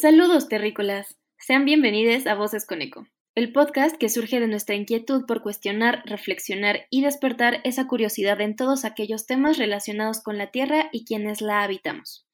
Saludos 0.00 0.46
terrícolas. 0.46 1.18
Sean 1.38 1.64
bienvenidos 1.64 2.28
a 2.28 2.36
Voces 2.36 2.64
con 2.64 2.82
Eco, 2.82 3.08
el 3.34 3.50
podcast 3.50 3.96
que 3.96 4.08
surge 4.08 4.38
de 4.38 4.46
nuestra 4.46 4.76
inquietud 4.76 5.26
por 5.26 5.42
cuestionar, 5.42 6.04
reflexionar 6.06 6.86
y 6.88 7.02
despertar 7.02 7.60
esa 7.64 7.88
curiosidad 7.88 8.40
en 8.40 8.54
todos 8.54 8.84
aquellos 8.84 9.26
temas 9.26 9.58
relacionados 9.58 10.20
con 10.20 10.38
la 10.38 10.52
Tierra 10.52 10.88
y 10.92 11.04
quienes 11.04 11.40
la 11.40 11.64
habitamos. 11.64 12.28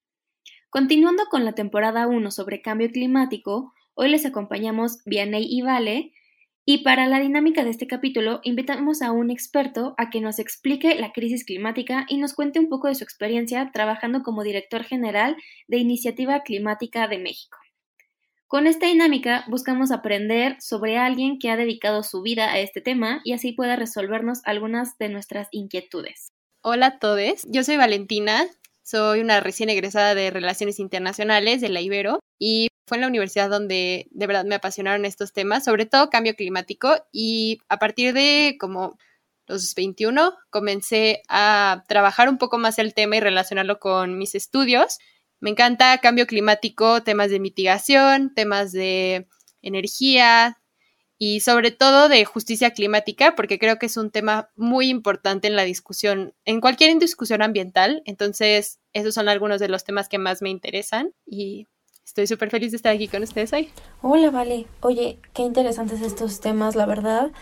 Continuando 0.68 1.22
con 1.30 1.46
la 1.46 1.52
temporada 1.54 2.06
1 2.06 2.30
sobre 2.32 2.60
cambio 2.60 2.90
climático, 2.90 3.72
hoy 3.94 4.10
les 4.10 4.26
acompañamos 4.26 5.02
Vianey 5.06 5.46
y 5.48 5.62
Vale, 5.62 6.12
y 6.66 6.78
para 6.78 7.06
la 7.06 7.20
dinámica 7.20 7.62
de 7.62 7.70
este 7.70 7.86
capítulo 7.86 8.40
invitamos 8.42 9.02
a 9.02 9.12
un 9.12 9.30
experto 9.30 9.94
a 9.98 10.08
que 10.08 10.22
nos 10.22 10.38
explique 10.38 10.94
la 10.94 11.12
crisis 11.12 11.44
climática 11.44 12.06
y 12.08 12.16
nos 12.16 12.32
cuente 12.32 12.58
un 12.58 12.70
poco 12.70 12.88
de 12.88 12.94
su 12.94 13.04
experiencia 13.04 13.70
trabajando 13.72 14.22
como 14.22 14.42
director 14.42 14.82
general 14.82 15.36
de 15.68 15.76
Iniciativa 15.76 16.42
Climática 16.42 17.06
de 17.06 17.18
México. 17.18 17.58
Con 18.46 18.66
esta 18.66 18.86
dinámica 18.86 19.44
buscamos 19.48 19.90
aprender 19.90 20.56
sobre 20.60 20.96
alguien 20.96 21.38
que 21.38 21.50
ha 21.50 21.56
dedicado 21.56 22.02
su 22.02 22.22
vida 22.22 22.50
a 22.50 22.58
este 22.58 22.80
tema 22.80 23.20
y 23.24 23.34
así 23.34 23.52
pueda 23.52 23.76
resolvernos 23.76 24.40
algunas 24.44 24.96
de 24.96 25.10
nuestras 25.10 25.48
inquietudes. 25.50 26.32
Hola 26.62 26.86
a 26.86 26.98
todos, 26.98 27.44
yo 27.46 27.62
soy 27.62 27.76
Valentina, 27.76 28.46
soy 28.84 29.20
una 29.20 29.40
recién 29.40 29.70
egresada 29.70 30.14
de 30.14 30.30
Relaciones 30.30 30.78
Internacionales 30.78 31.60
de 31.60 31.70
la 31.70 31.80
Ibero 31.80 32.20
y 32.38 32.68
fue 32.86 32.98
en 32.98 33.00
la 33.00 33.08
universidad 33.08 33.48
donde 33.48 34.06
de 34.10 34.26
verdad 34.26 34.44
me 34.44 34.54
apasionaron 34.54 35.06
estos 35.06 35.32
temas, 35.32 35.64
sobre 35.64 35.86
todo 35.86 36.10
cambio 36.10 36.34
climático 36.34 36.94
y 37.10 37.60
a 37.68 37.78
partir 37.78 38.12
de 38.12 38.56
como 38.60 38.98
los 39.46 39.74
21 39.74 40.34
comencé 40.50 41.22
a 41.28 41.84
trabajar 41.88 42.28
un 42.28 42.38
poco 42.38 42.58
más 42.58 42.78
el 42.78 42.94
tema 42.94 43.16
y 43.16 43.20
relacionarlo 43.20 43.78
con 43.78 44.18
mis 44.18 44.34
estudios. 44.34 44.98
Me 45.40 45.50
encanta 45.50 45.98
cambio 45.98 46.26
climático, 46.26 47.02
temas 47.02 47.30
de 47.30 47.40
mitigación, 47.40 48.34
temas 48.34 48.72
de 48.72 49.28
energía 49.62 50.58
y 51.26 51.40
sobre 51.40 51.70
todo 51.70 52.10
de 52.10 52.22
justicia 52.26 52.72
climática, 52.72 53.34
porque 53.34 53.58
creo 53.58 53.78
que 53.78 53.86
es 53.86 53.96
un 53.96 54.10
tema 54.10 54.50
muy 54.56 54.90
importante 54.90 55.48
en 55.48 55.56
la 55.56 55.62
discusión, 55.62 56.34
en 56.44 56.60
cualquier 56.60 56.98
discusión 56.98 57.40
ambiental. 57.40 58.02
Entonces, 58.04 58.78
esos 58.92 59.14
son 59.14 59.30
algunos 59.30 59.58
de 59.58 59.68
los 59.68 59.84
temas 59.84 60.10
que 60.10 60.18
más 60.18 60.42
me 60.42 60.50
interesan 60.50 61.14
y 61.26 61.66
Estoy 62.04 62.26
súper 62.26 62.50
feliz 62.50 62.70
de 62.70 62.76
estar 62.76 62.94
aquí 62.94 63.08
con 63.08 63.22
ustedes 63.22 63.54
hoy. 63.54 63.70
Hola, 64.02 64.30
Vale. 64.30 64.66
Oye, 64.82 65.18
qué 65.32 65.40
interesantes 65.40 66.02
estos 66.02 66.40
temas, 66.40 66.76
la 66.76 66.84
verdad. 66.84 67.32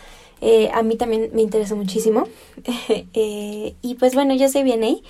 Eh, 0.40 0.70
a 0.72 0.84
mí 0.84 0.96
también 0.96 1.30
me 1.34 1.42
interesa 1.42 1.74
muchísimo. 1.74 2.28
eh, 2.88 3.74
y 3.82 3.94
pues 3.96 4.14
bueno, 4.14 4.36
yo 4.36 4.48
soy 4.48 4.70
ahí. 4.70 5.02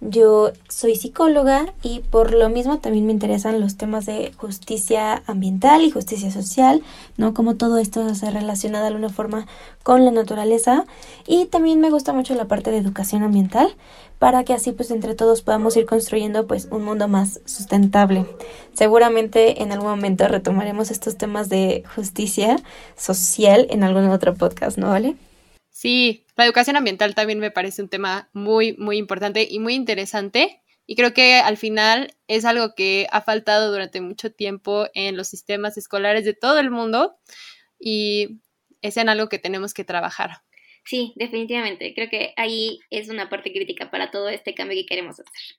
Yo 0.00 0.52
soy 0.68 0.94
psicóloga 0.94 1.72
y 1.82 2.00
por 2.00 2.34
lo 2.34 2.50
mismo 2.50 2.80
también 2.80 3.06
me 3.06 3.12
interesan 3.12 3.60
los 3.60 3.78
temas 3.78 4.04
de 4.04 4.32
justicia 4.36 5.22
ambiental 5.26 5.82
y 5.84 5.90
justicia 5.90 6.30
social, 6.30 6.82
¿no? 7.16 7.32
Como 7.32 7.56
todo 7.56 7.78
esto 7.78 8.14
se 8.14 8.30
relaciona 8.30 8.82
de 8.82 8.88
alguna 8.88 9.08
forma 9.08 9.46
con 9.82 10.04
la 10.04 10.10
naturaleza 10.10 10.84
y 11.26 11.46
también 11.46 11.80
me 11.80 11.88
gusta 11.88 12.12
mucho 12.12 12.34
la 12.34 12.44
parte 12.44 12.70
de 12.70 12.76
educación 12.76 13.22
ambiental 13.22 13.74
para 14.18 14.44
que 14.44 14.52
así 14.52 14.72
pues 14.72 14.90
entre 14.90 15.14
todos 15.14 15.40
podamos 15.40 15.74
ir 15.78 15.86
construyendo 15.86 16.46
pues 16.46 16.68
un 16.70 16.84
mundo 16.84 17.08
más 17.08 17.40
sustentable. 17.46 18.26
Seguramente 18.74 19.62
en 19.62 19.72
algún 19.72 19.88
momento 19.88 20.28
retomaremos 20.28 20.90
estos 20.90 21.16
temas 21.16 21.48
de 21.48 21.84
justicia 21.94 22.56
social 22.96 23.66
en 23.70 23.82
algún 23.82 24.10
otro 24.10 24.34
podcast, 24.34 24.76
¿no 24.76 24.88
vale? 24.88 25.16
Sí, 25.70 26.25
la 26.36 26.44
educación 26.44 26.76
ambiental 26.76 27.14
también 27.14 27.38
me 27.38 27.50
parece 27.50 27.82
un 27.82 27.88
tema 27.88 28.28
muy, 28.32 28.74
muy 28.76 28.98
importante 28.98 29.46
y 29.48 29.58
muy 29.58 29.74
interesante. 29.74 30.62
Y 30.86 30.94
creo 30.94 31.12
que 31.14 31.36
al 31.36 31.56
final 31.56 32.14
es 32.28 32.44
algo 32.44 32.74
que 32.74 33.08
ha 33.10 33.20
faltado 33.20 33.72
durante 33.72 34.00
mucho 34.00 34.32
tiempo 34.32 34.86
en 34.94 35.16
los 35.16 35.28
sistemas 35.28 35.76
escolares 35.76 36.24
de 36.24 36.34
todo 36.34 36.60
el 36.60 36.70
mundo 36.70 37.16
y 37.80 38.40
es 38.82 38.96
en 38.96 39.08
algo 39.08 39.28
que 39.28 39.38
tenemos 39.38 39.74
que 39.74 39.84
trabajar. 39.84 40.42
Sí, 40.84 41.12
definitivamente. 41.16 41.92
Creo 41.94 42.08
que 42.08 42.32
ahí 42.36 42.78
es 42.90 43.08
una 43.08 43.28
parte 43.28 43.52
crítica 43.52 43.90
para 43.90 44.10
todo 44.12 44.28
este 44.28 44.54
cambio 44.54 44.76
que 44.76 44.86
queremos 44.86 45.18
hacer. 45.18 45.58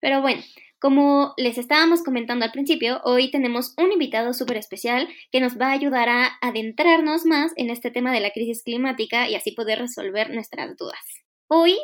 Pero 0.00 0.20
bueno, 0.20 0.42
como 0.80 1.34
les 1.36 1.58
estábamos 1.58 2.02
comentando 2.02 2.44
al 2.44 2.52
principio, 2.52 3.00
hoy 3.04 3.30
tenemos 3.30 3.74
un 3.76 3.92
invitado 3.92 4.32
súper 4.32 4.56
especial 4.56 5.08
que 5.32 5.40
nos 5.40 5.58
va 5.58 5.68
a 5.68 5.72
ayudar 5.72 6.08
a 6.08 6.38
adentrarnos 6.40 7.24
más 7.24 7.52
en 7.56 7.70
este 7.70 7.90
tema 7.90 8.12
de 8.12 8.20
la 8.20 8.30
crisis 8.30 8.62
climática 8.62 9.28
y 9.28 9.34
así 9.34 9.52
poder 9.52 9.80
resolver 9.80 10.30
nuestras 10.30 10.76
dudas. 10.76 11.00
Hoy 11.48 11.76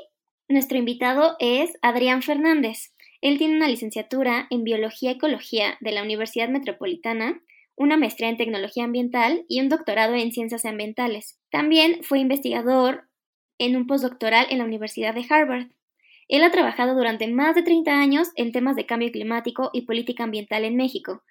nuestro 0.49 0.79
invitado 0.79 1.37
es 1.39 1.73
Adrián 1.83 2.23
Fernández. 2.23 2.95
Él 3.21 3.39
tiene 3.39 3.57
una 3.57 3.69
licenciatura 3.69 4.47
en 4.51 4.63
Biología 4.63 5.13
y 5.13 5.15
Ecología 5.15 5.79
de 5.81 5.93
la 5.93 6.03
Universidad 6.03 6.51
Metropolitana, 6.51 7.41
una 7.77 7.97
maestría 7.97 8.29
en 8.29 8.37
Tecnología 8.37 8.85
Ambiental 8.85 9.45
y 9.49 9.61
un 9.61 9.69
doctorado 9.69 10.15
en 10.15 10.33
Ciencias 10.33 10.65
Ambientales. 10.67 11.41
También 11.51 12.05
fue 12.05 12.21
investigador 12.21 13.09
en 13.59 13.77
un 13.77 13.87
postdoctoral 13.87 14.47
en 14.51 14.59
la 14.59 14.65
Universidad 14.65 15.15
de 15.15 15.25
Harvard. 15.29 15.69
Él 16.29 16.43
ha 16.43 16.51
trabajado 16.51 16.95
durante 16.95 17.29
más 17.29 17.55
de 17.55 17.63
30 17.63 17.93
años 17.93 18.29
en 18.37 18.53
temas 18.53 18.77
de 18.77 18.87
cambio 18.87 19.11
climático 19.13 19.71
y 19.73 19.83
política 19.83 20.25
ambiental 20.25 20.65
en 20.65 20.77
México. 20.77 21.23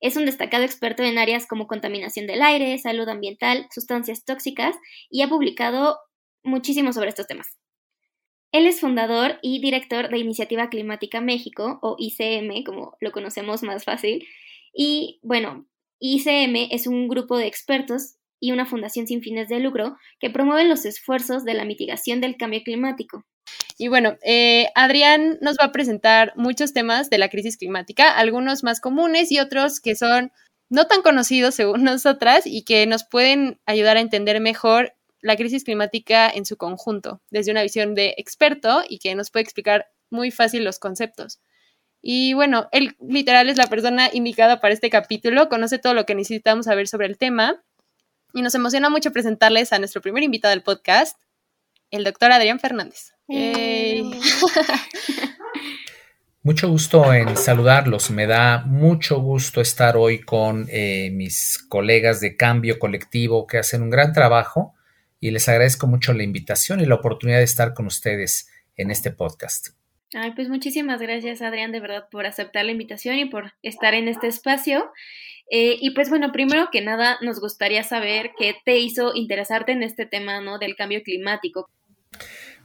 Es 0.00 0.16
un 0.16 0.26
destacado 0.26 0.64
experto 0.64 1.02
en 1.02 1.18
áreas 1.18 1.46
como 1.46 1.66
contaminación 1.66 2.26
del 2.26 2.42
aire, 2.42 2.76
salud 2.78 3.08
ambiental, 3.08 3.66
sustancias 3.70 4.24
tóxicas 4.24 4.76
y 5.08 5.22
ha 5.22 5.28
publicado 5.28 5.98
muchísimo 6.42 6.92
sobre 6.92 7.10
estos 7.10 7.26
temas. 7.26 7.56
Él 8.52 8.66
es 8.66 8.80
fundador 8.80 9.38
y 9.40 9.60
director 9.60 10.10
de 10.10 10.18
Iniciativa 10.18 10.68
Climática 10.68 11.22
México, 11.22 11.78
o 11.80 11.96
ICM, 11.98 12.64
como 12.64 12.96
lo 13.00 13.10
conocemos 13.10 13.62
más 13.62 13.84
fácil. 13.84 14.26
Y 14.74 15.20
bueno, 15.22 15.66
ICM 16.00 16.68
es 16.70 16.86
un 16.86 17.08
grupo 17.08 17.38
de 17.38 17.46
expertos 17.46 18.16
y 18.40 18.52
una 18.52 18.66
fundación 18.66 19.06
sin 19.06 19.22
fines 19.22 19.48
de 19.48 19.60
lucro 19.60 19.96
que 20.20 20.28
promueven 20.28 20.68
los 20.68 20.84
esfuerzos 20.84 21.44
de 21.44 21.54
la 21.54 21.64
mitigación 21.64 22.20
del 22.20 22.36
cambio 22.36 22.62
climático. 22.62 23.24
Y 23.78 23.88
bueno, 23.88 24.16
eh, 24.22 24.68
Adrián 24.74 25.38
nos 25.40 25.56
va 25.56 25.64
a 25.66 25.72
presentar 25.72 26.32
muchos 26.36 26.72
temas 26.72 27.10
de 27.10 27.18
la 27.18 27.28
crisis 27.28 27.56
climática, 27.56 28.16
algunos 28.16 28.62
más 28.62 28.80
comunes 28.80 29.32
y 29.32 29.40
otros 29.40 29.80
que 29.80 29.96
son 29.96 30.32
no 30.68 30.86
tan 30.86 31.02
conocidos 31.02 31.54
según 31.54 31.84
nosotras 31.84 32.46
y 32.46 32.62
que 32.62 32.86
nos 32.86 33.04
pueden 33.04 33.60
ayudar 33.66 33.96
a 33.96 34.00
entender 34.00 34.40
mejor 34.40 34.94
la 35.20 35.36
crisis 35.36 35.64
climática 35.64 36.28
en 36.28 36.44
su 36.44 36.56
conjunto, 36.56 37.22
desde 37.30 37.52
una 37.52 37.62
visión 37.62 37.94
de 37.94 38.14
experto 38.18 38.82
y 38.88 38.98
que 38.98 39.14
nos 39.14 39.30
puede 39.30 39.44
explicar 39.44 39.86
muy 40.10 40.30
fácil 40.30 40.64
los 40.64 40.78
conceptos. 40.78 41.40
Y 42.02 42.34
bueno, 42.34 42.68
él 42.72 42.96
literal 43.00 43.48
es 43.48 43.56
la 43.56 43.68
persona 43.68 44.10
indicada 44.12 44.60
para 44.60 44.74
este 44.74 44.90
capítulo, 44.90 45.48
conoce 45.48 45.78
todo 45.78 45.94
lo 45.94 46.04
que 46.04 46.16
necesitamos 46.16 46.66
saber 46.66 46.88
sobre 46.88 47.06
el 47.06 47.16
tema 47.16 47.62
y 48.34 48.42
nos 48.42 48.56
emociona 48.56 48.90
mucho 48.90 49.12
presentarles 49.12 49.72
a 49.72 49.78
nuestro 49.78 50.02
primer 50.02 50.24
invitado 50.24 50.50
del 50.50 50.64
podcast, 50.64 51.16
el 51.92 52.02
doctor 52.02 52.32
Adrián 52.32 52.58
Fernández. 52.58 53.11
Mucho 56.44 56.68
gusto 56.68 57.14
en 57.14 57.36
saludarlos. 57.36 58.10
Me 58.10 58.26
da 58.26 58.64
mucho 58.66 59.20
gusto 59.20 59.60
estar 59.60 59.96
hoy 59.96 60.20
con 60.20 60.66
eh, 60.70 61.10
mis 61.12 61.64
colegas 61.68 62.20
de 62.20 62.36
Cambio 62.36 62.80
Colectivo 62.80 63.46
que 63.46 63.58
hacen 63.58 63.80
un 63.80 63.90
gran 63.90 64.12
trabajo 64.12 64.74
y 65.20 65.30
les 65.30 65.48
agradezco 65.48 65.86
mucho 65.86 66.12
la 66.12 66.24
invitación 66.24 66.80
y 66.80 66.86
la 66.86 66.96
oportunidad 66.96 67.38
de 67.38 67.44
estar 67.44 67.74
con 67.74 67.86
ustedes 67.86 68.50
en 68.76 68.90
este 68.90 69.12
podcast. 69.12 69.68
Ay, 70.14 70.32
pues 70.32 70.48
muchísimas 70.48 71.00
gracias, 71.00 71.42
Adrián, 71.42 71.70
de 71.70 71.78
verdad, 71.78 72.08
por 72.10 72.26
aceptar 72.26 72.64
la 72.64 72.72
invitación 72.72 73.18
y 73.18 73.26
por 73.26 73.52
estar 73.62 73.94
en 73.94 74.08
este 74.08 74.26
espacio. 74.26 74.90
Eh, 75.48 75.76
y 75.80 75.90
pues 75.90 76.10
bueno, 76.10 76.32
primero 76.32 76.70
que 76.72 76.80
nada, 76.80 77.18
nos 77.20 77.40
gustaría 77.40 77.84
saber 77.84 78.32
qué 78.36 78.56
te 78.64 78.78
hizo 78.78 79.14
interesarte 79.14 79.70
en 79.70 79.82
este 79.82 80.06
tema, 80.06 80.40
¿no? 80.40 80.58
Del 80.58 80.74
cambio 80.74 81.02
climático. 81.02 81.68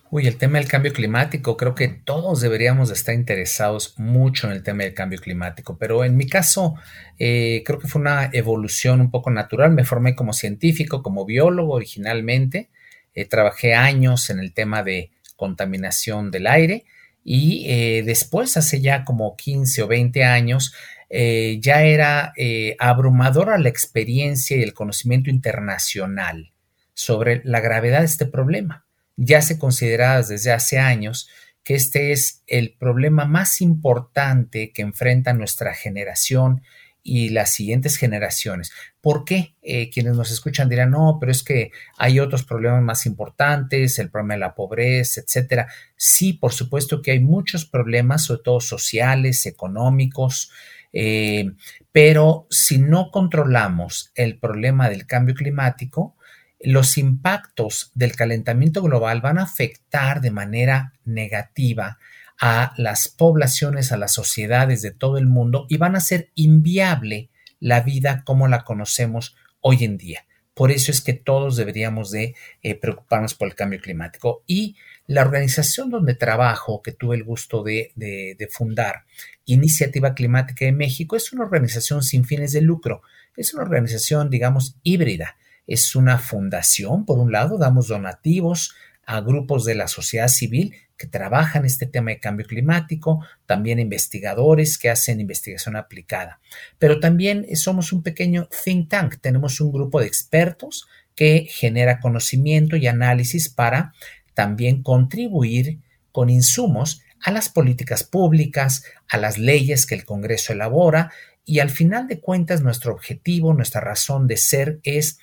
Uy, 0.10 0.26
el 0.26 0.38
tema 0.38 0.58
del 0.58 0.70
cambio 0.70 0.94
climático, 0.94 1.58
creo 1.58 1.76
que 1.76 1.90
todos 1.90 2.40
deberíamos 2.40 2.90
estar 2.92 3.14
interesados 3.14 3.94
mucho 4.00 4.48
en 4.48 4.54
el 4.54 4.64
tema 4.64 4.84
del 4.84 4.94
cambio 4.94 5.20
climático, 5.20 5.78
pero 5.78 6.06
en 6.06 6.16
mi 6.16 6.28
caso 6.28 6.76
eh, 7.20 7.62
creo 7.66 7.78
que 7.78 7.90
fue 7.90 8.00
una 8.00 8.30
evolución 8.32 9.02
un 9.02 9.12
poco 9.12 9.32
natural. 9.32 9.72
Me 9.72 9.84
formé 9.84 10.16
como 10.16 10.32
científico, 10.32 11.04
como 11.04 11.26
biólogo 11.26 11.74
originalmente, 11.74 12.70
eh, 13.16 13.26
trabajé 13.26 13.74
años 13.74 14.30
en 14.30 14.40
el 14.40 14.54
tema 14.54 14.82
de 14.82 15.12
contaminación 15.36 16.32
del 16.32 16.48
aire 16.48 16.86
y 17.26 17.66
eh, 17.68 18.04
después, 18.06 18.56
hace 18.56 18.80
ya 18.80 19.04
como 19.04 19.36
15 19.36 19.84
o 19.84 19.88
20 19.88 20.24
años, 20.24 20.74
ya 21.10 21.84
era 21.84 22.34
abrumadora 22.80 23.58
la 23.58 23.70
experiencia 23.70 24.58
y 24.58 24.62
el 24.62 24.74
conocimiento 24.74 25.30
internacional 25.30 26.52
sobre 26.94 27.42
la 27.46 27.62
gravedad 27.62 28.00
de 28.00 28.06
este 28.06 28.26
problema 28.26 28.87
ya 29.18 29.42
se 29.42 29.60
considera 29.60 30.22
desde 30.22 30.52
hace 30.54 30.80
años 30.80 31.30
que 31.64 31.76
este 31.76 32.14
es 32.14 32.44
el 32.48 32.78
problema 32.80 33.26
más 33.26 33.60
importante 33.60 34.72
que 34.72 34.84
enfrenta 34.84 35.34
nuestra 35.34 35.74
generación 35.74 36.62
y 37.04 37.30
las 37.30 37.54
siguientes 37.54 37.98
generaciones. 37.98 38.72
¿Por 39.02 39.26
qué? 39.26 39.56
Eh, 39.62 39.90
quienes 39.90 40.16
nos 40.16 40.32
escuchan 40.32 40.70
dirán, 40.70 40.92
no, 40.92 41.18
pero 41.20 41.32
es 41.32 41.44
que 41.44 41.72
hay 41.98 42.20
otros 42.20 42.44
problemas 42.44 42.82
más 42.84 43.06
importantes, 43.06 44.00
el 44.00 44.10
problema 44.10 44.36
de 44.36 44.40
la 44.42 44.56
pobreza, 44.56 45.22
etcétera. 45.22 45.68
Sí, 45.96 46.34
por 46.34 46.54
supuesto 46.54 47.02
que 47.02 47.12
hay 47.12 47.20
muchos 47.20 47.66
problemas, 47.66 48.26
sobre 48.26 48.44
todo 48.44 48.60
sociales, 48.62 49.46
económicos, 49.46 50.52
Eh, 50.94 51.52
pero 51.92 52.48
si 52.50 52.78
no 52.78 53.12
controlamos 53.12 54.12
el 54.16 54.40
problema 54.40 54.90
del 54.90 55.06
cambio 55.06 55.36
climático, 55.36 56.16
los 56.60 56.98
impactos 56.98 57.92
del 57.94 58.16
calentamiento 58.16 58.82
global 58.82 59.22
van 59.22 59.38
a 59.38 59.44
afectar 59.44 60.22
de 60.22 60.32
manera 60.32 60.94
negativa 61.06 61.98
a 62.40 62.74
las 62.78 63.08
poblaciones, 63.08 63.92
a 63.92 63.98
las 63.98 64.14
sociedades 64.14 64.82
de 64.82 64.92
todo 64.92 65.18
el 65.18 65.28
mundo 65.28 65.66
y 65.70 65.78
van 65.78 65.96
a 65.96 66.00
hacer 66.00 66.30
inviable 66.36 67.30
la 67.60 67.82
vida 67.82 68.24
como 68.26 68.48
la 68.48 68.64
conocemos 68.64 69.36
hoy 69.62 69.84
en 69.84 69.98
día. 69.98 70.26
Por 70.54 70.72
eso 70.72 70.92
es 70.92 71.02
que 71.02 71.14
todos 71.14 71.56
deberíamos 71.56 72.10
de 72.10 72.36
eh, 72.64 72.76
preocuparnos 72.76 73.36
por 73.36 73.48
el 73.48 73.54
cambio 73.54 73.80
climático. 73.80 74.44
Y 74.48 74.76
la 75.06 75.22
organización 75.22 75.92
donde 75.92 76.16
trabajo, 76.16 76.82
que 76.82 76.92
tuve 76.92 77.16
el 77.16 77.24
gusto 77.24 77.62
de, 77.64 77.92
de 77.96 78.48
fundar, 78.52 79.06
Iniciativa 79.46 80.16
Climática 80.16 80.66
de 80.66 80.72
México, 80.72 81.16
es 81.16 81.32
una 81.32 81.44
organización 81.44 82.02
sin 82.02 82.26
fines 82.26 82.54
de 82.54 82.62
lucro. 82.62 83.04
Es 83.36 83.54
una 83.54 83.64
organización, 83.64 84.32
digamos, 84.32 84.78
híbrida. 84.82 85.38
Es 85.68 85.96
una 85.96 86.18
fundación, 86.18 87.06
por 87.06 87.20
un 87.20 87.32
lado, 87.32 87.58
damos 87.58 87.90
donativos 87.90 88.74
a 89.06 89.22
grupos 89.22 89.64
de 89.66 89.76
la 89.76 89.88
sociedad 89.88 90.28
civil 90.28 90.74
que 90.98 91.08
trabajan 91.08 91.66
este 91.66 91.86
tema 91.86 92.12
de 92.12 92.20
cambio 92.20 92.46
climático, 92.48 93.24
también 93.46 93.80
investigadores 93.80 94.78
que 94.78 94.90
hacen 94.90 95.20
investigación 95.20 95.76
aplicada. 95.76 96.40
Pero 96.80 97.00
también 97.00 97.46
somos 97.56 97.94
un 97.94 98.02
pequeño 98.02 98.50
think 98.64 98.90
tank, 98.90 99.18
tenemos 99.22 99.62
un 99.62 99.72
grupo 99.72 100.00
de 100.00 100.08
expertos 100.08 100.88
que 101.16 101.48
genera 101.50 102.00
conocimiento 102.00 102.76
y 102.76 102.88
análisis 102.88 103.50
para 103.50 103.94
también 104.34 104.84
contribuir 104.84 105.80
con 106.12 106.30
insumos 106.30 107.02
a 107.22 107.32
las 107.32 107.50
políticas 107.50 108.04
públicas, 108.04 108.84
a 109.10 109.18
las 109.18 109.38
leyes 109.38 109.86
que 109.86 109.96
el 109.96 110.06
Congreso 110.06 110.54
elabora 110.54 111.12
y 111.46 111.60
al 111.60 111.70
final 111.70 112.08
de 112.08 112.20
cuentas 112.20 112.62
nuestro 112.62 112.94
objetivo, 112.94 113.54
nuestra 113.54 113.82
razón 113.82 114.28
de 114.28 114.38
ser 114.38 114.80
es 114.84 115.20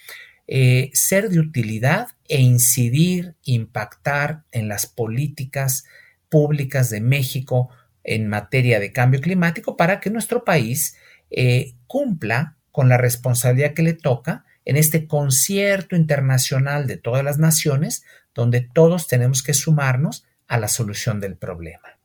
eh, 0.46 0.90
ser 0.92 1.30
de 1.30 1.40
utilidad 1.40 2.08
e 2.28 2.40
incidir, 2.40 3.34
impactar 3.44 4.44
en 4.52 4.68
las 4.68 4.86
políticas 4.86 5.84
públicas 6.28 6.90
de 6.90 7.00
México 7.00 7.70
en 8.02 8.28
materia 8.28 8.80
de 8.80 8.92
cambio 8.92 9.20
climático 9.20 9.76
para 9.76 10.00
que 10.00 10.10
nuestro 10.10 10.44
país 10.44 10.96
eh, 11.30 11.74
cumpla 11.86 12.56
con 12.70 12.88
la 12.88 12.98
responsabilidad 12.98 13.72
que 13.72 13.82
le 13.82 13.94
toca 13.94 14.44
en 14.64 14.76
este 14.76 15.06
concierto 15.06 15.96
internacional 15.96 16.86
de 16.86 16.96
todas 16.96 17.24
las 17.24 17.38
naciones, 17.38 18.04
donde 18.34 18.60
todos 18.60 19.08
tenemos 19.08 19.42
que 19.42 19.54
sumarnos 19.54 20.26
a 20.48 20.58
la 20.58 20.68
solución 20.68 21.20
del 21.20 21.36
problema. 21.36 21.98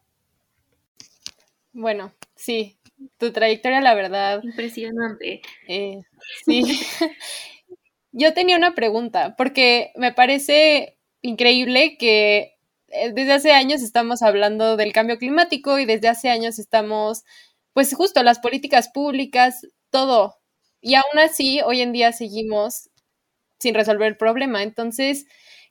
Bueno, 1.74 2.14
sí, 2.36 2.78
tu 3.18 3.32
trayectoria, 3.32 3.82
la 3.82 3.94
verdad. 3.94 4.42
Impresionante. 4.44 5.42
Eh, 5.68 6.02
sí. 6.46 6.80
Yo 8.12 8.34
tenía 8.34 8.58
una 8.58 8.74
pregunta, 8.74 9.36
porque 9.38 9.92
me 9.96 10.12
parece 10.14 10.98
increíble 11.22 11.98
que 11.98 12.56
eh, 12.88 13.12
desde 13.14 13.34
hace 13.34 13.52
años 13.52 13.82
estamos 13.82 14.22
hablando 14.24 14.78
del 14.78 14.94
cambio 14.94 15.18
climático 15.18 15.78
y 15.80 15.86
desde 15.86 16.08
hace 16.08 16.30
años 16.30 16.58
estamos, 16.60 17.24
pues 17.74 17.94
justo 17.96 18.24
las 18.24 18.40
políticas 18.40 18.90
públicas, 18.90 19.68
todo. 19.92 20.38
Y 20.82 20.96
aún 20.96 21.20
así, 21.20 21.62
hoy 21.62 21.82
en 21.82 21.92
día 21.94 22.12
seguimos 22.12 22.90
sin 23.60 23.76
resolver 23.76 24.08
el 24.08 24.18
problema. 24.18 24.64
Entonces, 24.64 25.26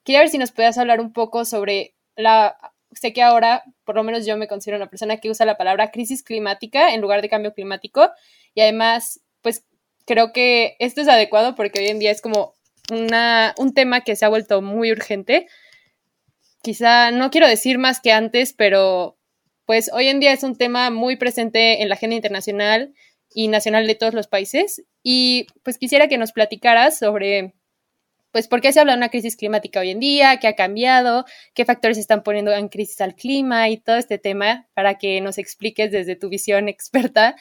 quería 0.05 0.21
ver 0.21 0.31
si 0.31 0.39
nos 0.39 0.53
podías 0.53 0.79
hablar 0.79 1.01
un 1.01 1.13
poco 1.13 1.45
sobre 1.45 1.95
la... 2.17 2.57
Sé 2.93 3.13
que 3.13 3.23
ahora, 3.23 3.65
por 3.85 3.97
lo 3.97 4.05
menos 4.05 4.27
yo 4.27 4.37
me 4.39 4.49
considero 4.49 4.79
una 4.79 4.91
persona 4.91 5.19
que 5.19 5.31
usa 5.31 5.47
la 5.47 5.59
palabra 5.59 5.91
crisis 5.91 6.23
climática 6.23 6.95
en 6.95 7.01
lugar 7.03 7.23
de 7.23 7.29
cambio 7.29 7.53
climático. 7.55 8.11
Y 8.55 8.63
además, 8.63 9.21
creo 10.09 10.33
que 10.33 10.75
esto 10.81 11.03
es 11.03 11.09
adecuado 11.09 11.55
porque 11.55 11.81
hoy 11.81 11.89
en 11.89 11.99
día 11.99 12.11
es 12.11 12.23
como 12.23 12.57
una, 12.91 13.55
un 13.59 13.75
tema 13.75 14.01
que 14.01 14.17
se 14.17 14.25
ha 14.25 14.31
vuelto 14.31 14.63
muy 14.63 14.91
urgente. 14.91 15.47
Quizá 16.63 17.11
no 17.11 17.31
quiero 17.31 17.47
decir 17.47 17.79
más 17.79 18.01
que 18.01 18.11
antes, 18.11 18.55
pero 18.55 19.19
pues 19.67 19.91
hoy 19.93 20.09
en 20.09 20.19
día 20.19 20.33
es 20.33 20.43
un 20.43 20.57
tema 20.57 20.91
muy 20.91 21.17
presente 21.17 21.83
en 21.83 21.91
la 21.91 21.95
agenda 21.97 22.17
internacional 22.17 22.95
y 23.35 23.49
nacional 23.49 23.87
de 23.87 23.95
todos 23.95 24.15
los 24.15 24.29
países. 24.29 24.83
Y 25.03 25.47
pues 25.63 25.77
quisiera 25.77 26.09
que 26.09 26.17
nos 26.17 26.33
platicaras 26.33 26.99
sobre 26.99 27.55
pues 28.33 28.49
por 28.49 28.63
qué 28.63 28.73
se 28.73 28.81
habla 28.81 28.93
de 28.93 28.99
una 28.99 29.11
crisis 29.11 29.37
climática 29.37 29.81
hoy 29.81 29.91
en 29.91 30.01
día, 30.01 30.39
qué 30.39 30.49
ha 30.49 30.57
cambiado, 30.57 31.27
qué 31.55 31.67
factores 31.67 31.99
están 31.99 32.23
poniendo 32.23 32.53
en 32.53 32.69
crisis 32.69 33.01
al 33.03 33.15
clima 33.15 33.69
y 33.69 33.77
todo 33.77 33.97
este 33.97 34.19
tema 34.19 34.69
para 34.75 34.97
que 34.97 35.21
nos 35.21 35.37
expliques 35.37 35.91
desde 35.91 36.17
tu 36.17 36.31
visión 36.31 36.69
experta 36.69 37.37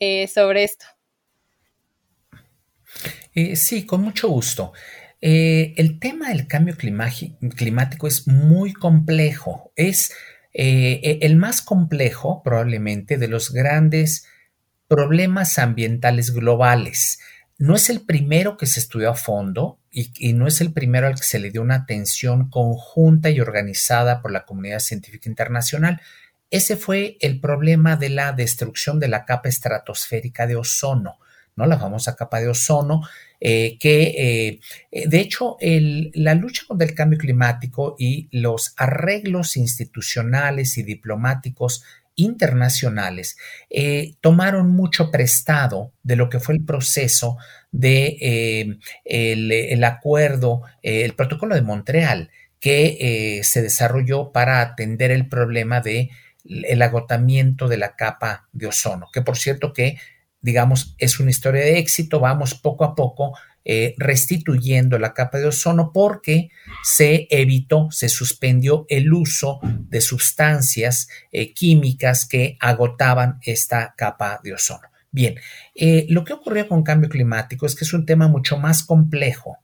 eh, 0.00 0.28
sobre 0.28 0.64
esto. 0.64 0.99
Eh, 3.34 3.56
sí, 3.56 3.86
con 3.86 4.02
mucho 4.02 4.28
gusto. 4.28 4.72
Eh, 5.20 5.74
el 5.76 5.98
tema 5.98 6.28
del 6.30 6.46
cambio 6.46 6.76
climático 6.76 8.06
es 8.06 8.26
muy 8.26 8.72
complejo. 8.72 9.72
Es 9.76 10.12
eh, 10.52 11.00
e-, 11.02 11.18
el 11.22 11.36
más 11.36 11.62
complejo 11.62 12.42
probablemente 12.42 13.18
de 13.18 13.28
los 13.28 13.52
grandes 13.52 14.26
problemas 14.88 15.58
ambientales 15.58 16.32
globales. 16.32 17.20
No 17.58 17.76
es 17.76 17.90
el 17.90 18.00
primero 18.00 18.56
que 18.56 18.66
se 18.66 18.80
estudió 18.80 19.10
a 19.10 19.14
fondo 19.14 19.78
y, 19.90 20.10
y, 20.16 20.32
no 20.32 20.46
es 20.46 20.60
el 20.60 20.72
primero 20.72 21.06
al 21.06 21.16
que 21.16 21.22
se 21.22 21.38
le 21.38 21.50
dio 21.50 21.62
una 21.62 21.74
atención 21.76 22.48
conjunta 22.48 23.28
y 23.30 23.40
organizada 23.40 24.22
por 24.22 24.32
la 24.32 24.46
comunidad 24.46 24.80
científica 24.80 25.28
internacional. 25.28 26.00
Ese 26.50 26.76
fue 26.76 27.18
el 27.20 27.38
problema 27.40 27.96
de 27.96 28.08
la 28.08 28.32
destrucción 28.32 28.98
de 28.98 29.08
la 29.08 29.24
capa 29.24 29.48
estratosférica 29.48 30.46
de 30.46 30.56
ozono. 30.56 31.18
La 31.56 31.78
famosa 31.78 32.16
capa 32.16 32.40
de 32.40 32.48
ozono, 32.48 33.02
eh, 33.40 33.78
que 33.78 34.02
eh, 34.02 34.60
eh, 34.90 35.08
de 35.08 35.20
hecho 35.20 35.56
la 35.60 36.34
lucha 36.34 36.62
contra 36.66 36.86
el 36.86 36.94
cambio 36.94 37.18
climático 37.18 37.96
y 37.98 38.28
los 38.32 38.74
arreglos 38.76 39.56
institucionales 39.56 40.76
y 40.78 40.82
diplomáticos 40.82 41.82
internacionales 42.16 43.38
tomaron 44.20 44.70
mucho 44.72 45.10
prestado 45.10 45.94
de 46.02 46.16
lo 46.16 46.28
que 46.28 46.38
fue 46.38 46.54
el 46.54 46.64
proceso 46.66 47.38
de 47.70 48.78
el, 49.04 49.84
acuerdo, 49.84 50.62
el 50.82 51.14
protocolo 51.14 51.54
de 51.54 51.62
Montreal, 51.62 52.30
que 52.58 53.40
se 53.42 53.62
desarrolló 53.62 54.32
para 54.32 54.60
atender 54.60 55.12
el 55.12 55.28
problema 55.28 55.80
de 55.80 56.10
el 56.44 56.82
agotamiento 56.82 57.68
de 57.68 57.78
la 57.78 57.96
capa 57.96 58.48
de 58.52 58.66
ozono, 58.66 59.08
que 59.12 59.22
por 59.22 59.38
cierto 59.38 59.72
que 59.72 59.96
digamos, 60.42 60.94
es 60.98 61.20
una 61.20 61.30
historia 61.30 61.62
de 61.62 61.78
éxito, 61.78 62.20
vamos 62.20 62.54
poco 62.54 62.84
a 62.84 62.94
poco 62.94 63.34
eh, 63.62 63.94
restituyendo 63.98 64.98
la 64.98 65.12
capa 65.12 65.36
de 65.36 65.44
ozono 65.44 65.92
porque 65.92 66.48
se 66.82 67.26
evitó, 67.28 67.88
se 67.90 68.08
suspendió 68.08 68.86
el 68.88 69.12
uso 69.12 69.60
de 69.62 70.00
sustancias 70.00 71.08
eh, 71.30 71.52
químicas 71.52 72.26
que 72.26 72.56
agotaban 72.58 73.38
esta 73.42 73.94
capa 73.98 74.40
de 74.42 74.54
ozono. 74.54 74.88
Bien, 75.10 75.34
eh, 75.74 76.06
lo 76.08 76.24
que 76.24 76.32
ocurrió 76.32 76.68
con 76.68 76.82
cambio 76.82 77.10
climático 77.10 77.66
es 77.66 77.74
que 77.74 77.84
es 77.84 77.92
un 77.92 78.06
tema 78.06 78.28
mucho 78.28 78.56
más 78.56 78.82
complejo. 78.82 79.58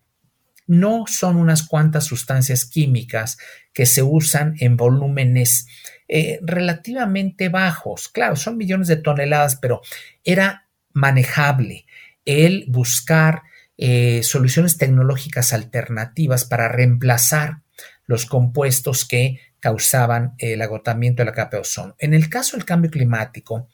No 0.66 1.04
son 1.06 1.36
unas 1.36 1.66
cuantas 1.66 2.04
sustancias 2.04 2.66
químicas 2.66 3.38
que 3.72 3.86
se 3.86 4.02
usan 4.02 4.56
en 4.60 4.76
volúmenes 4.76 5.68
relativamente 6.42 7.48
bajos. 7.48 8.08
Claro, 8.08 8.36
son 8.36 8.56
millones 8.56 8.88
de 8.88 8.96
toneladas, 8.96 9.56
pero 9.56 9.80
era 10.22 10.65
manejable, 10.96 11.84
el 12.24 12.64
buscar 12.68 13.42
eh, 13.76 14.22
soluciones 14.22 14.78
tecnológicas 14.78 15.52
alternativas 15.52 16.46
para 16.46 16.68
reemplazar 16.68 17.58
los 18.06 18.24
compuestos 18.24 19.04
que 19.06 19.38
causaban 19.60 20.34
el 20.38 20.62
agotamiento 20.62 21.20
de 21.20 21.26
la 21.26 21.34
capa 21.34 21.58
de 21.58 21.60
ozono. 21.60 21.94
En 21.98 22.14
el 22.14 22.30
caso 22.30 22.56
del 22.56 22.64
cambio 22.64 22.90
climático, 22.90 23.68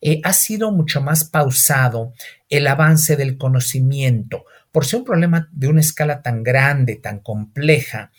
eh, 0.00 0.20
ha 0.22 0.32
sido 0.32 0.70
mucho 0.70 1.00
más 1.00 1.24
pausado 1.24 2.12
el 2.48 2.68
avance 2.68 3.16
del 3.16 3.36
conocimiento. 3.36 4.44
Por 4.70 4.86
ser 4.86 5.00
un 5.00 5.04
problema 5.04 5.48
de 5.52 5.66
una 5.66 5.80
escala 5.80 6.22
tan 6.22 6.44
grande, 6.44 6.96
tan 6.96 7.18
compleja, 7.18 8.12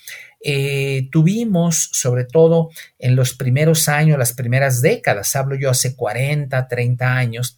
eh, 0.44 1.08
tuvimos, 1.12 1.90
sobre 1.94 2.26
todo 2.26 2.70
en 3.00 3.16
los 3.16 3.36
primeros 3.36 3.88
años, 3.88 4.20
las 4.20 4.34
primeras 4.34 4.82
décadas, 4.82 5.34
hablo 5.38 5.56
yo 5.56 5.70
hace 5.70 5.96
40, 5.96 6.68
30 6.68 7.16
años, 7.16 7.58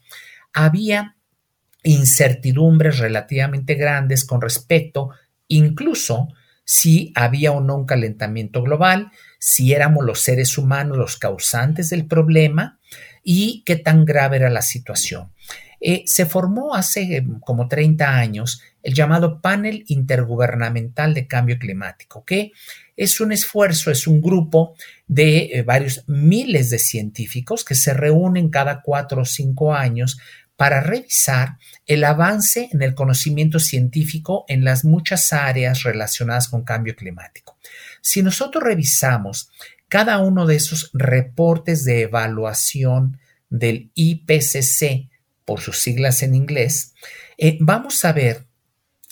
había 0.56 1.18
incertidumbres 1.84 2.98
relativamente 2.98 3.76
grandes 3.76 4.26
con 4.26 4.42
respecto 4.42 5.12
incluso 5.48 6.30
si 6.64 7.12
había 7.14 7.52
o 7.52 7.62
no 7.62 7.76
un 7.76 7.86
calentamiento 7.86 8.64
global, 8.64 9.12
si 9.38 9.74
éramos 9.74 10.04
los 10.04 10.22
seres 10.22 10.58
humanos 10.58 10.98
los 10.98 11.18
causantes 11.18 11.92
del 11.92 12.08
problema 12.08 12.80
y 13.24 13.64
qué 13.66 13.76
tan 13.76 14.04
grave 14.04 14.38
era 14.38 14.50
la 14.50 14.64
situación. 14.64 15.32
Eh, 15.80 16.04
se 16.08 16.26
formó 16.26 16.74
hace 16.74 17.24
como 17.42 17.68
30 17.68 18.18
años 18.18 18.62
el 18.82 18.94
llamado 18.94 19.42
Panel 19.42 19.84
Intergubernamental 19.88 21.14
de 21.14 21.28
Cambio 21.28 21.60
Climático, 21.60 22.24
que 22.26 22.54
es 22.96 23.20
un 23.20 23.32
esfuerzo, 23.32 23.92
es 23.92 24.08
un 24.08 24.22
grupo 24.22 24.76
de 25.08 25.52
eh, 25.54 25.62
varios 25.64 26.04
miles 26.08 26.70
de 26.70 26.80
científicos 26.80 27.66
que 27.66 27.76
se 27.76 27.94
reúnen 27.94 28.50
cada 28.50 28.82
cuatro 28.82 29.22
o 29.22 29.26
cinco 29.26 29.74
años 29.74 30.18
para 30.58 30.82
revisar 30.82 31.58
el 31.86 32.04
avance 32.04 32.70
en 32.72 32.82
el 32.82 32.96
conocimiento 32.96 33.60
científico 33.60 34.46
en 34.48 34.64
las 34.64 34.86
muchas 34.86 35.34
áreas 35.34 35.84
relacionadas 35.84 36.48
con 36.48 36.64
cambio 36.64 36.96
climático. 36.96 37.58
Si 38.02 38.24
nosotros 38.24 38.64
revisamos 38.64 39.50
cada 39.88 40.20
uno 40.20 40.46
de 40.46 40.56
esos 40.56 40.90
reportes 40.94 41.86
de 41.86 42.02
evaluación 42.04 43.20
del 43.50 43.92
IPCC, 43.96 45.10
por 45.46 45.62
sus 45.62 45.78
siglas 45.78 46.24
en 46.24 46.36
inglés, 46.36 46.94
eh, 47.38 47.58
vamos 47.62 48.04
a 48.04 48.12
ver 48.12 48.46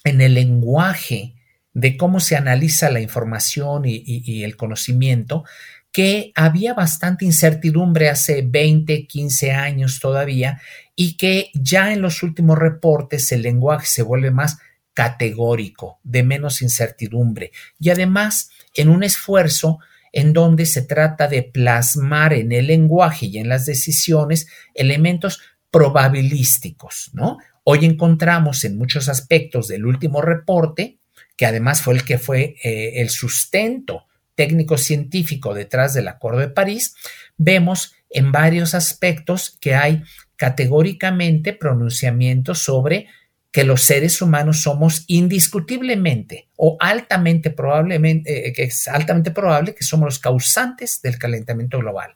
en 0.04 0.20
el 0.20 0.34
lenguaje 0.34 1.36
de 1.74 1.98
cómo 1.98 2.20
se 2.20 2.36
analiza 2.36 2.90
la 2.92 3.02
información 3.02 3.84
y, 3.86 4.44
el 4.44 4.56
conocimiento, 4.56 5.44
que 5.92 6.32
había 6.36 6.74
bastante 6.74 7.26
incertidumbre 7.26 8.10
hace 8.10 8.44
20, 8.44 9.08
15 9.08 9.52
años 9.52 10.00
todavía 10.00 10.62
y 10.96 11.18
que 11.18 11.50
ya 11.54 11.92
en 11.94 12.02
los 12.02 12.24
últimos 12.24 12.58
reportes 12.58 13.32
el 13.32 13.42
lenguaje 13.42 13.88
se 13.88 14.04
vuelve 14.04 14.32
más 14.32 14.60
categórico, 14.94 16.00
de 16.04 16.24
menos 16.24 16.62
incertidumbre 16.62 17.52
y 17.80 17.90
además 17.90 18.50
en 18.76 18.90
un 18.90 19.04
esfuerzo 19.04 19.80
en 20.12 20.32
donde 20.32 20.68
se 20.68 20.84
trata 20.84 21.28
de 21.28 21.42
plasmar 21.42 22.34
en 22.34 22.52
el 22.52 22.68
lenguaje 22.68 23.26
y 23.26 23.40
en 23.40 23.50
las 23.50 23.66
decisiones 23.66 24.48
elementos 24.76 25.42
probabilísticos, 25.72 27.10
¿no? 27.14 27.40
Hoy 27.64 27.86
encontramos 27.86 28.64
en 28.64 28.78
muchos 28.78 29.10
aspectos 29.10 29.68
del 29.68 29.88
último 29.88 30.22
reporte, 30.22 31.00
que 31.36 31.48
además 31.48 31.82
fue 31.82 31.96
el 31.96 32.04
que 32.04 32.20
fue 32.20 32.56
eh, 32.64 33.02
el 33.02 33.10
sustento 33.10 34.06
técnico-científico 34.36 35.54
detrás 35.54 35.94
del 35.94 36.08
Acuerdo 36.08 36.40
de 36.40 36.50
París, 36.50 36.96
vemos 37.38 37.96
en 38.10 38.32
varios 38.32 38.76
aspectos 38.76 39.58
que 39.60 39.74
hay 39.74 40.04
categóricamente 40.36 41.54
pronunciamientos 41.54 42.60
sobre 42.60 43.08
que 43.52 43.64
los 43.64 43.84
seres 43.84 44.20
humanos 44.22 44.62
somos 44.62 45.04
indiscutiblemente 45.08 46.50
o 46.56 46.76
altamente 46.80 47.52
probablemente, 47.52 48.50
eh, 48.50 48.70
altamente 48.92 49.30
probable 49.30 49.76
que 49.76 49.84
somos 49.84 50.06
los 50.06 50.20
causantes 50.20 51.02
del 51.04 51.20
calentamiento 51.20 51.78
global, 51.78 52.16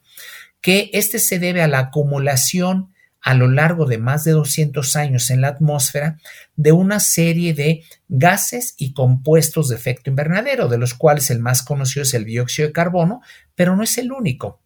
que 0.62 0.90
este 0.94 1.20
se 1.20 1.38
debe 1.38 1.62
a 1.62 1.68
la 1.68 1.80
acumulación 1.80 2.92
a 3.22 3.34
lo 3.34 3.50
largo 3.50 3.86
de 3.86 3.98
más 3.98 4.24
de 4.24 4.32
200 4.32 4.96
años 4.96 5.30
en 5.30 5.42
la 5.42 5.50
atmósfera 5.50 6.18
de 6.56 6.72
una 6.72 7.00
serie 7.00 7.54
de 7.54 7.84
gases 8.08 8.74
y 8.78 8.94
compuestos 8.94 9.70
de 9.70 9.76
efecto 9.76 10.10
invernadero, 10.10 10.68
de 10.68 10.78
los 10.78 10.94
cuales 10.94 11.30
el 11.30 11.40
más 11.40 11.62
conocido 11.62 12.04
es 12.04 12.14
el 12.14 12.26
dióxido 12.26 12.70
de 12.70 12.74
carbono, 12.74 13.22
pero 13.54 13.76
no 13.76 13.84
es 13.84 13.98
el 13.98 14.12
único. 14.12 14.62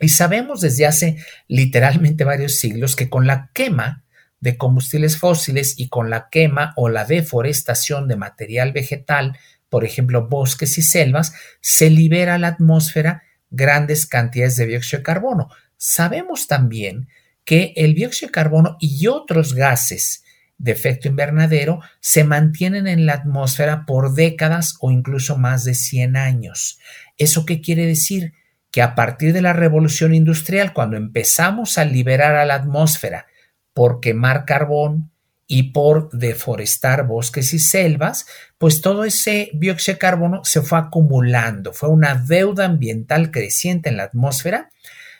Y 0.00 0.08
sabemos 0.08 0.62
desde 0.62 0.86
hace 0.86 1.16
literalmente 1.46 2.24
varios 2.24 2.56
siglos 2.56 2.96
que 2.96 3.10
con 3.10 3.26
la 3.26 3.50
quema 3.52 4.04
de 4.40 4.56
combustibles 4.56 5.18
fósiles 5.18 5.74
y 5.78 5.88
con 5.88 6.08
la 6.08 6.28
quema 6.30 6.72
o 6.76 6.88
la 6.88 7.04
deforestación 7.04 8.08
de 8.08 8.16
material 8.16 8.72
vegetal, 8.72 9.38
por 9.68 9.84
ejemplo 9.84 10.28
bosques 10.28 10.78
y 10.78 10.82
selvas, 10.82 11.34
se 11.60 11.90
libera 11.90 12.34
a 12.34 12.38
la 12.38 12.48
atmósfera 12.48 13.22
grandes 13.50 14.06
cantidades 14.06 14.56
de 14.56 14.66
dióxido 14.66 15.00
de 15.00 15.04
carbono. 15.04 15.48
Sabemos 15.76 16.46
también 16.46 17.08
que 17.44 17.74
el 17.76 17.94
dióxido 17.94 18.28
de 18.28 18.32
carbono 18.32 18.76
y 18.80 19.06
otros 19.06 19.54
gases 19.54 20.24
de 20.56 20.72
efecto 20.72 21.08
invernadero 21.08 21.80
se 22.00 22.24
mantienen 22.24 22.86
en 22.86 23.06
la 23.06 23.14
atmósfera 23.14 23.84
por 23.86 24.14
décadas 24.14 24.76
o 24.80 24.90
incluso 24.90 25.36
más 25.36 25.64
de 25.64 25.74
100 25.74 26.16
años. 26.16 26.78
¿Eso 27.18 27.44
qué 27.44 27.60
quiere 27.60 27.86
decir? 27.86 28.34
Que 28.70 28.82
a 28.82 28.94
partir 28.94 29.32
de 29.32 29.42
la 29.42 29.52
revolución 29.52 30.14
industrial, 30.14 30.72
cuando 30.72 30.96
empezamos 30.96 31.78
a 31.78 31.84
liberar 31.84 32.36
a 32.36 32.44
la 32.44 32.54
atmósfera 32.54 33.26
por 33.72 34.00
quemar 34.00 34.44
carbón 34.44 35.10
y 35.46 35.72
por 35.72 36.10
deforestar 36.10 37.06
bosques 37.06 37.52
y 37.54 37.58
selvas, 37.58 38.26
pues 38.56 38.80
todo 38.80 39.04
ese 39.04 39.50
dióxido 39.52 39.94
de 39.94 39.98
carbono 39.98 40.44
se 40.44 40.62
fue 40.62 40.78
acumulando, 40.78 41.72
fue 41.72 41.88
una 41.88 42.14
deuda 42.14 42.66
ambiental 42.66 43.32
creciente 43.32 43.88
en 43.88 43.96
la 43.96 44.04
atmósfera 44.04 44.70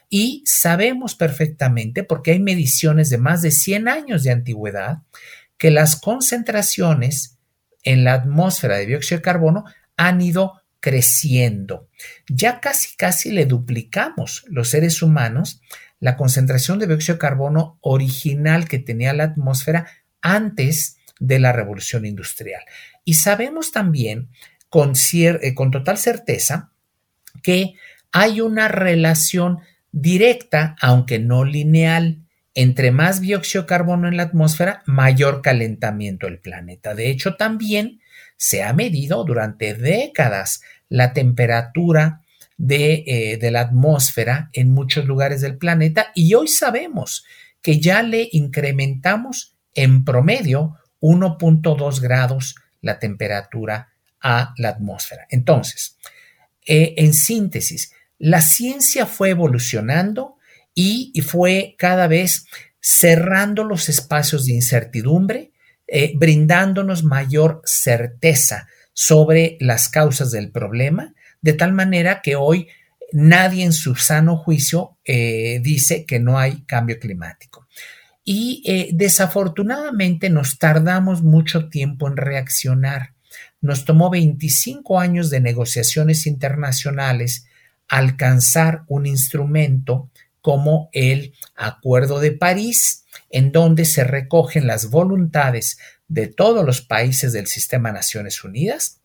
y 0.09 0.43
sabemos 0.45 1.15
perfectamente, 1.15 2.03
porque 2.05 2.33
hay 2.33 2.41
mediciones 2.41 3.11
de 3.11 3.19
más 3.19 3.43
de 3.43 3.53
100 3.53 3.89
años 3.89 4.23
de 4.25 4.33
antigüedad, 4.33 4.99
que 5.57 5.71
las 5.71 5.97
concentraciones 5.97 7.39
en 7.83 8.05
la 8.05 8.15
atmósfera 8.15 8.77
de 8.77 8.87
dióxido 8.87 9.19
de 9.19 9.23
carbono 9.23 9.65
han 9.97 10.21
ido 10.21 10.60
creciendo. 10.81 11.89
Ya 12.29 12.61
casi, 12.61 12.97
casi 12.97 13.31
le 13.31 13.47
duplicamos 13.47 14.45
los 14.49 14.69
seres 14.69 15.03
humanos 15.03 15.61
la 16.01 16.17
concentración 16.17 16.79
de 16.79 16.87
dióxido 16.87 17.15
de 17.15 17.21
carbono 17.21 17.79
original 17.83 18.67
que 18.67 18.79
tenía 18.79 19.13
la 19.13 19.25
atmósfera 19.25 19.87
antes 20.23 20.97
de 21.21 21.39
la 21.39 21.53
revolución 21.53 22.07
industrial. 22.07 22.63
Y 23.05 23.15
sabemos 23.15 23.71
también 23.71 24.31
con, 24.71 24.95
eh, 25.13 25.55
con 25.55 25.71
total 25.71 25.99
certeza 25.99 26.73
que 27.43 27.75
hay 28.13 28.41
una 28.41 28.69
relación 28.69 29.59
directa, 29.93 30.77
aunque 30.81 31.19
no 31.19 31.45
lineal. 31.45 32.25
Entre 32.53 32.91
más 32.91 33.21
dióxido 33.21 33.63
de 33.63 33.69
carbono 33.69 34.09
en 34.09 34.17
la 34.17 34.25
atmósfera, 34.25 34.83
mayor 34.85 35.41
calentamiento 35.41 36.27
del 36.27 36.41
planeta. 36.41 36.95
De 36.97 37.09
hecho, 37.09 37.37
también 37.37 38.01
se 38.41 38.63
ha 38.63 38.73
medido 38.73 39.23
durante 39.25 39.75
décadas 39.75 40.63
la 40.89 41.13
temperatura 41.13 42.23
de, 42.57 43.05
eh, 43.07 43.37
de, 43.37 43.51
la 43.51 43.61
atmósfera 43.61 44.49
en 44.55 44.73
muchos 44.73 45.05
lugares 45.05 45.43
del 45.43 45.59
planeta 45.59 46.11
y 46.15 46.33
hoy 46.33 46.49
sabemos 46.49 47.27
que 47.61 47.81
ya 47.81 48.03
le 48.03 48.31
incrementamos 48.33 49.57
en 49.75 50.07
promedio 50.07 50.79
1.2 51.03 52.01
grados 52.01 52.55
la 52.81 52.99
temperatura 52.99 53.93
a 54.23 54.55
la 54.57 54.71
atmósfera. 54.71 55.27
Entonces, 55.29 55.99
eh, 56.67 56.95
en 56.97 57.13
síntesis, 57.13 57.93
la 58.19 58.41
ciencia 58.41 59.05
fue 59.05 59.31
evolucionando 59.31 60.37
y, 60.75 61.13
fue 61.21 61.75
cada 61.79 62.07
vez 62.07 62.47
cerrando 62.81 63.65
los 63.65 63.91
espacios 63.91 64.47
de 64.47 64.55
incertidumbre, 64.55 65.53
eh, 65.93 66.13
brindándonos 66.15 67.03
mayor 67.03 67.63
certeza 67.65 68.69
sobre 68.93 69.57
las 69.61 69.89
causas 69.89 70.31
del 70.31 70.53
problema, 70.53 71.15
de 71.41 71.53
tal 71.55 71.73
manera 71.73 72.21
que 72.23 72.37
hoy 72.37 72.69
nadie 73.13 73.65
en 73.65 73.73
su 73.73 73.97
sano 73.97 74.37
juicio 74.37 74.99
eh, 75.05 75.59
dice 75.63 76.05
que 76.07 76.21
no 76.21 76.39
hay 76.39 76.63
cambio 76.63 76.99
climático. 76.99 77.67
Y 78.23 78.63
eh, 78.67 78.91
desafortunadamente 78.93 80.31
nos 80.31 80.59
tardamos 80.59 81.23
mucho 81.23 81.69
tiempo 81.69 82.07
en 82.07 82.17
reaccionar. 82.17 83.15
Nos 83.61 83.85
tomó 83.85 84.11
25 84.11 85.01
años 85.01 85.29
de 85.29 85.41
negociaciones 85.41 86.27
internacionales 86.27 87.47
alcanzar 87.89 88.85
un 88.87 89.07
instrumento 89.07 90.11
como 90.41 90.89
el 90.93 91.35
Acuerdo 91.57 92.21
de 92.21 92.33
París, 92.33 93.00
en 93.29 93.53
donde 93.53 93.85
se 93.85 94.05
recogen 94.05 94.67
las 94.67 94.91
voluntades 94.91 95.79
de 96.09 96.27
todos 96.27 96.65
los 96.65 96.83
países 96.83 97.33
del 97.33 97.47
sistema 97.47 97.93
Naciones 97.93 98.43
Unidas 98.45 99.01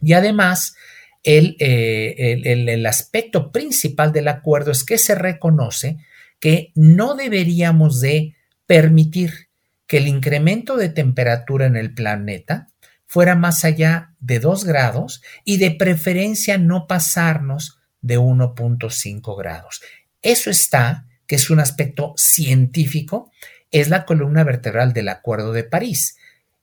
y 0.00 0.12
además 0.12 0.74
el, 1.22 1.56
eh, 1.58 2.40
el, 2.44 2.86
aspecto 2.86 3.50
principal 3.50 4.12
del 4.12 4.28
acuerdo 4.28 4.70
es 4.70 4.84
que 4.84 4.96
se 4.96 5.16
reconoce 5.16 5.98
que 6.38 6.70
no 6.74 7.14
deberíamos 7.14 8.00
de 8.00 8.36
permitir 8.66 9.48
que 9.86 9.98
el 9.98 10.06
incremento 10.06 10.76
de 10.76 10.88
temperatura 10.88 11.66
en 11.66 11.76
el 11.76 11.94
planeta 11.94 12.68
fuera 13.06 13.34
más 13.34 13.64
allá 13.64 14.14
de 14.20 14.40
2 14.40 14.64
grados 14.64 15.22
y 15.44 15.58
de 15.58 15.72
preferencia 15.72 16.58
no 16.58 16.86
pasarnos 16.86 17.80
de 18.02 18.18
1.5 18.18 19.38
grados. 19.38 19.80
Eso 20.22 20.50
está, 20.50 21.06
que 21.26 21.36
es 21.36 21.50
un 21.50 21.60
aspecto 21.60 22.14
científico, 22.16 23.30
es 23.70 23.88
la 23.88 24.04
columna 24.04 24.44
vertebral 24.44 24.92
del 24.92 25.08
Acuerdo 25.08 25.52
de 25.52 25.64
París. 25.64 26.16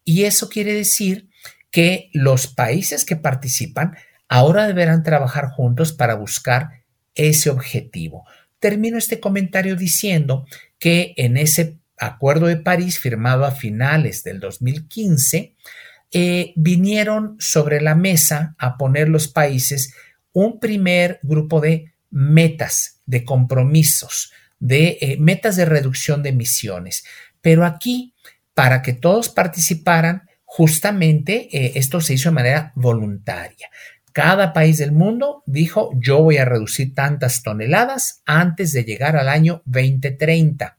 Y 0.03 0.24
eso 0.24 0.50
quiere 0.50 0.74
decir 0.74 1.29
que 1.72 2.10
los 2.13 2.48
países 2.48 3.05
que 3.05 3.15
participan 3.15 3.96
ahora 4.27 4.67
deberán 4.67 5.03
trabajar 5.03 5.50
juntos 5.50 5.93
para 5.93 6.15
buscar 6.15 6.84
ese 7.15 7.50
objetivo. 7.50 8.25
Termino 8.60 8.98
este 8.98 9.20
comentario 9.20 9.75
diciendo 9.75 10.46
que 10.79 11.13
en 11.17 11.38
ese 11.38 11.77
Acuerdo 11.98 12.48
de 12.48 12.58
París 12.58 13.00
firmado 13.00 13.46
a 13.46 13.51
finales 13.51 14.24
del 14.24 14.39
2015, 14.39 15.55
eh, 16.12 16.53
vinieron 16.55 17.36
sobre 17.39 17.82
la 17.82 17.96
mesa 17.96 18.55
a 18.58 18.77
poner 18.77 19.10
los 19.10 19.27
países 19.27 19.93
un 20.32 20.60
primer 20.60 21.20
grupo 21.24 21.62
de 21.62 21.93
metas, 22.10 23.01
de 23.05 23.24
compromisos, 23.24 24.32
de 24.63 24.98
eh, 25.01 25.17
metas 25.20 25.58
de 25.58 25.65
reducción 25.65 26.24
de 26.24 26.29
emisiones. 26.29 27.03
Pero 27.41 27.65
aquí, 27.65 28.13
para 28.53 28.82
que 28.82 28.93
todos 28.93 29.27
participaran, 29.27 30.29
justamente 30.46 31.50
eh, 31.51 31.74
esto 31.75 32.00
se 32.00 32.13
hizo 32.13 32.29
de 32.29 32.36
manera 32.36 32.72
voluntaria. 32.75 33.70
Cada 34.13 34.53
país 34.53 34.77
del 34.77 34.93
mundo 34.93 35.43
dijo, 35.46 35.91
yo 36.00 36.24
voy 36.24 36.38
a 36.38 36.46
reducir 36.46 36.96
tantas 36.96 37.43
toneladas 37.43 38.22
antes 38.25 38.72
de 38.72 38.86
llegar 38.86 39.17
al 39.17 39.27
año 39.27 39.62
2030. 39.65 40.77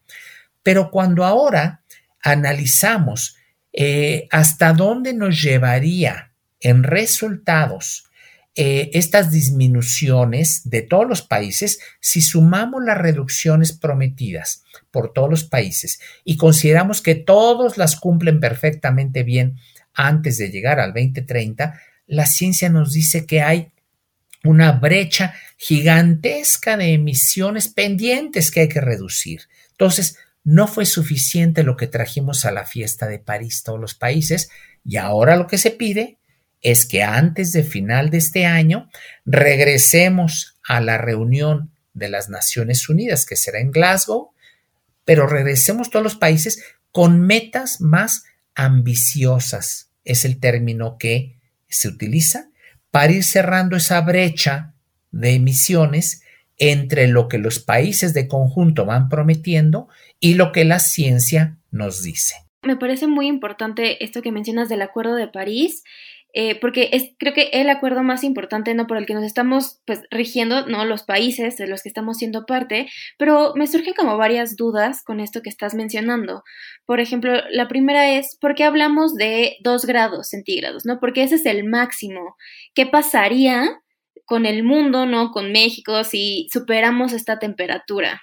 Pero 0.63 0.91
cuando 0.91 1.27
ahora 1.27 1.83
analizamos 2.23 3.37
eh, 3.71 4.29
hasta 4.31 4.73
dónde 4.73 5.13
nos 5.13 5.43
llevaría 5.43 6.33
en 6.59 6.85
resultados 6.85 8.07
eh, 8.57 8.91
estas 8.93 9.33
disminuciones 9.33 10.63
de 10.65 10.83
todos 10.83 11.09
los 11.09 11.23
países, 11.23 11.81
si 12.01 12.21
sumamos 12.21 12.85
las 12.85 12.99
reducciones 12.99 13.73
prometidas 13.73 14.63
por 14.93 15.13
todos 15.13 15.29
los 15.29 15.45
países 15.45 15.99
y 16.25 16.37
consideramos 16.37 17.03
que 17.03 17.17
todos 17.17 17.79
las 17.79 17.97
cumplen 17.97 18.39
perfectamente 18.39 19.25
bien 19.25 19.57
antes 19.93 20.39
de 20.39 20.51
llegar 20.51 20.79
al 20.79 20.93
2030, 20.93 21.81
la 22.07 22.27
ciencia 22.27 22.69
nos 22.69 22.93
dice 22.93 23.27
que 23.27 23.43
hay 23.43 23.73
una 24.45 24.73
brecha 24.73 25.35
gigantesca 25.57 26.77
de 26.77 26.93
emisiones 26.93 27.69
pendientes 27.69 28.51
que 28.53 28.61
hay 28.61 28.69
que 28.69 28.81
reducir. 28.81 29.43
Entonces, 29.73 30.17
no 30.45 30.69
fue 30.69 30.85
suficiente 30.85 31.63
lo 31.63 31.77
que 31.77 31.87
trajimos 31.87 32.45
a 32.45 32.53
la 32.53 32.67
fiesta 32.67 33.09
de 33.09 33.19
París 33.19 33.63
todos 33.65 33.81
los 33.81 33.95
países 33.95 34.51
y 34.85 34.99
ahora 34.99 35.37
lo 35.37 35.47
que 35.47 35.59
se 35.59 35.71
pide 35.71 36.19
es 36.65 36.87
que 36.87 37.03
antes 37.03 37.53
de 37.53 37.63
final 37.63 38.11
de 38.11 38.19
este 38.19 38.47
año 38.47 38.89
regresemos 39.27 40.57
a 40.67 40.81
la 40.81 40.99
reunión 40.99 41.71
de 41.93 42.09
las 42.09 42.31
Naciones 42.31 42.89
Unidas 42.89 43.27
que 43.27 43.37
será 43.37 43.61
en 43.61 43.71
Glasgow, 43.71 44.33
pero 45.05 45.27
regresemos 45.27 45.91
todos 45.91 46.03
los 46.03 46.17
países 46.17 46.65
con 46.91 47.21
metas 47.21 47.83
más 47.83 48.25
ambiciosas. 48.55 49.91
Es 50.05 50.25
el 50.25 50.41
término 50.41 50.97
que 50.99 51.37
se 51.69 51.87
utiliza 51.89 52.49
para 52.91 53.13
ir 53.13 53.25
cerrando 53.25 53.77
esa 53.77 54.01
brecha 54.01 54.73
de 55.11 55.35
emisiones 55.35 56.23
entre 56.57 57.09
lo 57.09 57.29
que 57.29 57.37
los 57.37 57.59
países 57.59 58.15
de 58.15 58.27
conjunto 58.27 58.87
van 58.87 59.11
prometiendo 59.11 59.89
y 60.19 60.35
lo 60.35 60.51
que 60.51 60.65
la 60.65 60.79
ciencia 60.79 61.59
nos 61.71 62.03
dice. 62.03 62.37
Me 62.63 62.77
parece 62.77 63.07
muy 63.07 63.27
importante 63.27 64.03
esto 64.03 64.23
que 64.23 64.33
mencionas 64.33 64.71
del 64.71 64.81
Acuerdo 64.81 65.17
de 65.17 65.29
París 65.29 65.85
eh, 66.37 66.59
porque 66.61 66.91
es 66.93 67.13
creo 67.17 67.33
que 67.33 67.51
el 67.53 67.71
acuerdo 67.71 68.03
más 68.03 68.25
importante, 68.25 68.75
¿no? 68.75 68.89
Por 68.89 68.97
el 68.97 69.07
que 69.07 69.15
nos 69.15 69.23
estamos 69.23 69.81
pues 69.87 70.01
rigiendo, 70.11 70.67
¿no? 70.67 70.85
Los 70.85 71.05
países 71.05 71.57
de 71.57 71.69
los 71.69 71.83
que 71.83 71.89
estamos 71.89 72.19
siendo 72.19 72.45
parte, 72.45 72.89
pero 73.19 73.55
me 73.55 73.69
surgen 73.69 73.95
como 73.95 74.17
varias 74.19 74.57
dudas 74.57 75.05
con 75.05 75.21
esto 75.21 75.43
que 75.43 75.49
estás 75.49 75.75
mencionando. 75.75 76.43
Por 76.87 76.99
ejemplo, 76.99 77.33
la 77.51 77.69
primera 77.69 78.11
es, 78.11 78.37
¿por 78.41 78.57
qué 78.57 78.65
hablamos 78.65 79.15
de 79.15 79.57
2 79.63 79.87
grados 79.87 80.29
centígrados, 80.29 80.85
¿no? 80.85 80.99
Porque 80.99 81.23
ese 81.23 81.37
es 81.37 81.47
el 81.47 81.63
máximo. 81.65 82.37
¿Qué 82.75 82.85
pasaría 82.87 83.81
con 84.25 84.45
el 84.45 84.65
mundo, 84.65 85.07
¿no? 85.07 85.31
Con 85.31 85.53
México 85.53 86.03
si 86.03 86.49
superamos 86.53 87.13
esta 87.13 87.39
temperatura? 87.39 88.23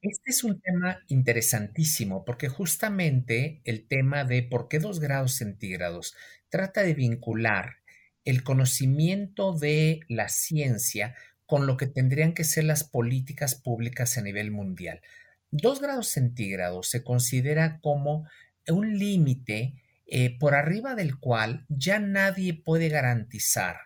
Este 0.00 0.30
es 0.30 0.44
un 0.44 0.60
tema 0.60 1.00
interesantísimo 1.08 2.24
porque 2.24 2.48
justamente 2.48 3.60
el 3.64 3.88
tema 3.88 4.24
de 4.24 4.44
por 4.44 4.68
qué 4.68 4.78
dos 4.78 5.00
grados 5.00 5.32
centígrados 5.32 6.14
trata 6.50 6.82
de 6.82 6.94
vincular 6.94 7.76
el 8.24 8.42
conocimiento 8.42 9.52
de 9.52 10.00
la 10.08 10.28
ciencia 10.28 11.14
con 11.46 11.66
lo 11.66 11.76
que 11.76 11.86
tendrían 11.86 12.34
que 12.34 12.44
ser 12.44 12.64
las 12.64 12.84
políticas 12.84 13.54
públicas 13.54 14.18
a 14.18 14.22
nivel 14.22 14.50
mundial. 14.50 15.00
Dos 15.50 15.80
grados 15.80 16.08
centígrados 16.08 16.90
se 16.90 17.02
considera 17.02 17.80
como 17.80 18.28
un 18.66 18.98
límite 18.98 19.74
eh, 20.06 20.38
por 20.38 20.54
arriba 20.54 20.94
del 20.94 21.18
cual 21.18 21.64
ya 21.68 21.98
nadie 21.98 22.54
puede 22.54 22.88
garantizar 22.88 23.76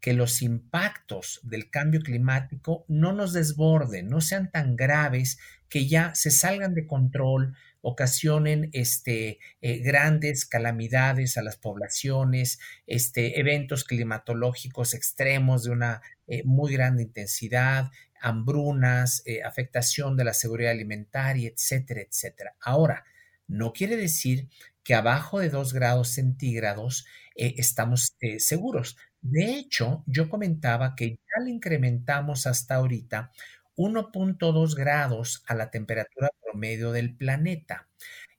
que 0.00 0.12
los 0.12 0.42
impactos 0.42 1.40
del 1.42 1.70
cambio 1.70 2.00
climático 2.00 2.84
no 2.88 3.12
nos 3.12 3.32
desborden, 3.32 4.08
no 4.08 4.20
sean 4.20 4.50
tan 4.50 4.76
graves 4.76 5.38
que 5.68 5.88
ya 5.88 6.14
se 6.14 6.30
salgan 6.30 6.74
de 6.74 6.86
control, 6.86 7.56
ocasionen 7.80 8.70
este, 8.72 9.38
eh, 9.60 9.78
grandes 9.78 10.46
calamidades 10.46 11.36
a 11.36 11.42
las 11.42 11.56
poblaciones, 11.56 12.58
este, 12.86 13.40
eventos 13.40 13.84
climatológicos 13.84 14.94
extremos 14.94 15.64
de 15.64 15.70
una 15.70 16.02
eh, 16.26 16.42
muy 16.44 16.72
grande 16.72 17.02
intensidad, 17.02 17.90
hambrunas, 18.20 19.22
eh, 19.26 19.42
afectación 19.42 20.16
de 20.16 20.24
la 20.24 20.34
seguridad 20.34 20.72
alimentaria, 20.72 21.48
etcétera, 21.48 22.00
etcétera. 22.02 22.56
Ahora, 22.60 23.04
no 23.46 23.72
quiere 23.72 23.96
decir 23.96 24.48
que 24.82 24.94
abajo 24.94 25.38
de 25.40 25.50
2 25.50 25.72
grados 25.72 26.08
centígrados 26.10 27.06
estamos 27.34 28.16
seguros. 28.38 28.96
De 29.20 29.58
hecho, 29.58 30.02
yo 30.06 30.28
comentaba 30.28 30.94
que 30.96 31.10
ya 31.10 31.44
le 31.44 31.50
incrementamos 31.50 32.46
hasta 32.46 32.76
ahorita 32.76 33.30
1.2 33.78 34.74
grados 34.74 35.44
a 35.46 35.54
la 35.54 35.70
temperatura 35.70 36.30
promedio 36.42 36.92
del 36.92 37.14
planeta. 37.14 37.88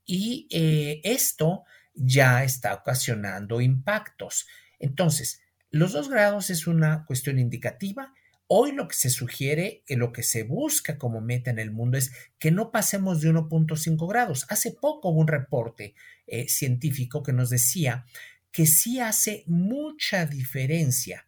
Y 0.06 0.47
eh, 0.52 1.02
esto 1.04 1.63
ya 1.93 2.43
está 2.43 2.73
ocasionando 2.73 3.62
impactos. 3.62 4.47
Entonces, 4.80 5.41
los 5.71 5.93
2 5.93 6.10
grados 6.10 6.49
es 6.49 6.67
una 6.67 7.06
cuestión 7.06 7.39
indicativa. 7.39 8.13
Hoy 8.47 8.73
lo 8.73 8.88
que 8.88 8.95
se 8.95 9.10
sugiere, 9.10 9.84
y 9.88 9.95
lo 9.95 10.12
que 10.12 10.23
se 10.23 10.43
busca 10.43 10.97
como 10.97 11.21
meta 11.21 11.52
en 11.52 11.60
el 11.60 11.71
mundo 11.71 11.97
es 11.97 12.12
que 12.38 12.52
no 12.52 12.71
pasemos 12.71 13.21
de 13.21 13.30
1.5 13.30 14.10
grados. 14.10 14.45
Hace 14.49 14.71
poco 14.71 15.10
hubo 15.10 15.21
un 15.21 15.28
reporte 15.28 15.93
eh, 16.28 16.49
científico 16.49 17.23
que 17.23 17.34
nos 17.34 17.49
decía 17.49 18.06
que 18.52 18.65
sí 18.65 18.99
hace 18.99 19.43
mucha 19.47 20.25
diferencia 20.25 21.28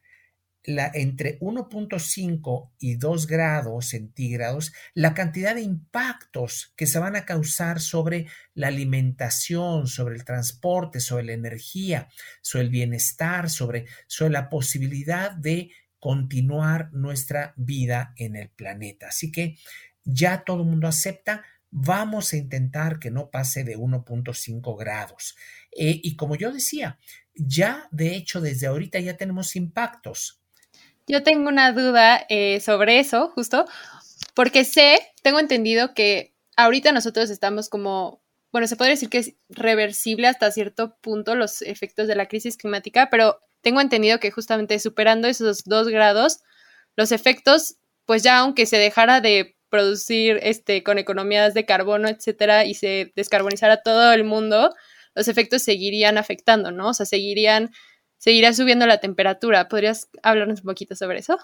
la, 0.64 0.92
entre 0.94 1.40
1.5 1.40 2.72
y 2.80 2.96
2 2.96 3.28
grados 3.28 3.88
centígrados 3.88 4.74
la 4.94 5.14
cantidad 5.14 5.56
de 5.56 5.62
impactos 5.62 6.74
que 6.76 6.88
se 6.88 7.00
van 7.00 7.16
a 7.16 7.26
causar 7.26 7.80
sobre 7.80 8.28
la 8.54 8.68
alimentación, 8.68 9.88
sobre 9.88 10.16
el 10.16 10.26
transporte, 10.26 11.00
sobre 11.00 11.24
la 11.26 11.34
energía, 11.34 12.10
sobre 12.42 12.66
el 12.66 12.70
bienestar, 12.70 13.50
sobre, 13.50 13.86
sobre 14.08 14.34
la 14.34 14.50
posibilidad 14.50 15.32
de 15.32 15.72
continuar 16.00 16.92
nuestra 16.94 17.54
vida 17.58 18.14
en 18.18 18.36
el 18.36 18.50
planeta. 18.50 19.08
Así 19.08 19.32
que 19.32 19.58
ya 20.04 20.44
todo 20.44 20.64
el 20.64 20.68
mundo 20.68 20.88
acepta, 20.88 21.44
vamos 21.70 22.34
a 22.34 22.38
intentar 22.38 23.00
que 23.00 23.12
no 23.12 23.30
pase 23.30 23.64
de 23.64 23.78
1.5 23.78 24.78
grados. 24.78 25.36
Eh, 25.72 26.00
y 26.04 26.16
como 26.16 26.36
yo 26.36 26.52
decía, 26.52 27.00
ya 27.34 27.88
de 27.92 28.16
hecho 28.16 28.42
desde 28.42 28.68
ahorita 28.68 29.00
ya 29.00 29.16
tenemos 29.16 29.56
impactos. 29.56 30.41
Yo 31.08 31.24
tengo 31.24 31.50
una 31.50 31.72
duda 31.72 32.26
eh, 32.30 32.60
sobre 32.60 33.00
eso, 33.00 33.30
justo, 33.30 33.66
porque 34.34 34.64
sé, 34.64 35.00
tengo 35.24 35.40
entendido 35.40 35.94
que 35.94 36.34
ahorita 36.56 36.92
nosotros 36.92 37.30
estamos 37.30 37.70
como, 37.70 38.22
bueno, 38.52 38.68
se 38.68 38.76
puede 38.76 38.92
decir 38.92 39.10
que 39.10 39.20
es 39.20 39.36
reversible 39.50 40.28
hasta 40.28 40.52
cierto 40.52 40.98
punto 41.02 41.36
los 41.36 41.62
efectos 41.62 42.08
de 42.08 42.16
la 42.16 42.28
crisis 42.28 42.58
climática, 42.58 43.10
pero 43.10 43.40
tengo 43.62 43.82
entendido 43.82 44.20
que 44.20 44.32
justamente 44.32 44.80
superando 44.80 45.28
esos 45.28 45.64
dos 45.66 45.88
grados, 45.88 46.40
los 46.96 47.12
efectos, 47.12 47.78
pues 48.06 48.24
ya 48.24 48.40
aunque 48.40 48.66
se 48.66 48.78
dejara 48.78 49.22
de 49.22 49.56
producir 49.70 50.40
este 50.44 50.84
con 50.84 50.98
economías 50.98 51.54
de 51.54 51.66
carbono, 51.66 52.10
etcétera, 52.10 52.66
y 52.66 52.74
se 52.74 53.14
descarbonizara 53.16 53.82
todo 53.82 54.12
el 54.14 54.24
mundo, 54.24 54.74
los 55.16 55.28
efectos 55.28 55.64
seguirían 55.64 56.18
afectando, 56.18 56.72
¿no? 56.72 56.90
O 56.90 56.94
sea, 56.94 57.06
seguirían, 57.06 57.72
seguiría 58.22 58.54
subiendo 58.54 58.86
la 58.86 59.00
temperatura. 59.00 59.68
¿Podrías 59.68 60.10
hablarnos 60.22 60.60
un 60.60 60.68
poquito 60.68 60.96
sobre 60.96 61.20
eso? 61.20 61.40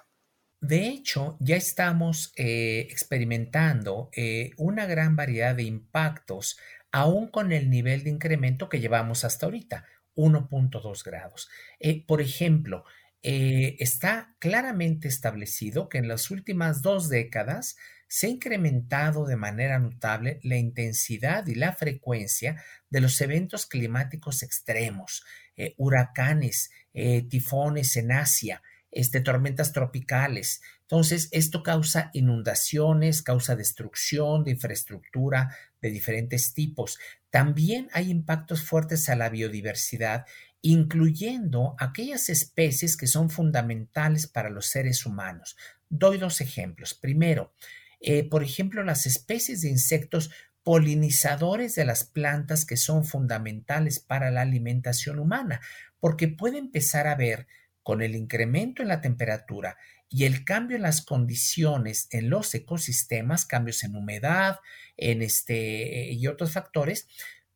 De 0.61 0.87
hecho, 0.87 1.37
ya 1.39 1.55
estamos 1.55 2.31
eh, 2.35 2.87
experimentando 2.91 4.09
eh, 4.15 4.51
una 4.57 4.85
gran 4.85 5.15
variedad 5.15 5.55
de 5.55 5.63
impactos, 5.63 6.59
aún 6.91 7.29
con 7.29 7.51
el 7.51 7.71
nivel 7.71 8.03
de 8.03 8.11
incremento 8.11 8.69
que 8.69 8.79
llevamos 8.79 9.23
hasta 9.23 9.47
ahorita, 9.47 9.85
1.2 10.15 11.03
grados. 11.03 11.49
Eh, 11.79 12.05
por 12.05 12.21
ejemplo, 12.21 12.85
está 13.23 14.35
claramente 14.39 15.09
establecido 15.09 15.89
que 15.89 15.97
en 15.97 16.07
las 16.07 16.31
últimas 16.31 16.81
dos 16.81 17.09
décadas 17.09 17.75
se 18.07 18.27
ha 18.27 18.29
incrementado 18.29 19.25
de 19.25 19.35
manera 19.35 19.79
notable 19.79 20.39
la 20.43 20.55
intensidad 20.55 21.45
y 21.47 21.55
la 21.55 21.73
frecuencia 21.73 22.63
de 22.89 23.01
los 23.01 23.19
eventos 23.19 23.65
climáticos 23.65 24.43
extremos, 24.43 25.25
eh, 25.57 25.73
huracanes, 25.77 26.71
eh, 26.93 27.23
tifones 27.23 27.97
en 27.97 28.11
Asia, 28.11 28.61
este, 28.91 29.21
tormentas 29.21 29.73
tropicales. 29.73 30.61
Entonces, 30.81 31.27
esto 31.31 31.63
causa 31.63 32.11
inundaciones, 32.13 33.21
causa 33.21 33.55
destrucción 33.55 34.43
de 34.43 34.51
infraestructura 34.51 35.55
de 35.81 35.89
diferentes 35.89 36.53
tipos. 36.53 36.97
También 37.29 37.89
hay 37.91 38.09
impactos 38.09 38.63
fuertes 38.63 39.09
a 39.09 39.15
la 39.15 39.29
biodiversidad, 39.29 40.25
incluyendo 40.61 41.75
aquellas 41.77 42.29
especies 42.29 42.95
que 42.95 43.07
son 43.07 43.29
fundamentales 43.29 44.27
para 44.27 44.49
los 44.49 44.67
seres 44.67 45.05
humanos. 45.05 45.57
Doy 45.89 46.17
dos 46.17 46.39
ejemplos. 46.41 46.93
Primero, 46.93 47.53
eh, 47.99 48.23
por 48.23 48.43
ejemplo, 48.43 48.83
las 48.83 49.05
especies 49.05 49.61
de 49.61 49.69
insectos 49.69 50.31
polinizadores 50.67 51.75
de 51.75 51.85
las 51.85 52.03
plantas 52.03 52.65
que 52.65 52.75
son 52.75 53.05
fundamentales 53.05 54.01
para 54.01 54.31
la 54.31 54.41
alimentación 54.41 55.17
humana, 55.17 55.61
porque 56.01 56.27
puede 56.27 56.57
empezar 56.57 57.07
a 57.07 57.15
ver 57.15 57.47
con 57.83 58.01
el 58.01 58.17
incremento 58.17 58.81
en 58.81 58.89
la 58.89 58.99
temperatura 58.99 59.77
y 60.09 60.25
el 60.25 60.43
cambio 60.43 60.75
en 60.75 60.83
las 60.83 61.05
condiciones 61.05 62.09
en 62.11 62.29
los 62.29 62.53
ecosistemas, 62.53 63.45
cambios 63.45 63.81
en 63.85 63.95
humedad, 63.95 64.59
en 64.97 65.21
este 65.21 66.11
y 66.11 66.27
otros 66.27 66.51
factores, 66.51 67.07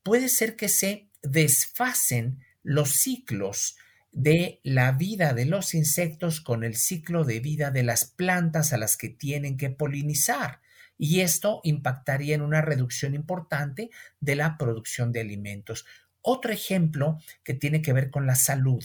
puede 0.04 0.30
ser 0.30 0.56
que 0.56 0.70
se 0.70 1.10
desfasen 1.22 2.40
los 2.64 2.94
ciclos 2.94 3.76
de 4.14 4.62
la 4.64 4.94
vida 4.94 5.34
de 5.34 5.44
los 5.44 5.74
insectos 5.74 6.40
con 6.40 6.64
el 6.64 6.78
ciclo 6.78 7.26
de 7.26 7.42
vida 7.42 7.72
de 7.72 7.84
las 7.84 8.06
plantas 8.06 8.72
a 8.72 8.78
las 8.78 8.96
que 8.96 9.10
tienen 9.10 9.58
que 9.58 9.70
polinizar 9.70 10.61
y 11.04 11.22
esto 11.22 11.62
impactaría 11.64 12.36
en 12.36 12.44
una 12.44 12.62
reducción 12.62 13.16
importante 13.16 13.90
de 14.20 14.36
la 14.36 14.56
producción 14.56 15.12
de 15.12 15.22
alimentos. 15.22 15.88
Otro 16.22 16.54
ejemplo 16.54 17.18
que 17.44 17.56
tiene 17.56 17.82
que 17.82 17.92
ver 17.92 18.12
con 18.12 18.28
la 18.28 18.36
salud. 18.36 18.84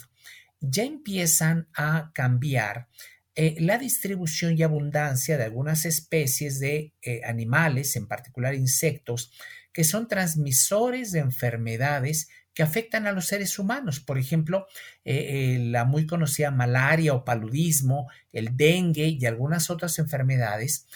Ya 0.59 0.85
empiezan 0.85 1.69
a 1.75 2.13
cambiar 2.15 2.89
eh, 3.35 3.57
la 3.59 3.77
distribución 3.77 4.57
y 4.57 4.63
abundancia 4.63 5.37
de 5.37 5.45
algunas 5.45 5.85
especies 5.85 6.59
de 6.59 6.95
eh, 7.03 7.21
animales, 7.27 7.95
en 7.97 8.09
particular 8.09 8.55
insectos, 8.55 9.31
que 9.71 9.85
son 9.85 10.09
transmisores 10.09 11.13
de 11.13 11.19
enfermedades 11.19 12.31
que 12.55 12.63
afectan 12.63 13.07
a 13.07 13.13
los 13.13 13.27
seres 13.27 13.59
humanos. 13.59 14.01
Por 14.01 14.17
ejemplo, 14.17 14.67
eh, 15.05 15.59
la 15.61 15.85
muy 15.85 16.07
conocida 16.07 16.51
malaria 16.51 17.13
o 17.13 17.27
paludismo, 17.27 18.11
el 18.33 18.57
dengue 18.57 19.09
y 19.09 19.27
algunas 19.27 19.69
otras 19.69 19.99
enfermedades. 19.99 20.87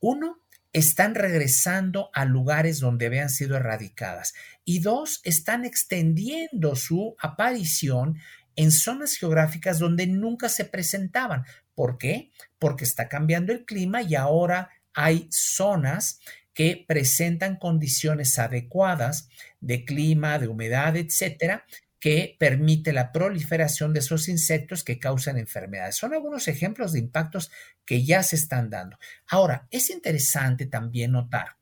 Uno, 0.00 0.40
están 0.72 1.14
regresando 1.14 2.10
a 2.12 2.24
lugares 2.24 2.80
donde 2.80 3.06
habían 3.06 3.30
sido 3.30 3.56
erradicadas. 3.56 4.34
Y 4.64 4.80
dos, 4.80 5.20
están 5.24 5.64
extendiendo 5.64 6.76
su 6.76 7.16
aparición 7.18 8.18
en 8.56 8.70
zonas 8.70 9.16
geográficas 9.16 9.78
donde 9.78 10.06
nunca 10.06 10.48
se 10.48 10.64
presentaban. 10.64 11.44
¿Por 11.74 11.98
qué? 11.98 12.30
Porque 12.58 12.84
está 12.84 13.08
cambiando 13.08 13.52
el 13.52 13.64
clima 13.64 14.02
y 14.02 14.14
ahora 14.14 14.70
hay 14.94 15.28
zonas 15.30 16.20
que 16.54 16.84
presentan 16.88 17.56
condiciones 17.56 18.38
adecuadas 18.38 19.28
de 19.60 19.84
clima, 19.84 20.38
de 20.38 20.48
humedad, 20.48 20.96
etcétera, 20.96 21.66
que 22.06 22.36
permite 22.38 22.92
la 22.92 23.10
proliferación 23.10 23.92
de 23.92 23.98
esos 23.98 24.28
insectos 24.28 24.84
que 24.84 25.00
causan 25.00 25.38
enfermedades. 25.38 25.96
Son 25.96 26.14
algunos 26.14 26.46
ejemplos 26.46 26.92
de 26.92 27.00
impactos 27.00 27.50
que 27.84 28.04
ya 28.04 28.22
se 28.22 28.36
están 28.36 28.70
dando. 28.70 28.96
Ahora, 29.26 29.66
es 29.72 29.90
interesante 29.90 30.66
también 30.66 31.10
notar, 31.10 31.56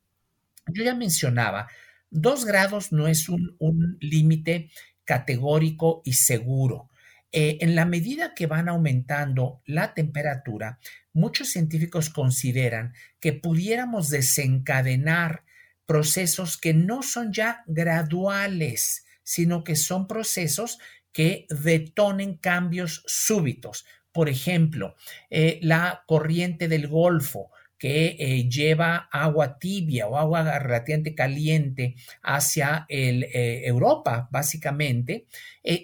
yo 0.66 0.85
ya 0.85 0.94
mencionaba, 0.94 1.68
dos 2.11 2.44
grados 2.44 2.92
no 2.92 3.09
es 3.09 3.30
un, 3.30 3.96
límite 4.00 4.68
categórico 5.07 6.02
y 6.04 6.12
seguro. 6.12 6.90
Eh, 7.33 7.57
en 7.62 7.74
la 7.74 7.87
medida 7.87 8.35
que 8.35 8.46
van 8.46 8.68
aumentando 8.68 9.62
la 9.64 9.94
temperatura, 9.94 10.78
muchos 11.14 11.48
científicos 11.52 12.11
consideran 12.11 12.92
que 13.18 13.33
pudiéramos 13.33 14.11
desencadenar 14.11 15.44
procesos 15.87 16.59
que 16.59 16.74
no 16.74 17.02
son 17.02 17.33
ya 17.33 17.62
graduales, 17.66 19.07
sino 19.25 19.65
que 19.65 19.75
son 19.75 20.07
procesos 20.07 20.79
que 21.15 21.47
detonen 21.49 22.37
cambios 22.37 23.03
súbitos. 23.07 23.87
Por 24.13 24.29
ejemplo, 24.29 24.97
eh, 25.31 25.59
la 25.63 26.05
corriente 26.07 26.69
del 26.69 26.89
Golfo 26.89 27.51
que 27.79 28.17
eh, 28.19 28.49
lleva 28.49 29.09
agua 29.13 29.59
tibia 29.59 30.07
o 30.07 30.17
agua 30.17 30.59
relativamente 30.59 31.15
caliente 31.15 31.97
hacia 32.23 32.87
eh, 32.89 33.63
Europa, 33.65 34.29
básicamente, 34.31 35.27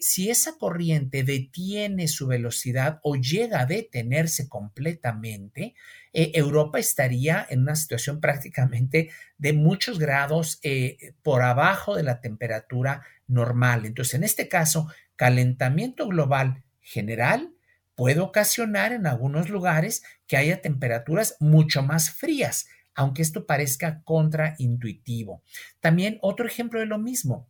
si 0.00 0.30
esa 0.30 0.56
corriente 0.56 1.24
detiene 1.24 2.06
su 2.06 2.26
velocidad 2.26 3.00
o 3.02 3.16
llega 3.16 3.60
a 3.60 3.66
detenerse 3.66 4.48
completamente, 4.48 5.74
Europa 6.12 6.78
estaría 6.78 7.46
en 7.50 7.62
una 7.62 7.76
situación 7.76 8.20
prácticamente 8.20 9.10
de 9.38 9.52
muchos 9.52 9.98
grados 9.98 10.60
por 11.22 11.42
abajo 11.42 11.96
de 11.96 12.04
la 12.04 12.20
temperatura 12.20 13.02
normal. 13.30 13.86
Entonces, 13.86 14.14
en 14.14 14.24
este 14.24 14.48
caso, 14.48 14.88
calentamiento 15.16 16.06
global 16.08 16.62
general 16.80 17.52
puede 17.94 18.20
ocasionar 18.20 18.92
en 18.92 19.06
algunos 19.06 19.50
lugares 19.50 20.02
que 20.26 20.36
haya 20.36 20.62
temperaturas 20.62 21.36
mucho 21.40 21.82
más 21.82 22.10
frías, 22.10 22.66
aunque 22.94 23.22
esto 23.22 23.46
parezca 23.46 24.02
contraintuitivo. 24.04 25.42
También 25.80 26.18
otro 26.22 26.46
ejemplo 26.46 26.80
de 26.80 26.86
lo 26.86 26.98
mismo. 26.98 27.48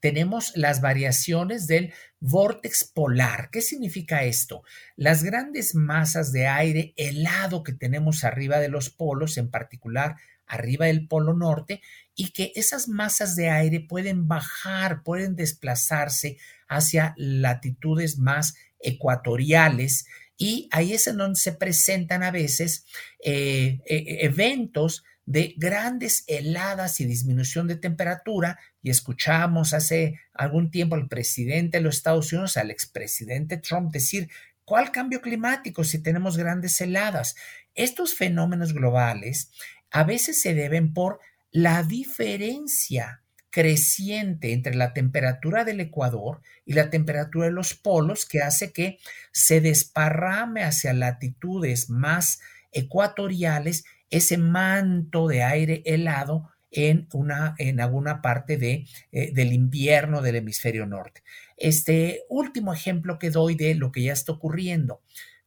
Tenemos 0.00 0.52
las 0.56 0.80
variaciones 0.80 1.66
del 1.66 1.92
vórtex 2.20 2.84
polar. 2.84 3.50
¿Qué 3.50 3.60
significa 3.60 4.24
esto? 4.24 4.62
Las 4.96 5.22
grandes 5.22 5.74
masas 5.74 6.32
de 6.32 6.46
aire 6.46 6.94
helado 6.96 7.62
que 7.62 7.72
tenemos 7.72 8.24
arriba 8.24 8.60
de 8.60 8.68
los 8.68 8.88
polos, 8.88 9.36
en 9.36 9.50
particular 9.50 10.16
arriba 10.50 10.86
del 10.86 11.06
Polo 11.06 11.34
Norte 11.34 11.80
y 12.14 12.32
que 12.32 12.52
esas 12.54 12.88
masas 12.88 13.36
de 13.36 13.48
aire 13.48 13.80
pueden 13.80 14.28
bajar, 14.28 15.02
pueden 15.02 15.36
desplazarse 15.36 16.36
hacia 16.68 17.14
latitudes 17.16 18.18
más 18.18 18.54
ecuatoriales 18.80 20.06
y 20.36 20.68
ahí 20.72 20.94
es 20.94 21.06
en 21.06 21.18
donde 21.18 21.38
se 21.38 21.52
presentan 21.52 22.22
a 22.22 22.30
veces 22.30 22.86
eh, 23.24 23.78
e, 23.86 24.24
eventos 24.24 25.04
de 25.26 25.54
grandes 25.56 26.24
heladas 26.26 26.98
y 27.00 27.04
disminución 27.04 27.68
de 27.68 27.76
temperatura 27.76 28.58
y 28.82 28.90
escuchamos 28.90 29.74
hace 29.74 30.18
algún 30.32 30.70
tiempo 30.70 30.96
al 30.96 31.08
presidente 31.08 31.78
de 31.78 31.84
los 31.84 31.96
Estados 31.96 32.32
Unidos, 32.32 32.56
al 32.56 32.70
expresidente 32.70 33.58
Trump, 33.58 33.92
decir, 33.92 34.28
¿cuál 34.64 34.90
cambio 34.90 35.20
climático 35.20 35.84
si 35.84 36.02
tenemos 36.02 36.36
grandes 36.36 36.80
heladas? 36.80 37.36
Estos 37.74 38.14
fenómenos 38.14 38.72
globales 38.72 39.50
a 39.90 40.04
veces 40.04 40.40
se 40.40 40.54
deben 40.54 40.92
por 40.92 41.20
la 41.50 41.82
diferencia 41.82 43.22
creciente 43.50 44.52
entre 44.52 44.74
la 44.74 44.92
temperatura 44.92 45.64
del 45.64 45.80
Ecuador 45.80 46.40
y 46.64 46.74
la 46.74 46.88
temperatura 46.88 47.46
de 47.46 47.52
los 47.52 47.74
polos 47.74 48.24
que 48.24 48.40
hace 48.40 48.72
que 48.72 48.98
se 49.32 49.60
desparrame 49.60 50.62
hacia 50.62 50.92
latitudes 50.92 51.90
más 51.90 52.40
ecuatoriales 52.72 53.84
ese 54.08 54.38
manto 54.38 55.26
de 55.26 55.42
aire 55.42 55.82
helado 55.84 56.50
en, 56.70 57.08
una, 57.12 57.56
en 57.58 57.80
alguna 57.80 58.22
parte 58.22 58.56
de, 58.56 58.86
eh, 59.10 59.32
del 59.32 59.52
invierno 59.52 60.22
del 60.22 60.36
hemisferio 60.36 60.86
norte. 60.86 61.22
Este 61.56 62.22
último 62.28 62.72
ejemplo 62.72 63.18
que 63.18 63.30
doy 63.30 63.56
de 63.56 63.74
lo 63.74 63.90
que 63.90 64.02
ya 64.02 64.12
está 64.12 64.32
ocurriendo, 64.32 65.02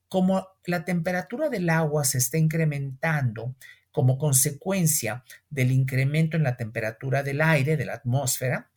como 0.10 0.48
la 0.66 0.86
temperatura 0.86 1.50
del 1.50 1.70
agua 1.70 2.04
se 2.04 2.18
está 2.18 2.38
incrementando, 2.38 3.56
como 3.94 4.18
consecuencia 4.18 5.24
del 5.50 5.72
incremento 5.72 6.36
en 6.36 6.44
la 6.44 6.58
temperatura 6.58 7.24
del 7.24 7.40
aire, 7.40 7.78
de 7.78 7.86
la 7.86 7.94
atmósfera, 7.94 8.70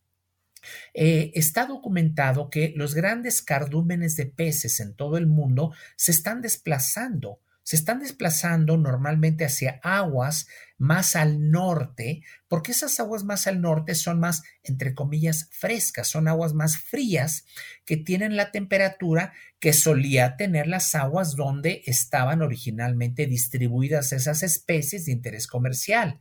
eh, 0.93 1.31
está 1.35 1.65
documentado 1.65 2.49
que 2.49 2.73
los 2.77 2.95
grandes 2.95 3.41
cardúmenes 3.41 4.15
de 4.15 4.27
peces 4.27 4.79
en 4.79 4.95
todo 4.95 5.17
el 5.17 5.27
mundo 5.27 5.73
se 5.97 6.11
están 6.11 6.41
desplazando 6.41 7.41
se 7.67 7.75
están 7.75 7.99
desplazando 7.99 8.77
normalmente 8.77 9.43
hacia 9.43 9.81
aguas 9.83 10.47
más 10.77 11.15
al 11.15 11.49
norte, 11.49 12.21
porque 12.47 12.71
esas 12.71 12.99
aguas 12.99 13.23
más 13.23 13.47
al 13.47 13.61
norte 13.61 13.95
son 13.95 14.19
más, 14.19 14.43
entre 14.63 14.93
comillas, 14.93 15.49
frescas, 15.51 16.07
son 16.07 16.27
aguas 16.27 16.53
más 16.53 16.77
frías 16.77 17.45
que 17.85 17.97
tienen 17.97 18.35
la 18.35 18.51
temperatura 18.51 19.33
que 19.59 19.73
solía 19.73 20.35
tener 20.37 20.67
las 20.67 20.93
aguas 20.93 21.35
donde 21.35 21.81
estaban 21.85 22.41
originalmente 22.41 23.25
distribuidas 23.25 24.13
esas 24.13 24.43
especies 24.43 25.05
de 25.05 25.13
interés 25.13 25.47
comercial. 25.47 26.19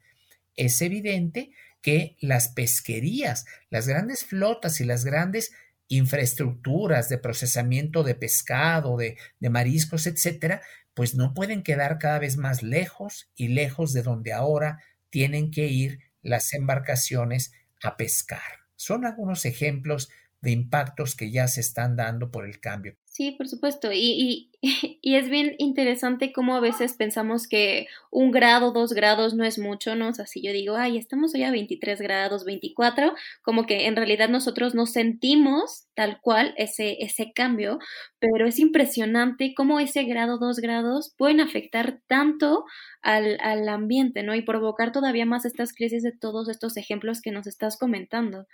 Es 0.56 0.80
evidente 0.80 1.50
que 1.82 2.16
las 2.20 2.48
pesquerías, 2.48 3.44
las 3.68 3.86
grandes 3.86 4.24
flotas 4.24 4.80
y 4.80 4.84
las 4.84 5.04
grandes 5.04 5.52
infraestructuras 5.88 7.08
de 7.08 7.18
procesamiento 7.18 8.02
de 8.02 8.14
pescado, 8.14 8.96
de, 8.96 9.16
de 9.38 9.50
mariscos, 9.50 10.06
etcétera, 10.06 10.62
pues 10.96 11.14
no 11.14 11.34
pueden 11.34 11.62
quedar 11.62 11.98
cada 11.98 12.18
vez 12.18 12.38
más 12.38 12.62
lejos 12.62 13.28
y 13.36 13.48
lejos 13.48 13.92
de 13.92 14.02
donde 14.02 14.32
ahora 14.32 14.82
tienen 15.10 15.50
que 15.50 15.66
ir 15.66 16.00
las 16.22 16.54
embarcaciones 16.54 17.52
a 17.82 17.98
pescar. 17.98 18.40
Son 18.76 19.04
algunos 19.04 19.44
ejemplos 19.44 20.08
de 20.40 20.52
impactos 20.52 21.14
que 21.14 21.30
ya 21.30 21.48
se 21.48 21.60
están 21.60 21.96
dando 21.96 22.30
por 22.30 22.46
el 22.46 22.60
cambio. 22.60 22.96
Sí, 23.04 23.32
por 23.32 23.46
supuesto. 23.46 23.92
Y, 23.92 24.50
es 25.02 25.28
bien 25.28 25.54
interesante 25.58 26.32
cómo 26.32 26.56
a 26.56 26.60
veces 26.60 26.94
pensamos 26.94 27.46
que 27.46 27.86
un 28.10 28.30
grado, 28.30 28.72
dos 28.72 28.92
grados 28.92 29.34
no 29.34 29.44
es 29.44 29.58
mucho, 29.58 29.94
¿no? 29.94 30.08
O 30.08 30.12
sea, 30.12 30.26
si 30.26 30.42
yo 30.42 30.52
digo, 30.52 30.76
ay, 30.76 30.98
estamos 30.98 31.34
hoy 31.34 31.44
a 31.44 31.50
23 31.50 32.00
grados, 32.00 32.44
24, 32.44 33.14
como 33.42 33.66
que 33.66 33.86
en 33.86 33.96
realidad 33.96 34.28
nosotros 34.28 34.74
no 34.74 34.86
sentimos 34.86 35.86
tal 35.94 36.20
cual 36.20 36.54
ese, 36.56 36.96
ese 37.00 37.32
cambio, 37.34 37.78
pero 38.18 38.46
es 38.46 38.58
impresionante 38.58 39.54
cómo 39.54 39.80
ese 39.80 40.04
grado, 40.04 40.38
dos 40.38 40.58
grados 40.58 41.14
pueden 41.16 41.40
afectar 41.40 42.00
tanto 42.06 42.64
al, 43.02 43.38
al 43.40 43.68
ambiente, 43.68 44.22
¿no? 44.22 44.34
Y 44.34 44.42
provocar 44.42 44.92
todavía 44.92 45.26
más 45.26 45.44
estas 45.44 45.72
crisis 45.72 46.02
de 46.02 46.12
todos 46.12 46.48
estos 46.48 46.76
ejemplos 46.76 47.20
que 47.20 47.30
nos 47.30 47.46
estás 47.46 47.78
comentando. 47.78 48.46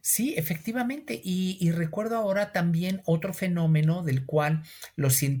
Sí, 0.00 0.34
efectivamente. 0.36 1.20
Y, 1.22 1.70
recuerdo 1.70 2.16
ahora 2.16 2.52
también 2.52 3.02
otro 3.04 3.34
fenómeno 3.34 4.02
del 4.02 4.24
cual 4.24 4.62
los 4.96 5.14
científicos 5.14 5.37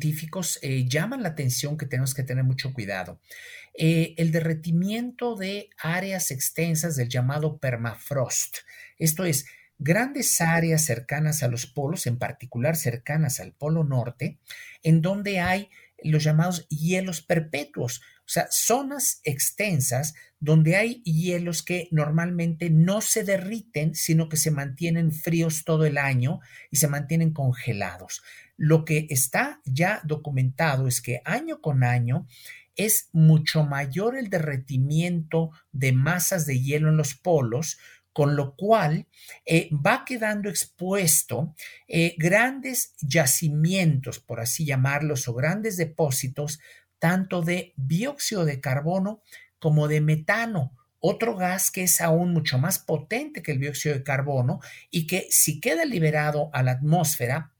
eh, 0.62 0.86
llaman 0.88 1.22
la 1.22 1.30
atención 1.30 1.76
que 1.76 1.86
tenemos 1.86 2.14
que 2.14 2.22
tener 2.22 2.44
mucho 2.44 2.72
cuidado. 2.72 3.20
Eh, 3.74 4.14
el 4.16 4.32
derretimiento 4.32 5.36
de 5.36 5.70
áreas 5.78 6.30
extensas 6.30 6.96
del 6.96 7.08
llamado 7.08 7.58
permafrost. 7.58 8.58
Esto 8.98 9.24
es, 9.24 9.46
grandes 9.78 10.40
áreas 10.40 10.84
cercanas 10.84 11.42
a 11.42 11.48
los 11.48 11.66
polos, 11.66 12.06
en 12.06 12.18
particular 12.18 12.76
cercanas 12.76 13.40
al 13.40 13.52
polo 13.52 13.84
norte, 13.84 14.38
en 14.82 15.00
donde 15.02 15.40
hay 15.40 15.70
los 16.02 16.22
llamados 16.22 16.66
hielos 16.68 17.22
perpetuos, 17.22 18.00
o 18.00 18.30
sea, 18.30 18.46
zonas 18.50 19.20
extensas 19.24 20.14
donde 20.38 20.76
hay 20.76 21.02
hielos 21.02 21.62
que 21.62 21.88
normalmente 21.90 22.70
no 22.70 23.00
se 23.00 23.24
derriten, 23.24 23.94
sino 23.94 24.28
que 24.28 24.36
se 24.36 24.50
mantienen 24.50 25.12
fríos 25.12 25.64
todo 25.64 25.86
el 25.86 25.98
año 25.98 26.40
y 26.70 26.76
se 26.76 26.88
mantienen 26.88 27.32
congelados. 27.32 28.22
Lo 28.58 28.84
que 28.84 29.06
está 29.08 29.62
ya 29.64 30.02
documentado 30.04 30.88
es 30.88 31.00
que 31.00 31.22
año 31.24 31.60
con 31.60 31.84
año 31.84 32.26
es 32.74 33.08
mucho 33.12 33.64
mayor 33.64 34.18
el 34.18 34.30
derretimiento 34.30 35.52
de 35.72 35.92
masas 35.92 36.44
de 36.44 36.60
hielo 36.60 36.88
en 36.88 36.96
los 36.96 37.14
polos, 37.14 37.78
con 38.12 38.34
lo 38.34 38.56
cual 38.56 39.06
eh, 39.46 39.70
va 39.72 40.04
quedando 40.04 40.50
expuesto 40.50 41.54
eh, 41.86 42.16
grandes 42.18 42.94
yacimientos, 43.00 44.18
por 44.18 44.40
así 44.40 44.64
llamarlos, 44.64 45.28
o 45.28 45.34
grandes 45.34 45.76
depósitos, 45.76 46.58
tanto 46.98 47.42
de 47.42 47.74
dióxido 47.76 48.44
de 48.44 48.60
carbono 48.60 49.22
como 49.60 49.86
de 49.86 50.00
metano, 50.00 50.76
otro 50.98 51.36
gas 51.36 51.70
que 51.70 51.84
es 51.84 52.00
aún 52.00 52.32
mucho 52.32 52.58
más 52.58 52.80
potente 52.80 53.40
que 53.40 53.52
el 53.52 53.60
dióxido 53.60 53.94
de 53.94 54.02
carbono 54.02 54.58
y 54.90 55.06
que 55.06 55.28
si 55.30 55.60
queda 55.60 55.84
liberado 55.84 56.50
a 56.52 56.64
la 56.64 56.72
atmósfera, 56.72 57.52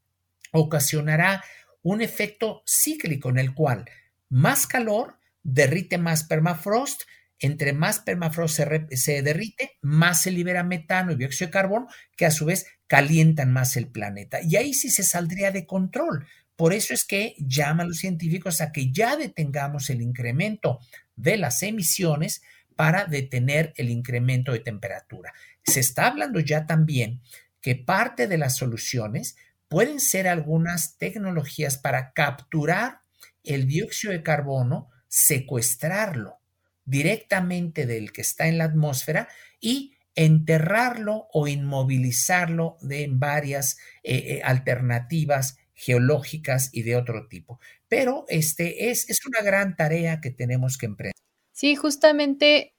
ocasionará 0.52 1.44
un 1.82 2.02
efecto 2.02 2.62
cíclico 2.66 3.30
en 3.30 3.38
el 3.38 3.54
cual 3.54 3.84
más 4.28 4.66
calor 4.66 5.18
derrite 5.42 5.98
más 5.98 6.24
permafrost, 6.24 7.02
entre 7.38 7.72
más 7.72 8.00
permafrost 8.00 8.60
se, 8.90 9.22
derrite, 9.22 9.78
más 9.80 10.22
se 10.22 10.30
libera 10.30 10.62
metano 10.64 11.12
y 11.12 11.16
dióxido 11.16 11.48
de 11.48 11.52
carbono, 11.52 11.88
que 12.16 12.26
a 12.26 12.30
su 12.30 12.44
vez 12.44 12.66
calientan 12.86 13.52
más 13.52 13.76
el 13.76 13.88
planeta. 13.88 14.40
Y 14.42 14.56
ahí 14.56 14.74
sí 14.74 14.90
se 14.90 15.04
saldría 15.04 15.50
de 15.50 15.66
control. 15.66 16.26
Por 16.56 16.72
eso 16.72 16.92
es 16.92 17.04
que 17.04 17.36
llaman 17.38 17.88
los 17.88 17.98
científicos 17.98 18.60
a 18.60 18.72
que 18.72 18.90
ya 18.90 19.16
detengamos 19.16 19.90
el 19.90 20.02
incremento 20.02 20.80
de 21.14 21.36
las 21.36 21.62
emisiones 21.62 22.42
para 22.74 23.04
detener 23.06 23.72
el 23.76 23.90
incremento 23.90 24.52
de 24.52 24.60
temperatura. 24.60 25.32
Se 25.64 25.80
está 25.80 26.08
hablando 26.08 26.40
ya 26.40 26.66
también 26.66 27.20
que 27.60 27.76
parte 27.76 28.26
de 28.26 28.38
las 28.38 28.56
soluciones 28.56 29.36
pueden 29.68 30.00
ser 30.00 30.28
algunas 30.28 30.96
tecnologías 30.96 31.78
para 31.78 32.12
capturar 32.12 33.00
el 33.44 33.66
dióxido 33.66 34.12
de 34.12 34.22
carbono, 34.22 34.90
secuestrarlo 35.08 36.40
directamente 36.84 37.86
del 37.86 38.12
que 38.12 38.22
está 38.22 38.48
en 38.48 38.58
la 38.58 38.64
atmósfera 38.64 39.28
y 39.60 39.94
enterrarlo 40.14 41.28
o 41.32 41.46
inmovilizarlo 41.46 42.76
de 42.80 43.06
varias 43.10 43.78
eh, 44.02 44.16
eh, 44.16 44.40
alternativas 44.42 45.58
geológicas 45.74 46.70
y 46.72 46.82
de 46.82 46.96
otro 46.96 47.28
tipo. 47.28 47.60
Pero 47.88 48.24
este 48.28 48.90
es, 48.90 49.08
es 49.08 49.18
una 49.26 49.42
gran 49.42 49.76
tarea 49.76 50.20
que 50.20 50.30
tenemos 50.30 50.76
que 50.76 50.86
emprender. 50.86 51.14
Sí, 51.52 51.76
justamente 51.76 52.74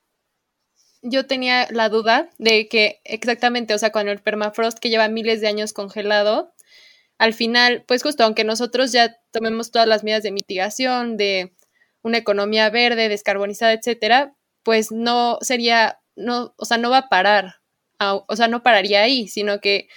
yo 1.02 1.26
tenía 1.28 1.68
la 1.72 1.88
duda 1.88 2.30
de 2.38 2.68
que 2.68 3.00
exactamente, 3.06 3.74
o 3.74 3.78
sea, 3.78 3.92
con 3.92 4.10
el 4.10 4.20
permafrost 4.20 4.80
que 4.80 4.90
lleva 4.90 5.08
miles 5.08 5.40
de 5.40 5.48
años 5.48 5.72
congelado, 5.72 6.54
al 7.20 7.34
final, 7.34 7.84
pues 7.88 8.02
justo, 8.02 8.24
aunque 8.24 8.44
nosotros 8.44 8.92
ya 8.92 9.18
tomemos 9.32 9.72
todas 9.72 9.88
las 9.88 10.04
medidas 10.04 10.24
de 10.24 10.32
mitigación, 10.32 11.18
de 11.18 11.54
una 12.02 12.18
economía 12.18 12.70
verde, 12.70 13.10
descarbonizada, 13.10 13.74
etcétera, 13.74 14.36
pues 14.64 14.92
no 14.92 15.38
sería, 15.42 16.00
no, 16.16 16.56
o 16.58 16.66
sea, 16.66 16.78
no 16.78 16.90
va 16.90 17.00
a 17.00 17.10
parar, 17.10 17.56
o 18.00 18.36
sea, 18.36 18.48
no 18.48 18.64
pararía 18.64 19.02
ahí, 19.02 19.28
sino 19.28 19.60
que 19.60 19.90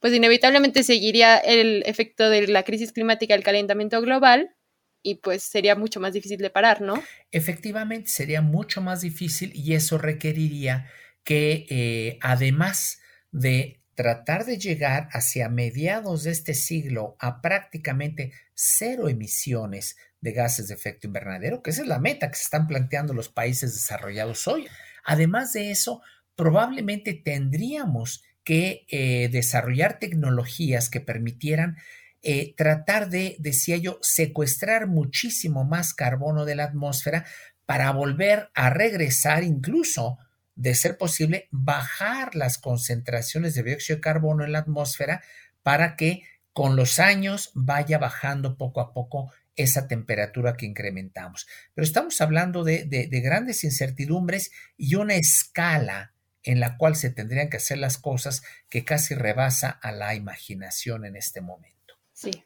pues 0.00 0.12
inevitablemente 0.12 0.82
seguiría 0.82 1.38
el 1.38 1.82
efecto 1.86 2.28
de 2.28 2.48
la 2.48 2.64
crisis 2.64 2.92
climática, 2.92 3.34
el 3.34 3.44
calentamiento 3.44 4.00
global, 4.02 4.54
y 5.02 5.16
pues 5.16 5.44
sería 5.44 5.76
mucho 5.76 6.00
más 6.00 6.12
difícil 6.12 6.38
de 6.38 6.50
parar, 6.50 6.80
¿no? 6.80 7.00
Efectivamente, 7.30 8.08
sería 8.08 8.42
mucho 8.42 8.80
más 8.80 9.02
difícil 9.02 9.52
y 9.54 9.74
eso 9.74 9.96
requeriría 9.96 10.90
que 11.22 11.66
eh, 11.70 12.18
además 12.20 13.00
de 13.30 13.83
tratar 13.94 14.44
de 14.44 14.58
llegar 14.58 15.08
hacia 15.12 15.48
mediados 15.48 16.24
de 16.24 16.30
este 16.32 16.54
siglo 16.54 17.16
a 17.18 17.40
prácticamente 17.40 18.32
cero 18.54 19.08
emisiones 19.08 19.96
de 20.20 20.32
gases 20.32 20.68
de 20.68 20.74
efecto 20.74 21.06
invernadero, 21.06 21.62
que 21.62 21.70
esa 21.70 21.82
es 21.82 21.88
la 21.88 21.98
meta 21.98 22.30
que 22.30 22.36
se 22.36 22.44
están 22.44 22.66
planteando 22.66 23.12
los 23.12 23.28
países 23.28 23.74
desarrollados 23.74 24.48
hoy. 24.48 24.66
Además 25.04 25.52
de 25.52 25.70
eso, 25.70 26.02
probablemente 26.34 27.12
tendríamos 27.14 28.22
que 28.42 28.86
eh, 28.88 29.28
desarrollar 29.30 29.98
tecnologías 29.98 30.88
que 30.90 31.00
permitieran 31.00 31.76
eh, 32.22 32.54
tratar 32.56 33.10
de, 33.10 33.36
decía 33.38 33.76
yo, 33.76 33.98
secuestrar 34.00 34.86
muchísimo 34.86 35.64
más 35.64 35.92
carbono 35.92 36.46
de 36.46 36.54
la 36.54 36.64
atmósfera 36.64 37.26
para 37.66 37.90
volver 37.90 38.50
a 38.54 38.70
regresar 38.70 39.44
incluso 39.44 40.18
de 40.54 40.74
ser 40.74 40.96
posible, 40.96 41.48
bajar 41.50 42.34
las 42.34 42.58
concentraciones 42.58 43.54
de 43.54 43.62
dióxido 43.62 43.96
de 43.96 44.02
carbono 44.02 44.44
en 44.44 44.52
la 44.52 44.60
atmósfera 44.60 45.22
para 45.62 45.96
que 45.96 46.22
con 46.52 46.76
los 46.76 47.00
años 47.00 47.50
vaya 47.54 47.98
bajando 47.98 48.56
poco 48.56 48.80
a 48.80 48.92
poco 48.92 49.32
esa 49.56 49.88
temperatura 49.88 50.56
que 50.56 50.66
incrementamos. 50.66 51.46
Pero 51.74 51.84
estamos 51.84 52.20
hablando 52.20 52.64
de, 52.64 53.08
grandes 53.22 53.64
incertidumbres 53.64 54.50
y 54.76 54.94
una 54.96 55.14
escala 55.14 56.12
en 56.42 56.60
la 56.60 56.76
cual 56.76 56.94
se 56.96 57.10
tendrían 57.10 57.48
que 57.48 57.56
hacer 57.56 57.78
las 57.78 57.98
cosas 57.98 58.42
que 58.68 58.84
casi 58.84 59.14
rebasa 59.14 59.70
a 59.70 59.92
la 59.92 60.14
imaginación 60.14 61.04
en 61.04 61.16
este 61.16 61.40
momento. 61.40 61.94
Sí, 62.12 62.44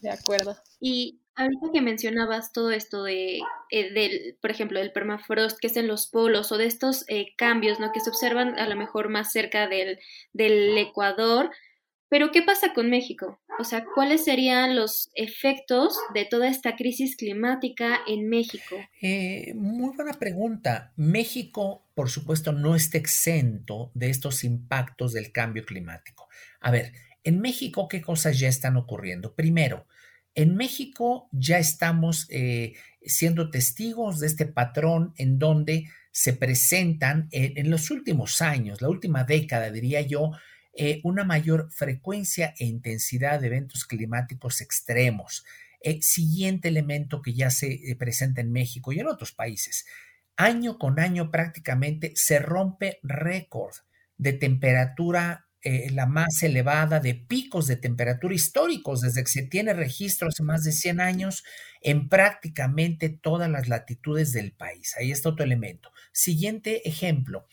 de 0.00 0.10
acuerdo. 0.10 0.56
Y 0.80 1.20
ahorita 1.40 1.68
que 1.72 1.80
mencionabas 1.80 2.52
todo 2.52 2.70
esto 2.70 3.04
de, 3.04 3.40
eh, 3.70 3.92
del, 3.92 4.36
por 4.40 4.50
ejemplo, 4.50 4.78
del 4.78 4.92
permafrost 4.92 5.58
que 5.58 5.66
es 5.66 5.76
en 5.76 5.88
los 5.88 6.06
polos 6.06 6.52
o 6.52 6.58
de 6.58 6.66
estos 6.66 7.04
eh, 7.08 7.34
cambios, 7.36 7.80
¿no? 7.80 7.92
Que 7.92 8.00
se 8.00 8.10
observan 8.10 8.58
a 8.58 8.68
lo 8.68 8.76
mejor 8.76 9.08
más 9.08 9.32
cerca 9.32 9.68
del, 9.68 9.98
del 10.32 10.76
Ecuador, 10.78 11.50
pero 12.10 12.32
¿qué 12.32 12.42
pasa 12.42 12.74
con 12.74 12.90
México? 12.90 13.40
O 13.60 13.64
sea, 13.64 13.84
¿cuáles 13.94 14.24
serían 14.24 14.74
los 14.74 15.10
efectos 15.14 15.96
de 16.12 16.24
toda 16.24 16.48
esta 16.48 16.74
crisis 16.74 17.16
climática 17.16 18.00
en 18.08 18.28
México? 18.28 18.76
Eh, 19.00 19.54
muy 19.54 19.94
buena 19.94 20.14
pregunta. 20.14 20.92
México, 20.96 21.86
por 21.94 22.10
supuesto, 22.10 22.50
no 22.50 22.74
está 22.74 22.98
exento 22.98 23.92
de 23.94 24.10
estos 24.10 24.42
impactos 24.42 25.12
del 25.12 25.30
cambio 25.30 25.64
climático. 25.64 26.28
A 26.60 26.72
ver, 26.72 26.94
en 27.22 27.40
México, 27.40 27.86
¿qué 27.86 28.02
cosas 28.02 28.40
ya 28.40 28.48
están 28.48 28.76
ocurriendo? 28.76 29.36
Primero, 29.36 29.86
en 30.34 30.54
México 30.56 31.28
ya 31.32 31.58
estamos 31.58 32.26
eh, 32.30 32.74
siendo 33.02 33.50
testigos 33.50 34.20
de 34.20 34.26
este 34.26 34.46
patrón 34.46 35.12
en 35.16 35.38
donde 35.38 35.88
se 36.12 36.32
presentan 36.32 37.28
en 37.30 37.70
los 37.70 37.90
últimos 37.90 38.42
años, 38.42 38.82
la 38.82 38.88
última 38.88 39.22
década, 39.22 39.70
diría 39.70 40.00
yo, 40.00 40.32
eh, 40.72 41.00
una 41.02 41.24
mayor 41.24 41.68
frecuencia 41.72 42.54
e 42.58 42.64
intensidad 42.64 43.40
de 43.40 43.48
eventos 43.48 43.84
climáticos 43.84 44.60
extremos. 44.60 45.44
Eh, 45.82 46.00
siguiente 46.00 46.68
elemento 46.68 47.22
que 47.22 47.34
ya 47.34 47.50
se 47.50 47.72
eh, 47.72 47.96
presenta 47.96 48.40
en 48.40 48.52
México 48.52 48.92
y 48.92 49.00
en 49.00 49.08
otros 49.08 49.32
países. 49.32 49.86
Año 50.36 50.78
con 50.78 51.00
año 51.00 51.30
prácticamente 51.30 52.12
se 52.14 52.38
rompe 52.38 52.98
récord 53.02 53.74
de 54.16 54.32
temperatura 54.32 55.48
la 55.62 56.06
más 56.06 56.42
elevada 56.42 57.00
de 57.00 57.14
picos 57.14 57.66
de 57.66 57.76
temperatura 57.76 58.34
históricos 58.34 59.02
desde 59.02 59.22
que 59.22 59.30
se 59.30 59.42
tiene 59.42 59.74
registro 59.74 60.28
hace 60.28 60.42
más 60.42 60.64
de 60.64 60.72
100 60.72 61.00
años 61.00 61.44
en 61.82 62.08
prácticamente 62.08 63.10
todas 63.10 63.50
las 63.50 63.68
latitudes 63.68 64.32
del 64.32 64.52
país. 64.52 64.94
Ahí 64.98 65.10
está 65.10 65.28
otro 65.28 65.44
elemento. 65.44 65.92
Siguiente 66.12 66.88
ejemplo, 66.88 67.46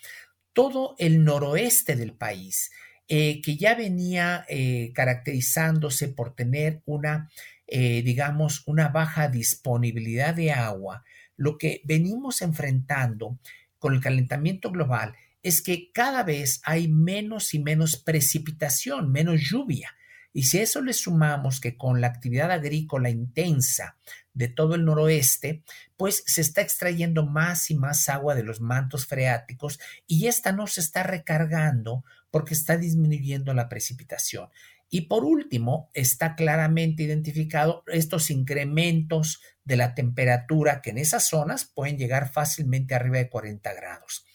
todo 0.54 0.96
el 1.00 1.26
noroeste 1.26 1.96
del 1.96 2.13
país 2.13 2.72
eh, 3.10 3.41
que 3.41 3.58
ya 3.58 3.76
venía 3.76 4.46
eh, 4.48 4.91
caracterizándose 4.93 6.08
por 6.08 6.34
tener 6.36 6.82
una 6.86 7.30
eh, 7.70 8.02
digamos, 8.02 8.63
una 8.65 8.88
baja 8.88 9.28
disponibilidad 9.28 10.34
de 10.34 10.54
agua, 10.54 11.04
lo 11.36 11.58
que 11.58 11.82
venimos 11.84 12.41
enfrentando 12.41 13.39
con 13.78 13.93
el 13.93 14.00
calentamiento 14.00 14.72
global 14.72 15.15
es 15.48 15.62
que 15.62 15.92
cada 15.94 16.24
vez 16.24 16.60
hay 16.66 16.90
menos 16.90 17.54
y 17.54 17.60
menos 17.60 17.96
precipitación, 17.96 19.12
menos 19.14 19.40
lluvia. 19.40 19.96
Y 20.34 20.44
si 20.44 20.60
eso 20.60 20.82
le 20.82 20.92
sumamos 20.92 21.62
que 21.62 21.78
con 21.78 22.02
la 22.02 22.08
actividad 22.08 22.52
agrícola 22.52 23.10
intensa 23.10 23.98
de 24.34 24.50
todo 24.50 24.76
el 24.76 24.84
noroeste, 24.84 25.64
pues 25.96 26.22
se 26.26 26.42
está 26.42 26.62
extrayendo 26.62 27.26
más 27.26 27.72
y 27.72 27.76
más 27.76 28.10
agua 28.10 28.36
de 28.36 28.44
los 28.44 28.60
mantos 28.60 29.06
freáticos 29.06 29.80
y 30.06 30.28
esta 30.28 30.52
no 30.52 30.68
se 30.68 30.82
está 30.82 31.04
recargando 31.04 32.04
porque 32.30 32.54
está 32.54 32.76
disminuyendo 32.76 33.54
la 33.54 33.70
precipitación. 33.70 34.50
Y 34.90 35.02
por 35.02 35.24
último, 35.24 35.90
está 35.94 36.36
claramente 36.36 37.04
identificado 37.04 37.84
estos 37.88 38.30
incrementos 38.32 39.42
de 39.66 39.76
la 39.76 39.96
temperatura 39.96 40.82
que 40.82 40.92
en 40.92 40.98
esas 40.98 41.28
zonas 41.28 41.66
pueden 41.66 41.98
llegar 41.98 42.32
fácilmente 42.32 42.96
arriba 42.96 43.18
de 43.18 43.30
40 43.30 43.74
grados. 43.74 44.26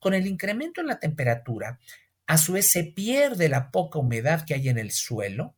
Con 0.00 0.14
el 0.14 0.26
incremento 0.26 0.80
en 0.80 0.88
la 0.88 0.98
temperatura, 0.98 1.78
a 2.26 2.38
su 2.38 2.54
vez 2.54 2.70
se 2.70 2.84
pierde 2.84 3.48
la 3.48 3.70
poca 3.70 3.98
humedad 3.98 4.44
que 4.44 4.54
hay 4.54 4.68
en 4.68 4.78
el 4.78 4.90
suelo 4.90 5.54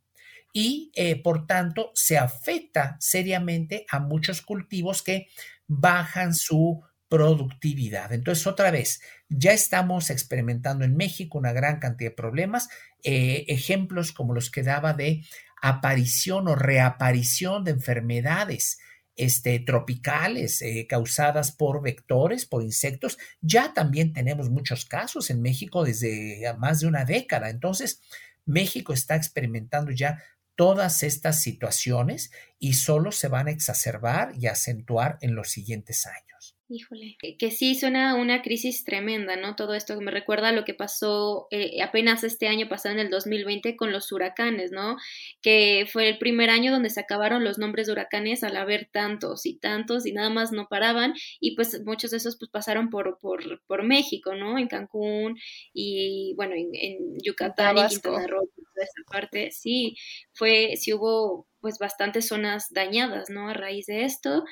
y 0.53 0.93
eh, 0.95 1.23
por 1.23 1.47
tanto 1.47 1.93
se 1.95 2.19
afecta 2.19 2.97
seriamente 3.01 3.87
a 3.89 4.01
muchos 4.01 4.43
cultivos 4.43 5.03
que 5.03 5.29
bajan 5.67 6.35
su 6.35 6.83
productividad. 7.09 8.13
Entonces, 8.13 8.47
otra 8.47 8.71
vez, 8.71 9.03
ya 9.29 9.53
estamos 9.53 10.09
experimentando 10.11 10.85
en 10.85 10.97
México 10.97 11.39
una 11.39 11.53
gran 11.53 11.79
cantidad 11.79 12.11
de 12.11 12.17
problemas, 12.17 12.69
eh, 13.05 13.45
ejemplos 13.49 14.13
como 14.13 14.35
los 14.35 14.51
que 14.51 14.63
daba 14.63 14.95
de 14.95 15.23
aparición 15.61 16.49
o 16.49 16.55
reaparición 16.55 17.65
de 17.65 17.73
enfermedades 17.73 18.79
este, 19.17 19.59
tropicales 19.61 20.63
eh, 20.63 20.87
causadas 20.89 21.53
por 21.53 21.83
vectores, 21.83 22.47
por 22.47 22.63
insectos. 22.63 23.19
Ya 23.41 23.75
también 23.75 24.13
tenemos 24.13 24.51
muchos 24.51 24.85
casos 24.85 25.31
en 25.31 25.43
México 25.43 25.85
desde 25.85 26.55
más 26.59 26.81
de 26.81 26.87
una 26.87 27.05
década. 27.05 27.51
Entonces, 27.51 28.01
México 28.45 28.93
está 28.93 29.17
experimentando 29.17 29.91
ya 29.91 30.23
todas 30.57 31.03
estas 31.03 31.41
situaciones 31.41 32.31
y 32.59 32.75
solo 32.75 33.13
se 33.13 33.29
van 33.29 33.49
a 33.49 33.51
exacerbar 33.51 34.33
y 34.39 34.47
acentuar 34.47 35.19
en 35.21 35.35
los 35.35 35.51
siguientes 35.51 36.07
años. 36.07 36.42
Híjole, 36.75 37.19
que 37.39 37.51
sí 37.51 37.75
suena 37.75 38.15
una 38.15 38.41
crisis 38.41 38.83
tremenda, 38.83 39.37
¿no? 39.37 39.57
Todo 39.57 39.75
esto 39.75 40.01
me 40.01 40.11
recuerda 40.11 40.49
a 40.49 40.53
lo 40.53 40.65
que 40.65 40.73
pasó 40.73 41.47
eh, 41.51 41.83
apenas 41.83 42.25
este 42.25 42.49
año 42.49 42.67
pasado 42.67 42.95
en 42.95 43.01
el 43.01 43.11
2020 43.11 43.77
con 43.77 43.93
los 43.93 44.11
huracanes, 44.11 44.73
¿no? 44.73 44.97
Que 45.43 45.87
fue 45.93 46.09
el 46.09 46.17
primer 46.17 46.49
año 46.49 46.73
donde 46.73 46.89
se 46.89 47.01
acabaron 47.01 47.45
los 47.45 47.59
nombres 47.59 47.87
de 47.87 47.93
huracanes 47.93 48.43
al 48.43 48.57
haber 48.57 48.89
tantos 48.91 49.45
y 49.45 49.59
tantos 49.59 50.07
y 50.07 50.13
nada 50.13 50.31
más 50.31 50.51
no 50.51 50.69
paraban 50.69 51.13
y 51.41 51.57
pues 51.57 51.79
muchos 51.85 52.11
de 52.11 52.17
esos 52.17 52.39
pues 52.39 52.51
pasaron 52.51 52.89
por, 52.89 53.19
por, 53.19 53.61
por 53.67 53.83
México, 53.83 54.35
¿no? 54.35 54.59
En 54.59 54.69
Cancún 54.69 55.39
y 55.75 56.33
bueno, 56.37 56.55
en, 56.55 57.19
Yucatán 57.23 57.77
y 57.77 57.89
Quintana 57.89 58.27
Roo, 58.27 58.49
toda 58.57 58.85
esa 58.85 59.13
parte, 59.13 59.51
sí, 59.51 59.97
fue, 60.33 60.77
sí 60.77 60.95
hubo 60.95 61.47
pues 61.61 61.79
bastantes 61.79 62.29
zonas 62.29 62.69
dañadas, 62.71 63.29
¿no? 63.29 63.51
A 63.51 63.53
raíz 63.53 63.85
de 63.87 64.05
esto 64.05 64.45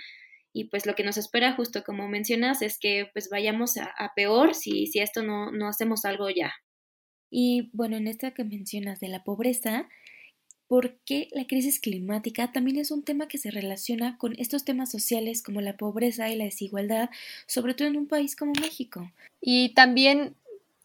y 0.52 0.64
pues 0.64 0.86
lo 0.86 0.94
que 0.94 1.04
nos 1.04 1.16
espera, 1.16 1.54
justo 1.54 1.84
como 1.84 2.08
mencionas, 2.08 2.62
es 2.62 2.78
que 2.78 3.08
pues 3.12 3.28
vayamos 3.30 3.76
a, 3.76 4.12
peor 4.16 4.54
si, 4.54 4.86
si 4.86 4.98
esto 4.98 5.22
no, 5.22 5.52
no 5.52 5.68
hacemos 5.68 6.04
algo 6.04 6.28
ya. 6.30 6.52
Y 7.30 7.70
bueno, 7.72 7.96
en 7.96 8.08
esta 8.08 8.32
que 8.32 8.44
mencionas 8.44 8.98
de 8.98 9.08
la 9.08 9.22
pobreza, 9.22 9.88
¿por 10.66 10.98
qué 11.04 11.28
la 11.32 11.46
crisis 11.46 11.80
climática 11.80 12.50
también 12.52 12.78
es 12.78 12.90
un 12.90 13.04
tema 13.04 13.28
que 13.28 13.38
se 13.38 13.50
relaciona 13.50 14.18
con 14.18 14.34
estos 14.38 14.64
temas 14.64 14.90
sociales 14.90 15.42
como 15.42 15.60
la 15.60 15.76
pobreza 15.76 16.28
y 16.28 16.36
la 16.36 16.44
desigualdad, 16.44 17.10
sobre 17.46 17.74
todo 17.74 17.86
en 17.88 17.96
un 17.96 18.08
país 18.08 18.34
como 18.34 18.52
México? 18.60 19.12
Y 19.40 19.74
también 19.74 20.34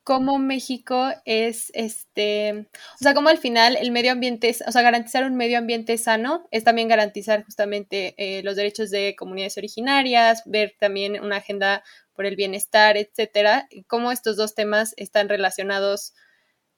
cómo 0.05 0.37
México 0.37 1.09
es, 1.25 1.71
este, 1.73 2.67
o 2.93 3.03
sea, 3.03 3.15
cómo 3.15 3.29
al 3.29 3.39
final 3.39 3.75
el 3.75 3.89
medio 3.89 4.11
ambiente, 4.11 4.55
o 4.65 4.71
sea, 4.71 4.83
garantizar 4.83 5.25
un 5.25 5.35
medio 5.35 5.57
ambiente 5.57 5.97
sano 5.97 6.47
es 6.51 6.63
también 6.63 6.87
garantizar 6.87 7.43
justamente 7.43 8.13
eh, 8.17 8.43
los 8.43 8.55
derechos 8.55 8.91
de 8.91 9.15
comunidades 9.17 9.57
originarias, 9.57 10.43
ver 10.45 10.75
también 10.79 11.19
una 11.19 11.37
agenda 11.37 11.83
por 12.13 12.27
el 12.27 12.35
bienestar, 12.35 12.97
etcétera, 12.97 13.67
cómo 13.87 14.11
estos 14.11 14.37
dos 14.37 14.53
temas 14.53 14.93
están 14.95 15.27
relacionados 15.27 16.13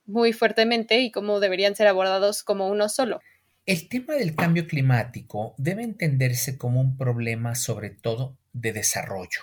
muy 0.05 0.31
fuertemente 0.31 1.01
y 1.01 1.11
cómo 1.11 1.41
deberían 1.41 1.75
ser 1.75 1.87
abordados 1.87 2.43
como 2.43 2.69
uno 2.69 2.87
solo. 2.87 3.19
El 3.65 3.89
tema 3.89 4.13
del 4.13 4.35
cambio 4.35 4.65
climático 4.67 5.53
debe 5.57 5.83
entenderse 5.83 6.57
como 6.57 6.79
un 6.79 6.97
problema 6.97 7.55
sobre 7.55 7.89
todo 7.89 8.37
de 8.53 8.71
desarrollo 8.71 9.41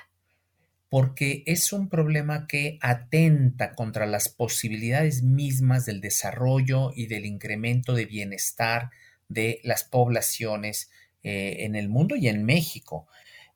porque 0.89 1.43
es 1.47 1.73
un 1.73 1.89
problema 1.89 2.47
que 2.47 2.79
atenta 2.81 3.73
contra 3.75 4.07
las 4.07 4.29
posibilidades 4.29 5.23
mismas 5.23 5.87
del 5.87 6.01
desarrollo 6.01 6.93
y 6.95 7.07
del 7.07 7.27
incremento 7.27 7.95
de 7.95 8.07
bienestar 8.07 8.91
de 9.29 9.61
las 9.65 9.85
poblaciones 9.85 10.91
eh, 11.23 11.65
en 11.65 11.75
el 11.75 11.89
mundo 11.89 12.17
y 12.17 12.29
en 12.29 12.45
México. 12.45 13.09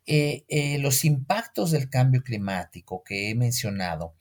Eh, 0.07 0.45
eh, 0.49 0.79
los 0.79 1.05
impactos 1.05 1.71
del 1.71 1.91
cambio 1.91 2.23
climático 2.23 3.05
que 3.05 3.31
he 3.31 3.35
mencionado 3.35 4.15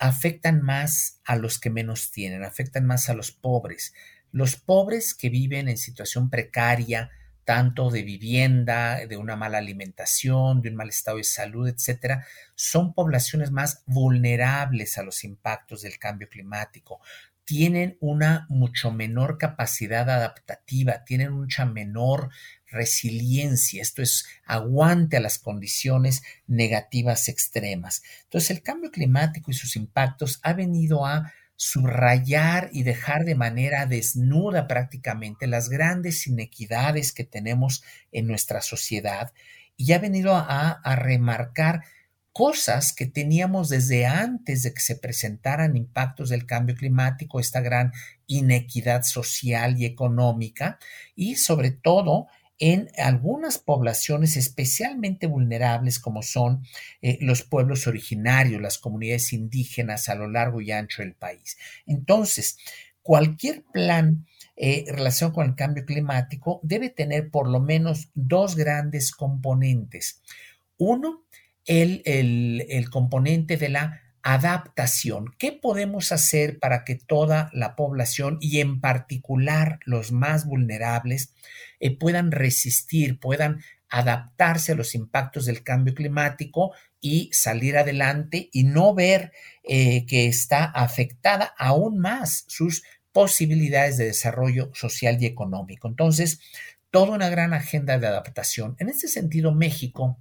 afectan 0.00 0.62
más 0.62 1.20
a 1.24 1.36
los 1.36 1.60
que 1.60 1.70
menos 1.70 2.10
tienen, 2.10 2.42
afectan 2.42 2.86
más 2.86 3.08
a 3.08 3.14
los 3.14 3.30
pobres. 3.30 3.94
Los 4.32 4.56
pobres 4.56 5.14
que 5.14 5.28
viven 5.28 5.68
en 5.68 5.76
situación 5.76 6.28
precaria, 6.28 7.10
tanto 7.50 7.90
de 7.90 8.04
vivienda, 8.04 9.04
de 9.08 9.16
una 9.16 9.34
mala 9.34 9.58
alimentación, 9.58 10.62
de 10.62 10.68
un 10.68 10.76
mal 10.76 10.88
estado 10.88 11.16
de 11.16 11.24
salud, 11.24 11.66
etcétera, 11.66 12.24
son 12.54 12.94
poblaciones 12.94 13.50
más 13.50 13.82
vulnerables 13.86 14.98
a 14.98 15.02
los 15.02 15.24
impactos 15.24 15.82
del 15.82 15.98
cambio 15.98 16.28
climático. 16.28 17.00
Tienen 17.44 17.96
una 17.98 18.46
mucho 18.50 18.92
menor 18.92 19.36
capacidad 19.36 20.08
adaptativa, 20.08 21.02
tienen 21.04 21.32
mucha 21.32 21.66
menor 21.66 22.30
resiliencia, 22.68 23.82
esto 23.82 24.00
es, 24.00 24.28
aguante 24.44 25.16
a 25.16 25.20
las 25.20 25.40
condiciones 25.40 26.22
negativas 26.46 27.26
extremas. 27.26 28.04
Entonces, 28.22 28.52
el 28.52 28.62
cambio 28.62 28.92
climático 28.92 29.50
y 29.50 29.54
sus 29.54 29.74
impactos 29.74 30.38
ha 30.44 30.52
venido 30.52 31.04
a 31.04 31.32
subrayar 31.62 32.70
y 32.72 32.84
dejar 32.84 33.26
de 33.26 33.34
manera 33.34 33.84
desnuda 33.84 34.66
prácticamente 34.66 35.46
las 35.46 35.68
grandes 35.68 36.26
inequidades 36.26 37.12
que 37.12 37.24
tenemos 37.24 37.84
en 38.12 38.26
nuestra 38.26 38.62
sociedad 38.62 39.34
y 39.76 39.92
ha 39.92 39.98
venido 39.98 40.34
a, 40.34 40.70
a 40.70 40.96
remarcar 40.96 41.82
cosas 42.32 42.94
que 42.94 43.04
teníamos 43.04 43.68
desde 43.68 44.06
antes 44.06 44.62
de 44.62 44.72
que 44.72 44.80
se 44.80 44.96
presentaran 44.96 45.76
impactos 45.76 46.30
del 46.30 46.46
cambio 46.46 46.74
climático, 46.76 47.40
esta 47.40 47.60
gran 47.60 47.92
inequidad 48.26 49.02
social 49.02 49.76
y 49.76 49.84
económica 49.84 50.78
y 51.14 51.36
sobre 51.36 51.72
todo 51.72 52.28
en 52.60 52.90
algunas 52.98 53.58
poblaciones 53.58 54.36
especialmente 54.36 55.26
vulnerables 55.26 55.98
como 55.98 56.22
son 56.22 56.62
eh, 57.00 57.16
los 57.22 57.42
pueblos 57.42 57.86
originarios, 57.86 58.60
las 58.60 58.78
comunidades 58.78 59.32
indígenas 59.32 60.10
a 60.10 60.14
lo 60.14 60.28
largo 60.28 60.60
y 60.60 60.70
ancho 60.70 61.02
del 61.02 61.14
país. 61.14 61.56
Entonces, 61.86 62.58
cualquier 63.02 63.64
plan 63.72 64.26
eh, 64.56 64.84
relación 64.88 65.32
con 65.32 65.46
el 65.46 65.54
cambio 65.54 65.86
climático 65.86 66.60
debe 66.62 66.90
tener 66.90 67.30
por 67.30 67.48
lo 67.48 67.60
menos 67.60 68.10
dos 68.14 68.56
grandes 68.56 69.10
componentes. 69.10 70.20
Uno, 70.76 71.24
el, 71.64 72.02
el 72.04 72.90
componente 72.90 73.56
de 73.56 73.70
la 73.70 74.02
adaptación. 74.22 75.34
¿Qué 75.38 75.52
podemos 75.52 76.12
hacer 76.12 76.58
para 76.58 76.84
que 76.84 76.94
toda 76.94 77.50
la 77.52 77.76
población 77.76 78.38
y 78.40 78.60
en 78.60 78.80
particular 78.80 79.80
los 79.84 80.12
más 80.12 80.46
vulnerables 80.46 81.32
eh, 81.80 81.96
puedan 81.96 82.32
resistir, 82.32 83.18
puedan 83.18 83.62
adaptarse 83.88 84.72
a 84.72 84.74
los 84.76 84.94
impactos 84.94 85.46
del 85.46 85.64
cambio 85.64 85.94
climático 85.94 86.72
y 87.00 87.30
salir 87.32 87.76
adelante 87.76 88.48
y 88.52 88.64
no 88.64 88.94
ver 88.94 89.32
eh, 89.64 90.06
que 90.06 90.26
está 90.26 90.64
afectada 90.64 91.54
aún 91.58 91.98
más 91.98 92.44
sus 92.46 92.84
posibilidades 93.12 93.96
de 93.96 94.06
desarrollo 94.06 94.70
social 94.74 95.20
y 95.20 95.26
económico. 95.26 95.88
Entonces, 95.88 96.40
toda 96.90 97.14
una 97.14 97.28
gran 97.28 97.54
agenda 97.54 97.98
de 97.98 98.06
adaptación. 98.06 98.76
En 98.78 98.88
este 98.88 99.08
sentido, 99.08 99.52
México 99.52 100.18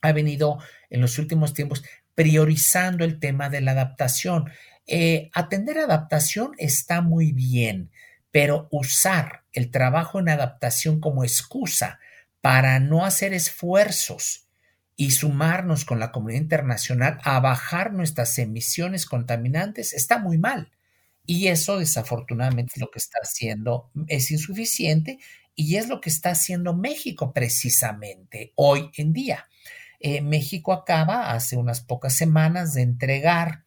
ha 0.00 0.12
venido 0.12 0.58
en 0.90 1.00
los 1.00 1.18
últimos 1.18 1.54
tiempos 1.54 1.84
priorizando 2.14 3.04
el 3.04 3.18
tema 3.18 3.48
de 3.48 3.60
la 3.60 3.72
adaptación. 3.72 4.50
Eh, 4.86 5.30
atender 5.34 5.78
adaptación 5.78 6.52
está 6.58 7.00
muy 7.00 7.32
bien, 7.32 7.90
pero 8.30 8.68
usar 8.70 9.44
el 9.52 9.70
trabajo 9.70 10.18
en 10.18 10.28
adaptación 10.28 11.00
como 11.00 11.24
excusa 11.24 12.00
para 12.40 12.80
no 12.80 13.04
hacer 13.04 13.32
esfuerzos 13.32 14.48
y 14.96 15.12
sumarnos 15.12 15.84
con 15.84 15.98
la 15.98 16.12
comunidad 16.12 16.42
internacional 16.42 17.18
a 17.24 17.40
bajar 17.40 17.92
nuestras 17.92 18.38
emisiones 18.38 19.06
contaminantes 19.06 19.92
está 19.94 20.18
muy 20.18 20.38
mal. 20.38 20.70
Y 21.24 21.48
eso 21.48 21.78
desafortunadamente 21.78 22.80
lo 22.80 22.90
que 22.90 22.98
está 22.98 23.18
haciendo 23.22 23.90
es 24.08 24.30
insuficiente 24.30 25.18
y 25.54 25.76
es 25.76 25.88
lo 25.88 26.00
que 26.00 26.10
está 26.10 26.30
haciendo 26.30 26.74
México 26.74 27.32
precisamente 27.32 28.52
hoy 28.56 28.90
en 28.96 29.12
día. 29.12 29.48
Eh, 30.04 30.20
México 30.20 30.72
acaba 30.72 31.30
hace 31.30 31.56
unas 31.56 31.80
pocas 31.80 32.12
semanas 32.14 32.74
de 32.74 32.82
entregar 32.82 33.62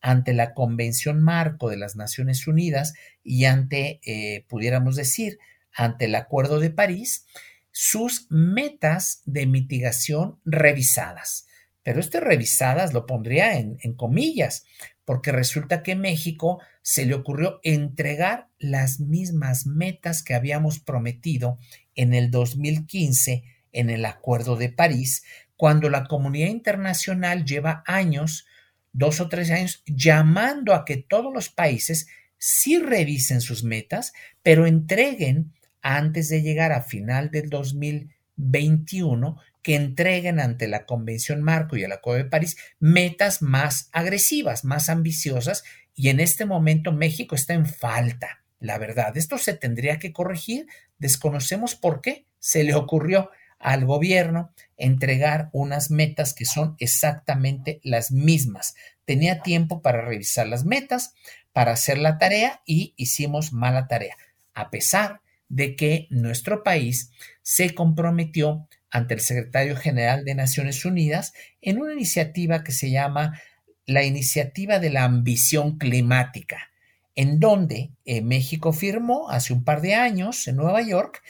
ante 0.00 0.34
la 0.34 0.52
Convención 0.52 1.20
Marco 1.20 1.70
de 1.70 1.76
las 1.76 1.94
Naciones 1.94 2.48
Unidas 2.48 2.94
y 3.22 3.44
ante, 3.44 4.00
eh, 4.04 4.44
pudiéramos 4.48 4.96
decir, 4.96 5.38
ante 5.72 6.06
el 6.06 6.16
Acuerdo 6.16 6.58
de 6.58 6.70
París, 6.70 7.26
sus 7.70 8.26
metas 8.30 9.22
de 9.26 9.46
mitigación 9.46 10.40
revisadas. 10.44 11.46
Pero 11.84 12.00
este 12.00 12.18
revisadas 12.18 12.92
lo 12.92 13.06
pondría 13.06 13.56
en, 13.56 13.78
en 13.80 13.94
comillas, 13.94 14.64
porque 15.04 15.30
resulta 15.30 15.84
que 15.84 15.94
México 15.94 16.60
se 16.82 17.06
le 17.06 17.14
ocurrió 17.14 17.60
entregar 17.62 18.48
las 18.58 18.98
mismas 18.98 19.66
metas 19.66 20.24
que 20.24 20.34
habíamos 20.34 20.80
prometido 20.80 21.58
en 21.94 22.12
el 22.12 22.32
2015 22.32 23.44
en 23.76 23.90
el 23.90 24.06
Acuerdo 24.06 24.56
de 24.56 24.70
París, 24.70 25.22
cuando 25.56 25.88
la 25.88 26.04
comunidad 26.04 26.48
internacional 26.48 27.44
lleva 27.44 27.82
años, 27.86 28.46
dos 28.92 29.20
o 29.20 29.28
tres 29.28 29.50
años, 29.50 29.82
llamando 29.86 30.74
a 30.74 30.84
que 30.84 30.96
todos 30.96 31.32
los 31.32 31.48
países 31.48 32.08
sí 32.38 32.78
revisen 32.78 33.40
sus 33.40 33.64
metas, 33.64 34.12
pero 34.42 34.66
entreguen 34.66 35.52
antes 35.82 36.28
de 36.28 36.42
llegar 36.42 36.72
a 36.72 36.82
final 36.82 37.30
del 37.30 37.48
2021 37.48 39.38
que 39.62 39.74
entreguen 39.74 40.38
ante 40.38 40.68
la 40.68 40.86
Convención 40.86 41.42
Marco 41.42 41.76
y 41.76 41.82
el 41.82 41.92
Acuerdo 41.92 42.24
de 42.24 42.30
París 42.30 42.56
metas 42.78 43.42
más 43.42 43.88
agresivas, 43.92 44.64
más 44.64 44.88
ambiciosas, 44.88 45.64
y 45.94 46.10
en 46.10 46.20
este 46.20 46.44
momento 46.44 46.92
México 46.92 47.34
está 47.34 47.54
en 47.54 47.66
falta. 47.66 48.44
La 48.60 48.78
verdad, 48.78 49.16
esto 49.16 49.38
se 49.38 49.54
tendría 49.54 49.98
que 49.98 50.12
corregir. 50.12 50.66
Desconocemos 50.98 51.74
por 51.74 52.00
qué 52.00 52.26
se 52.38 52.64
le 52.64 52.74
ocurrió 52.74 53.30
al 53.58 53.84
gobierno 53.84 54.52
entregar 54.76 55.48
unas 55.52 55.90
metas 55.90 56.34
que 56.34 56.44
son 56.44 56.76
exactamente 56.78 57.80
las 57.82 58.12
mismas. 58.12 58.74
Tenía 59.04 59.42
tiempo 59.42 59.82
para 59.82 60.02
revisar 60.02 60.46
las 60.46 60.64
metas, 60.64 61.14
para 61.52 61.72
hacer 61.72 61.98
la 61.98 62.18
tarea 62.18 62.60
y 62.66 62.92
hicimos 62.96 63.52
mala 63.52 63.88
tarea, 63.88 64.16
a 64.54 64.70
pesar 64.70 65.20
de 65.48 65.76
que 65.76 66.06
nuestro 66.10 66.62
país 66.62 67.10
se 67.42 67.74
comprometió 67.74 68.68
ante 68.90 69.14
el 69.14 69.20
secretario 69.20 69.76
general 69.76 70.24
de 70.24 70.34
Naciones 70.34 70.84
Unidas 70.84 71.32
en 71.60 71.80
una 71.80 71.92
iniciativa 71.92 72.64
que 72.64 72.72
se 72.72 72.90
llama 72.90 73.40
la 73.86 74.04
Iniciativa 74.04 74.78
de 74.78 74.90
la 74.90 75.04
Ambición 75.04 75.78
Climática, 75.78 76.70
en 77.14 77.38
donde 77.38 77.90
eh, 78.04 78.20
México 78.20 78.72
firmó 78.72 79.30
hace 79.30 79.52
un 79.52 79.64
par 79.64 79.80
de 79.80 79.94
años 79.94 80.48
en 80.48 80.56
Nueva 80.56 80.82
York 80.82 81.22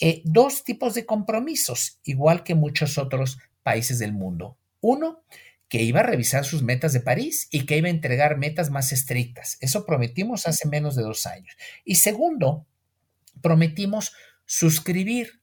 eh, 0.00 0.22
dos 0.24 0.64
tipos 0.64 0.94
de 0.94 1.06
compromisos, 1.06 2.00
igual 2.04 2.42
que 2.42 2.54
muchos 2.54 2.98
otros 2.98 3.38
países 3.62 3.98
del 3.98 4.12
mundo. 4.12 4.58
Uno, 4.80 5.22
que 5.68 5.82
iba 5.82 6.00
a 6.00 6.04
revisar 6.04 6.44
sus 6.44 6.62
metas 6.62 6.92
de 6.92 7.00
París 7.00 7.48
y 7.50 7.66
que 7.66 7.76
iba 7.76 7.88
a 7.88 7.90
entregar 7.90 8.36
metas 8.36 8.70
más 8.70 8.92
estrictas. 8.92 9.56
Eso 9.60 9.86
prometimos 9.86 10.46
hace 10.46 10.68
menos 10.68 10.94
de 10.94 11.02
dos 11.02 11.26
años. 11.26 11.56
Y 11.84 11.96
segundo, 11.96 12.66
prometimos 13.40 14.12
suscribir 14.44 15.40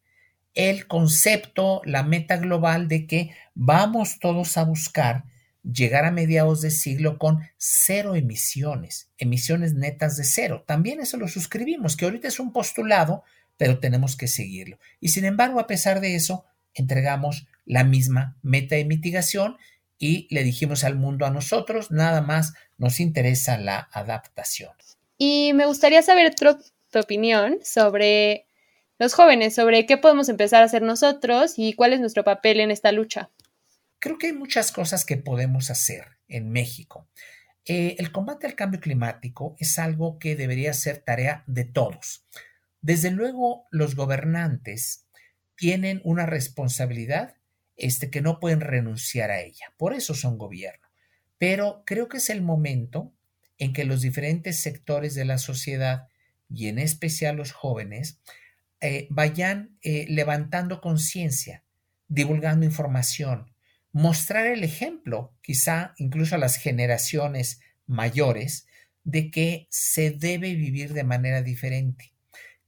el 0.54 0.88
concepto, 0.88 1.82
la 1.86 2.04
meta 2.04 2.38
global 2.38 2.88
de 2.88 3.08
que 3.08 3.36
vamos 3.56 4.20
todos 4.20 4.58
a 4.58 4.64
buscar 4.64 5.26
llegar 5.64 6.06
a 6.06 6.12
mediados 6.12 6.62
de 6.62 6.72
siglo 6.72 7.18
con 7.18 7.39
cero 7.58 8.16
emisiones, 8.16 9.10
emisiones 9.18 9.74
netas 9.74 10.18
de 10.18 10.24
cero. 10.24 10.64
También 10.68 10.99
eso 10.99 11.18
lo 11.18 11.28
suscribimos, 11.28 11.95
que 11.95 12.06
ahorita 12.06 12.28
es 12.28 12.39
un 12.39 12.52
postulado, 12.52 13.24
pero 13.62 13.78
tenemos 13.78 14.16
que 14.16 14.28
seguirlo. 14.28 14.80
Y 14.99 15.09
sin 15.09 15.24
embargo, 15.24 15.59
a 15.59 15.68
pesar 15.68 16.01
de 16.01 16.16
eso, 16.16 16.45
entregamos 16.74 17.45
la 17.64 17.84
misma 17.84 18.36
meta 18.41 18.76
de 18.76 18.86
mitigación 18.86 19.57
y 19.99 20.26
le 20.32 20.43
dijimos 20.43 20.84
al 20.84 20.95
mundo 20.95 21.28
a 21.28 21.30
nosotros, 21.30 21.91
nada 21.91 22.22
más 22.22 22.55
nos 22.80 22.99
interesa 22.99 23.59
la 23.59 23.88
adaptación. 23.91 24.72
Y 25.20 25.53
me 25.53 25.68
gustaría 25.68 26.01
saber 26.01 26.34
tu, 26.34 26.57
tu 26.89 26.97
opinión 26.97 27.59
sobre 27.64 28.47
los 28.97 29.14
jóvenes 29.14 29.53
sobre 29.53 29.86
qué 29.86 29.95
podemos 29.95 30.28
empezar 30.28 30.64
a 30.64 30.66
hacer 30.66 30.82
nosotros 30.82 31.53
y 31.57 31.74
cuál 31.74 31.93
es 31.93 31.99
nuestro 31.99 32.24
papel 32.24 32.62
en 32.62 32.72
esta 32.72 32.91
lucha. 32.91 33.30
Creo 33.99 34.18
que 34.18 34.26
hay 34.26 34.34
muchas 34.34 34.72
cosas 34.72 35.05
que 35.05 35.18
podemos 35.18 35.70
hacer 35.70 36.05
en 36.28 36.49
México. 36.49 37.07
Eh, 37.66 37.95
el 37.99 38.12
combate 38.12 38.47
al 38.47 38.55
cambio 38.55 38.80
climático 38.80 39.55
es 39.59 39.78
algo 39.78 40.18
que 40.18 40.36
debería 40.36 40.74
ser 40.74 40.97
tarea 40.97 41.43
de 41.45 41.66
todos. 41.66 42.26
Desde 42.82 43.11
luego, 43.11 43.67
los 43.71 43.95
gobernantes 43.95 45.05
tienen 45.55 46.01
una 46.03 46.25
responsabilidad 46.25 47.36
este, 47.77 48.09
que 48.09 48.21
no 48.21 48.39
pueden 48.39 48.61
renunciar 48.61 49.32
a 49.32 49.41
ella. 49.41 49.73
Por 49.77 49.93
eso 49.93 50.13
son 50.13 50.38
gobierno. 50.38 50.88
Pero 51.38 51.84
creo 51.86 52.07
que 52.07 52.17
es 52.17 52.29
el 52.29 52.41
momento 52.41 53.13
en 53.57 53.73
que 53.73 53.86
los 53.86 54.01
diferentes 54.01 54.59
sectores 54.59 55.15
de 55.15 55.25
la 55.25 55.38
sociedad, 55.38 56.07
y 56.49 56.67
en 56.67 56.79
especial 56.79 57.36
los 57.36 57.51
jóvenes, 57.51 58.19
eh, 58.82 59.07
vayan 59.11 59.77
eh, 59.84 60.05
levantando 60.09 60.82
conciencia, 60.82 61.63
divulgando 62.07 62.65
información, 62.65 63.53
mostrar 63.91 64.47
el 64.47 64.63
ejemplo, 64.63 65.36
quizá 65.41 65.93
incluso 65.97 66.36
a 66.36 66.39
las 66.39 66.55
generaciones 66.55 67.61
mayores, 67.86 68.67
de 69.03 69.29
que 69.29 69.67
se 69.69 70.11
debe 70.11 70.55
vivir 70.55 70.93
de 70.93 71.03
manera 71.03 71.41
diferente, 71.41 72.13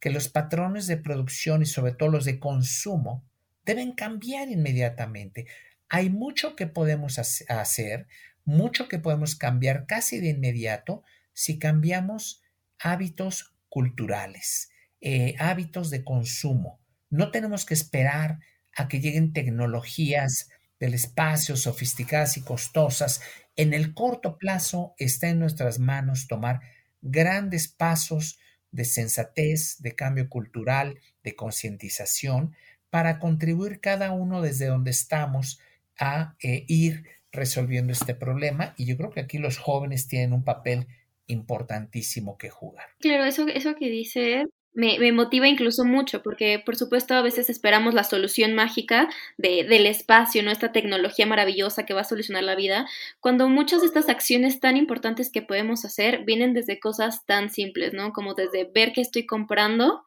que 0.03 0.09
los 0.09 0.27
patrones 0.27 0.85
de 0.87 0.97
producción 0.97 1.61
y 1.61 1.65
sobre 1.65 1.93
todo 1.93 2.09
los 2.09 2.25
de 2.25 2.37
consumo 2.37 3.23
deben 3.63 3.93
cambiar 3.93 4.49
inmediatamente. 4.49 5.47
Hay 5.87 6.09
mucho 6.09 6.57
que 6.57 6.67
podemos 6.67 7.19
hacer, 7.19 8.07
mucho 8.43 8.89
que 8.89 8.99
podemos 8.99 9.37
cambiar 9.37 9.85
casi 9.85 10.19
de 10.19 10.31
inmediato 10.31 11.03
si 11.31 11.57
cambiamos 11.57 12.43
hábitos 12.79 13.55
culturales. 13.69 14.71
Eh, 14.99 15.35
hábitos 15.39 15.89
de 15.89 16.03
consumo. 16.03 16.81
No 17.09 17.31
tenemos 17.31 17.65
que 17.65 17.73
esperar 17.73 18.39
a 18.75 18.89
que 18.89 18.99
lleguen 18.99 19.31
tecnologías 19.31 20.49
del 20.81 20.95
espacio 20.95 21.55
sofisticadas 21.55 22.35
y 22.35 22.41
costosas. 22.41 23.21
En 23.55 23.73
el 23.73 23.93
corto 23.93 24.37
plazo 24.37 24.95
está 24.97 25.29
en 25.29 25.39
nuestras 25.39 25.79
manos 25.79 26.27
tomar 26.27 26.59
grandes 27.01 27.69
pasos 27.69 28.37
de 28.73 28.83
sensatez, 28.83 29.81
de 29.81 29.95
cambio 29.95 30.27
cultural, 30.27 30.99
de 31.23 31.35
concientización, 31.35 32.53
para 32.89 33.19
contribuir 33.19 33.79
cada 33.79 34.11
uno 34.11 34.41
desde 34.41 34.65
donde 34.65 34.91
estamos 34.91 35.59
a 35.97 36.35
eh, 36.43 36.65
ir 36.67 37.05
resolviendo 37.31 37.93
este 37.93 38.13
problema. 38.15 38.73
Y 38.77 38.85
yo 38.85 38.97
creo 38.97 39.11
que 39.11 39.21
aquí 39.21 39.37
los 39.37 39.57
jóvenes 39.57 40.07
tienen 40.07 40.33
un 40.33 40.43
papel 40.43 40.87
importantísimo 41.27 42.37
que 42.37 42.49
jugar. 42.49 42.87
Claro, 42.99 43.25
eso, 43.25 43.47
eso 43.47 43.75
que 43.75 43.89
dice 43.89 44.45
me, 44.73 45.11
motiva 45.11 45.47
incluso 45.47 45.85
mucho, 45.85 46.23
porque 46.23 46.61
por 46.63 46.75
supuesto 46.75 47.13
a 47.13 47.21
veces 47.21 47.49
esperamos 47.49 47.93
la 47.93 48.03
solución 48.03 48.55
mágica 48.55 49.07
de, 49.37 49.63
del 49.63 49.85
espacio, 49.85 50.41
¿no? 50.41 50.51
Esta 50.51 50.71
tecnología 50.71 51.27
maravillosa 51.27 51.85
que 51.85 51.93
va 51.93 52.01
a 52.01 52.05
solucionar 52.05 52.43
la 52.43 52.55
vida, 52.55 52.87
cuando 53.19 53.47
muchas 53.49 53.81
de 53.81 53.87
estas 53.87 54.09
acciones 54.09 54.59
tan 54.59 54.75
importantes 54.75 55.31
que 55.31 55.43
podemos 55.43 55.85
hacer 55.85 56.23
vienen 56.25 56.53
desde 56.53 56.79
cosas 56.79 57.25
tan 57.25 57.51
simples, 57.51 57.93
¿no? 57.93 58.13
Como 58.13 58.33
desde 58.33 58.65
ver 58.65 58.93
qué 58.93 59.01
estoy 59.01 59.25
comprando, 59.25 60.05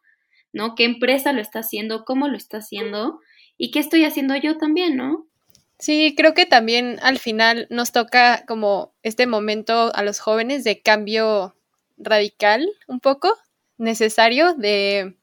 ¿no? 0.53 0.75
¿Qué 0.75 0.85
empresa 0.85 1.33
lo 1.33 1.41
está 1.41 1.61
haciendo? 1.61 2.05
¿Cómo 2.05 2.27
lo 2.27 2.37
está 2.37 2.59
haciendo? 2.59 3.21
¿Y 3.57 3.71
qué 3.71 3.79
estoy 3.79 4.05
haciendo 4.05 4.35
yo 4.37 4.59
también, 4.59 4.97
¿no? 4.97 5.27
Sí, 5.79 6.15
creo 6.17 6.35
que 6.35 6.47
también 6.47 6.99
al 7.03 7.19
final 7.19 7.67
nos 7.71 7.93
toca 7.93 8.45
como 8.47 8.95
este 9.03 9.27
momento 9.27 9.95
a 9.95 10.03
los 10.03 10.21
jóvenes 10.21 10.65
de 10.65 10.81
cambio 10.81 11.55
radical 11.99 12.67
un 12.89 13.01
poco 13.01 13.37
necesario 13.79 14.55
de... 14.55 15.17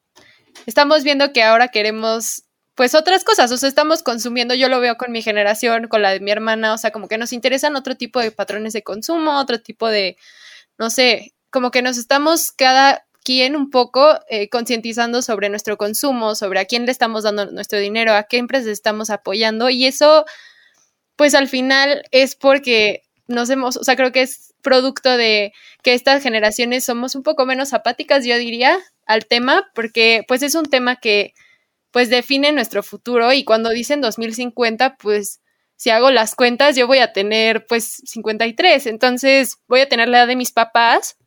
Estamos 0.66 1.04
viendo 1.04 1.34
que 1.34 1.44
ahora 1.44 1.70
queremos 1.70 2.44
pues 2.76 2.96
otras 2.96 3.24
cosas, 3.24 3.52
o 3.52 3.58
sea, 3.58 3.70
estamos 3.70 4.02
consumiendo, 4.02 4.56
yo 4.56 4.68
lo 4.68 4.80
veo 4.80 4.98
con 4.98 5.12
mi 5.12 5.22
generación, 5.22 5.88
con 5.88 6.02
la 6.02 6.12
de 6.12 6.20
mi 6.20 6.32
hermana, 6.32 6.74
o 6.74 6.78
sea, 6.78 6.92
como 6.92 7.08
que 7.08 7.18
nos 7.18 7.32
interesan 7.32 7.76
otro 7.76 7.96
tipo 7.96 8.20
de 8.20 8.32
patrones 8.32 8.74
de 8.74 8.82
consumo, 8.82 9.38
otro 9.40 9.62
tipo 9.62 9.88
de, 9.90 10.18
no 10.80 10.90
sé, 10.90 11.34
como 11.52 11.70
que 11.70 11.84
nos 11.84 11.98
estamos 11.98 12.52
cada 12.52 13.06
quien 13.24 13.56
un 13.56 13.70
poco 13.70 14.20
eh, 14.28 14.50
concientizando 14.50 15.22
sobre 15.22 15.50
nuestro 15.50 15.78
consumo, 15.78 16.36
sobre 16.36 16.60
a 16.60 16.66
quién 16.66 16.86
le 16.86 16.92
estamos 16.92 17.24
dando 17.24 17.46
nuestro 17.52 17.80
dinero, 17.80 18.14
a 18.14 18.24
qué 18.24 18.38
empresas 18.38 18.70
estamos 18.70 19.12
apoyando, 19.12 19.70
y 19.70 19.86
eso, 19.86 20.26
pues 21.16 21.36
al 21.36 21.48
final 21.48 22.04
es 22.10 22.36
porque 22.36 23.03
nos 23.28 23.50
hemos, 23.50 23.78
o 23.78 23.84
sea, 23.84 23.96
creo 23.96 24.12
que 24.12 24.22
es 24.22 24.54
producto 24.62 25.16
de 25.18 25.54
que 25.82 25.94
estas 25.94 26.24
generaciones 26.24 26.86
somos 26.86 27.16
un 27.16 27.24
poco 27.24 27.46
menos 27.46 27.74
apáticas, 27.74 28.26
yo 28.26 28.38
diría, 28.38 28.78
al 29.06 29.26
tema, 29.26 29.70
porque 29.76 30.24
pues 30.28 30.44
es 30.44 30.56
un 30.56 30.66
tema 30.66 30.98
que 30.98 31.34
pues 31.92 32.10
define 32.10 32.52
nuestro 32.52 32.84
futuro 32.84 33.34
y 33.34 33.44
cuando 33.44 33.70
dicen 33.70 34.02
2050, 34.02 34.98
pues 34.98 35.42
si 35.76 35.90
hago 35.90 36.12
las 36.12 36.36
cuentas, 36.36 36.76
yo 36.76 36.88
voy 36.88 37.00
a 37.00 37.14
tener 37.14 37.66
pues 37.68 38.02
53, 38.06 38.88
entonces 38.88 39.58
voy 39.68 39.82
a 39.82 39.90
tener 39.90 40.08
la 40.10 40.20
edad 40.20 40.28
de 40.28 40.36
mis 40.36 40.52
papás 40.52 41.18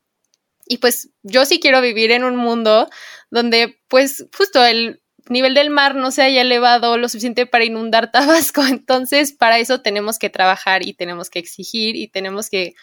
Y 0.67 0.79
pues 0.79 1.11
yo 1.23 1.45
sí 1.47 1.61
quiero 1.61 1.81
vivir 1.81 2.11
en 2.11 2.25
un 2.25 2.37
mundo 2.37 2.89
donde 3.31 3.79
pues 3.89 4.27
justo 4.37 4.65
el 4.65 5.03
nivel 5.29 5.55
del 5.55 5.71
mar 5.71 5.95
no 5.95 6.11
se 6.11 6.23
haya 6.23 6.43
elevado 6.43 6.99
lo 6.99 7.09
suficiente 7.09 7.47
para 7.47 7.65
inundar 7.65 8.11
Tabasco. 8.13 8.65
Entonces, 8.65 9.33
para 9.33 9.59
eso 9.59 9.81
tenemos 9.81 10.19
que 10.19 10.31
trabajar 10.31 10.87
y 10.87 10.95
tenemos 10.95 11.31
que 11.31 11.39
exigir 11.39 11.97
y 11.97 12.09
tenemos 12.09 12.51
que 12.51 12.75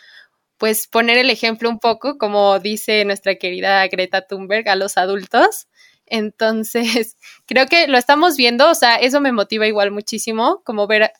pues 0.57 0.87
poner 0.87 1.17
el 1.17 1.29
ejemplo 1.29 1.69
un 1.69 1.79
poco, 1.79 2.17
como 2.17 2.59
dice 2.59 3.03
nuestra 3.05 3.35
querida 3.35 3.85
Greta 3.87 4.25
Thunberg, 4.27 4.69
a 4.69 4.75
los 4.75 4.97
adultos. 4.97 5.67
Entonces, 6.05 7.17
creo 7.45 7.67
que 7.67 7.87
lo 7.87 7.97
estamos 7.97 8.37
viendo, 8.37 8.69
o 8.69 8.75
sea, 8.75 8.95
eso 8.95 9.19
me 9.21 9.31
motiva 9.31 9.67
igual 9.67 9.91
muchísimo, 9.91 10.61
como 10.63 10.87
ver, 10.87 11.11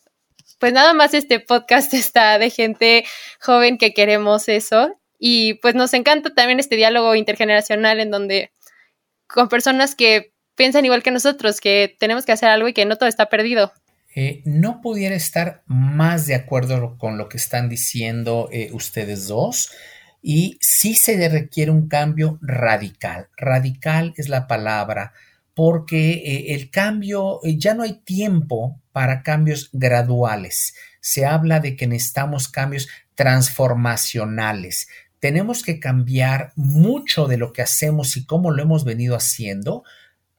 pues 0.60 0.74
nada 0.74 0.94
más 0.94 1.14
este 1.14 1.40
podcast 1.40 1.94
está 1.94 2.38
de 2.40 2.50
gente 2.50 3.06
joven 3.42 3.78
que 3.78 3.94
queremos 3.94 4.48
eso 4.48 4.94
y 5.20 5.56
pues 5.56 5.76
nos 5.76 5.94
encanta 5.94 6.34
también 6.34 6.60
este 6.60 6.76
diálogo 6.76 7.16
intergeneracional 7.16 8.00
en 8.00 8.12
donde 8.12 8.52
con 9.28 9.50
personas 9.50 9.96
que 9.96 10.34
piensan 10.56 10.86
igual 10.86 11.04
que 11.04 11.12
nosotros, 11.12 11.60
que 11.60 11.96
tenemos 12.00 12.26
que 12.26 12.32
hacer 12.32 12.50
algo 12.50 12.68
y 12.68 12.74
que 12.74 12.86
no 12.86 12.98
todo 12.98 13.10
está 13.10 13.30
perdido. 13.30 13.74
Eh, 14.16 14.44
no 14.46 14.82
pudiera 14.82 15.16
estar 15.16 15.64
más 15.66 16.28
de 16.28 16.36
acuerdo 16.36 16.98
con 16.98 17.18
lo 17.18 17.30
que 17.30 17.38
están 17.38 17.70
diciendo 17.70 18.50
eh, 18.52 18.70
ustedes 18.74 19.28
dos. 19.28 19.72
Y 20.22 20.58
sí 20.62 20.96
se 20.96 21.28
requiere 21.28 21.72
un 21.72 21.88
cambio 21.88 22.40
radical. 22.42 23.28
Radical 23.36 24.14
es 24.16 24.30
la 24.30 24.48
palabra, 24.48 25.14
porque 25.54 26.12
eh, 26.12 26.54
el 26.54 26.70
cambio, 26.70 27.42
ya 27.44 27.74
no 27.74 27.84
hay 27.84 27.94
tiempo 27.94 28.80
para 28.92 29.24
cambios 29.24 29.70
graduales. 29.74 30.76
Se 31.02 31.26
habla 31.26 31.60
de 31.60 31.76
que 31.76 31.88
necesitamos 31.88 32.48
cambios 32.48 32.88
transformacionales 33.16 34.88
tenemos 35.24 35.64
que 35.64 35.80
cambiar 35.80 36.52
mucho 36.58 37.28
de 37.28 37.38
lo 37.38 37.54
que 37.54 37.62
hacemos 37.62 38.18
y 38.18 38.26
cómo 38.26 38.52
lo 38.52 38.62
hemos 38.62 38.84
venido 38.84 39.16
haciendo, 39.16 39.86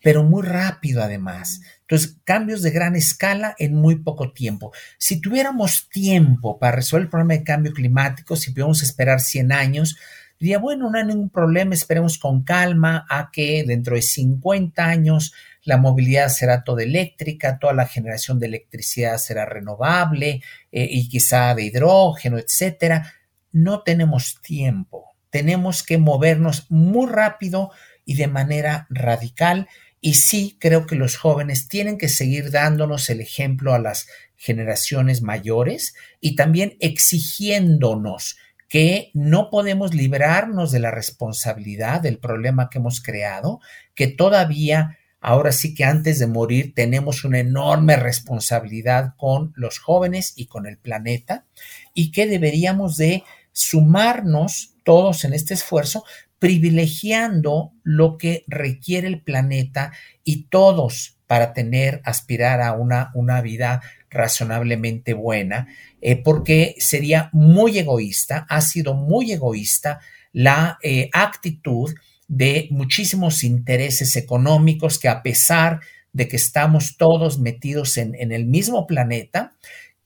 pero 0.04 0.22
muy 0.22 0.42
rápido 0.42 1.02
además. 1.02 1.62
Entonces, 1.80 2.18
cambios 2.24 2.60
de 2.60 2.70
gran 2.70 2.94
escala 2.94 3.54
en 3.58 3.74
muy 3.74 3.96
poco 3.96 4.32
tiempo. 4.32 4.70
Si 4.98 5.20
tuviéramos 5.20 5.88
tiempo 5.88 6.58
para 6.58 6.76
resolver 6.76 7.04
el 7.04 7.10
problema 7.10 7.34
de 7.34 7.42
cambio 7.42 7.72
climático, 7.72 8.36
si 8.36 8.50
pudiéramos 8.52 8.82
esperar 8.82 9.20
100 9.20 9.50
años, 9.50 9.96
diría, 10.38 10.58
bueno, 10.58 10.90
no 10.90 10.98
hay 10.98 11.06
ningún 11.06 11.30
problema, 11.30 11.74
esperemos 11.74 12.18
con 12.18 12.44
calma 12.44 13.06
a 13.08 13.30
que 13.32 13.64
dentro 13.66 13.96
de 13.96 14.02
50 14.02 14.84
años 14.84 15.32
la 15.62 15.78
movilidad 15.78 16.28
será 16.28 16.64
toda 16.64 16.82
eléctrica, 16.82 17.58
toda 17.58 17.72
la 17.72 17.86
generación 17.86 18.38
de 18.38 18.46
electricidad 18.46 19.16
será 19.16 19.46
renovable 19.46 20.42
eh, 20.70 20.86
y 20.90 21.08
quizá 21.08 21.54
de 21.54 21.64
hidrógeno, 21.64 22.36
etcétera 22.36 23.10
no 23.54 23.82
tenemos 23.82 24.40
tiempo. 24.42 25.14
Tenemos 25.30 25.84
que 25.84 25.96
movernos 25.96 26.66
muy 26.70 27.06
rápido 27.08 27.70
y 28.04 28.16
de 28.16 28.26
manera 28.26 28.86
radical. 28.90 29.68
Y 30.06 30.16
sí, 30.16 30.58
creo 30.60 30.84
que 30.84 30.96
los 30.96 31.16
jóvenes 31.16 31.66
tienen 31.66 31.96
que 31.96 32.10
seguir 32.10 32.50
dándonos 32.50 33.08
el 33.08 33.22
ejemplo 33.22 33.72
a 33.72 33.78
las 33.78 34.06
generaciones 34.36 35.22
mayores 35.22 35.94
y 36.20 36.36
también 36.36 36.76
exigiéndonos 36.80 38.36
que 38.68 39.10
no 39.14 39.48
podemos 39.48 39.94
librarnos 39.94 40.72
de 40.72 40.80
la 40.80 40.90
responsabilidad 40.90 42.02
del 42.02 42.18
problema 42.18 42.68
que 42.68 42.80
hemos 42.80 43.00
creado, 43.02 43.60
que 43.94 44.06
todavía, 44.06 44.98
ahora 45.22 45.52
sí 45.52 45.74
que 45.74 45.84
antes 45.84 46.18
de 46.18 46.26
morir, 46.26 46.74
tenemos 46.74 47.24
una 47.24 47.38
enorme 47.38 47.96
responsabilidad 47.96 49.14
con 49.16 49.54
los 49.56 49.78
jóvenes 49.78 50.34
y 50.36 50.48
con 50.48 50.66
el 50.66 50.76
planeta 50.76 51.46
y 51.94 52.12
que 52.12 52.26
deberíamos 52.26 52.98
de 52.98 53.24
sumarnos 53.52 54.74
todos 54.82 55.24
en 55.24 55.32
este 55.32 55.54
esfuerzo, 55.54 56.04
privilegiando 56.44 57.72
lo 57.84 58.18
que 58.18 58.44
requiere 58.46 59.08
el 59.08 59.22
planeta 59.22 59.92
y 60.24 60.48
todos 60.48 61.16
para 61.26 61.54
tener, 61.54 62.02
aspirar 62.04 62.60
a 62.60 62.74
una, 62.74 63.10
una 63.14 63.40
vida 63.40 63.80
razonablemente 64.10 65.14
buena, 65.14 65.68
eh, 66.02 66.16
porque 66.16 66.74
sería 66.76 67.30
muy 67.32 67.78
egoísta, 67.78 68.44
ha 68.50 68.60
sido 68.60 68.92
muy 68.92 69.32
egoísta 69.32 70.00
la 70.34 70.76
eh, 70.82 71.08
actitud 71.14 71.94
de 72.28 72.68
muchísimos 72.70 73.42
intereses 73.42 74.14
económicos 74.14 74.98
que 74.98 75.08
a 75.08 75.22
pesar 75.22 75.80
de 76.12 76.28
que 76.28 76.36
estamos 76.36 76.98
todos 76.98 77.38
metidos 77.38 77.96
en, 77.96 78.14
en 78.16 78.32
el 78.32 78.44
mismo 78.44 78.86
planeta, 78.86 79.54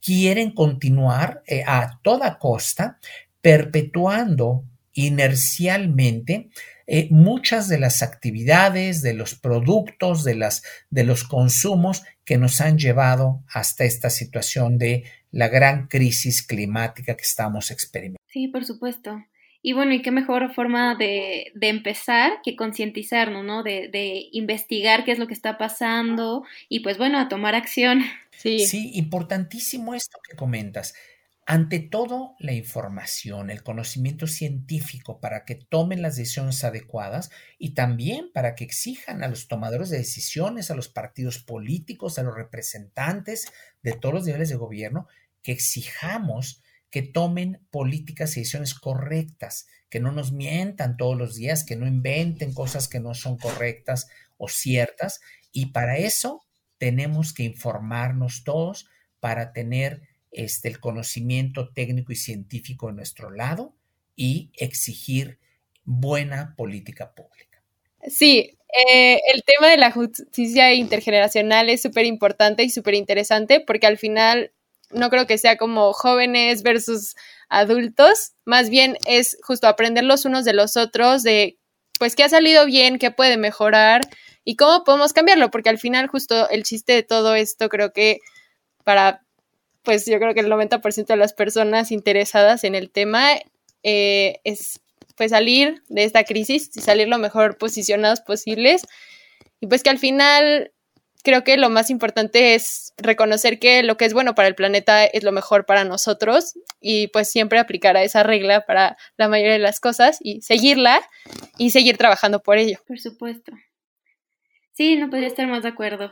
quieren 0.01 0.51
continuar 0.51 1.43
eh, 1.45 1.65
a 1.67 1.99
toda 2.01 2.37
costa 2.37 2.97
perpetuando 3.41 4.63
inercialmente 5.05 6.49
eh, 6.87 7.07
muchas 7.11 7.67
de 7.67 7.79
las 7.79 8.01
actividades, 8.01 9.01
de 9.03 9.13
los 9.13 9.35
productos, 9.35 10.23
de, 10.23 10.35
las, 10.35 10.63
de 10.89 11.03
los 11.03 11.23
consumos 11.23 12.03
que 12.25 12.37
nos 12.37 12.61
han 12.61 12.77
llevado 12.79 13.43
hasta 13.53 13.83
esta 13.85 14.09
situación 14.09 14.77
de 14.77 15.03
la 15.31 15.49
gran 15.49 15.87
crisis 15.87 16.41
climática 16.41 17.15
que 17.15 17.23
estamos 17.23 17.69
experimentando. 17.69 18.25
Sí, 18.27 18.47
por 18.47 18.65
supuesto. 18.65 19.23
Y 19.61 19.73
bueno, 19.73 19.93
y 19.93 20.01
qué 20.01 20.11
mejor 20.11 20.53
forma 20.53 20.95
de, 20.95 21.51
de 21.53 21.67
empezar 21.67 22.41
que 22.43 22.55
concientizarnos, 22.55 23.43
¿no? 23.43 23.61
De, 23.61 23.89
de, 23.89 24.29
investigar 24.31 25.03
qué 25.03 25.11
es 25.11 25.19
lo 25.19 25.27
que 25.27 25.33
está 25.33 25.57
pasando 25.57 26.43
y 26.69 26.79
pues 26.79 26.97
bueno, 26.97 27.19
a 27.19 27.27
tomar 27.27 27.55
acción. 27.55 28.03
Sí. 28.31 28.59
sí, 28.59 28.91
importantísimo 28.93 29.93
esto 29.93 30.17
que 30.27 30.37
comentas. 30.37 30.95
Ante 31.51 31.79
todo, 31.79 32.35
la 32.37 32.53
información, 32.53 33.49
el 33.49 33.63
conocimiento 33.63 34.27
científico 34.27 35.19
para 35.19 35.45
que 35.45 35.55
tomen 35.55 36.03
las 36.03 36.15
decisiones 36.15 36.63
adecuadas 36.63 37.31
y 37.57 37.73
también 37.73 38.31
para 38.31 38.53
que 38.53 38.63
exijan 38.63 39.23
a 39.23 39.27
los 39.27 39.47
tomadores 39.47 39.89
de 39.89 39.97
decisiones, 39.97 40.69
a 40.69 40.75
los 40.75 40.89
partidos 40.89 41.39
políticos, 41.39 42.19
a 42.19 42.23
los 42.23 42.35
representantes 42.35 43.51
de 43.81 43.93
todos 43.93 44.13
los 44.13 44.25
niveles 44.27 44.49
de 44.49 44.57
gobierno, 44.57 45.07
que 45.41 45.51
exijamos 45.51 46.61
que 46.91 47.01
tomen 47.01 47.65
políticas 47.71 48.37
y 48.37 48.41
decisiones 48.41 48.75
correctas, 48.75 49.65
que 49.89 49.99
no 49.99 50.11
nos 50.11 50.31
mientan 50.31 50.97
todos 50.97 51.17
los 51.17 51.33
días, 51.33 51.63
que 51.63 51.75
no 51.75 51.87
inventen 51.87 52.53
cosas 52.53 52.87
que 52.87 52.99
no 52.99 53.15
son 53.15 53.39
correctas 53.39 54.07
o 54.37 54.49
ciertas. 54.49 55.19
Y 55.51 55.71
para 55.71 55.97
eso 55.97 56.45
tenemos 56.77 57.33
que 57.33 57.41
informarnos 57.41 58.43
todos 58.43 58.87
para 59.19 59.51
tener 59.51 60.08
este, 60.31 60.67
el 60.67 60.79
conocimiento 60.79 61.69
técnico 61.69 62.11
y 62.11 62.15
científico 62.15 62.89
en 62.89 62.97
nuestro 62.97 63.31
lado 63.31 63.75
y 64.15 64.51
exigir 64.55 65.39
buena 65.83 66.53
política 66.55 67.13
pública. 67.13 67.63
Sí, 68.07 68.57
eh, 68.87 69.19
el 69.33 69.43
tema 69.43 69.69
de 69.69 69.77
la 69.77 69.91
justicia 69.91 70.73
intergeneracional 70.73 71.69
es 71.69 71.81
súper 71.81 72.05
importante 72.05 72.63
y 72.63 72.69
súper 72.69 72.93
interesante 72.93 73.59
porque 73.59 73.87
al 73.87 73.97
final 73.97 74.51
no 74.91 75.09
creo 75.09 75.25
que 75.25 75.37
sea 75.37 75.57
como 75.57 75.93
jóvenes 75.93 76.63
versus 76.63 77.15
adultos, 77.47 78.33
más 78.45 78.69
bien 78.69 78.97
es 79.05 79.37
justo 79.41 79.67
aprender 79.67 80.03
los 80.03 80.25
unos 80.25 80.45
de 80.45 80.53
los 80.53 80.77
otros 80.77 81.23
de 81.23 81.57
pues 81.97 82.15
qué 82.15 82.23
ha 82.23 82.29
salido 82.29 82.65
bien, 82.65 82.99
qué 82.99 83.11
puede 83.11 83.37
mejorar 83.37 84.01
y 84.43 84.55
cómo 84.55 84.83
podemos 84.83 85.13
cambiarlo, 85.13 85.51
porque 85.51 85.69
al 85.69 85.79
final 85.79 86.07
justo 86.07 86.49
el 86.49 86.63
chiste 86.63 86.93
de 86.93 87.03
todo 87.03 87.35
esto 87.35 87.69
creo 87.69 87.91
que 87.91 88.19
para 88.83 89.21
pues 89.89 90.05
yo 90.05 90.19
creo 90.19 90.35
que 90.35 90.41
el 90.41 90.51
90% 90.51 91.07
de 91.07 91.17
las 91.17 91.33
personas 91.33 91.91
interesadas 91.91 92.63
en 92.63 92.75
el 92.75 92.91
tema 92.91 93.25
eh, 93.81 94.39
es 94.43 94.81
pues 95.17 95.31
salir 95.31 95.81
de 95.89 96.03
esta 96.03 96.25
crisis 96.25 96.69
y 96.75 96.81
salir 96.81 97.07
lo 97.07 97.17
mejor 97.17 97.57
posicionados 97.57 98.21
posibles. 98.21 98.83
Y 99.59 99.65
pues 99.65 99.81
que 99.81 99.89
al 99.89 99.97
final 99.97 100.71
creo 101.23 101.43
que 101.43 101.57
lo 101.57 101.71
más 101.71 101.89
importante 101.89 102.53
es 102.53 102.93
reconocer 102.97 103.57
que 103.57 103.81
lo 103.81 103.97
que 103.97 104.05
es 104.05 104.13
bueno 104.13 104.35
para 104.35 104.47
el 104.47 104.53
planeta 104.53 105.05
es 105.05 105.23
lo 105.23 105.31
mejor 105.31 105.65
para 105.65 105.85
nosotros 105.85 106.53
y 106.79 107.07
pues 107.07 107.31
siempre 107.31 107.57
aplicar 107.57 107.97
a 107.97 108.03
esa 108.03 108.21
regla 108.21 108.67
para 108.67 108.95
la 109.17 109.27
mayoría 109.27 109.53
de 109.53 109.57
las 109.57 109.79
cosas 109.79 110.19
y 110.21 110.43
seguirla 110.43 111.01
y 111.57 111.71
seguir 111.71 111.97
trabajando 111.97 112.43
por 112.43 112.59
ello. 112.59 112.77
Por 112.85 112.99
supuesto. 112.99 113.53
Sí, 114.73 114.97
no 114.97 115.09
podría 115.09 115.29
estar 115.29 115.47
más 115.47 115.63
de 115.63 115.69
acuerdo. 115.69 116.11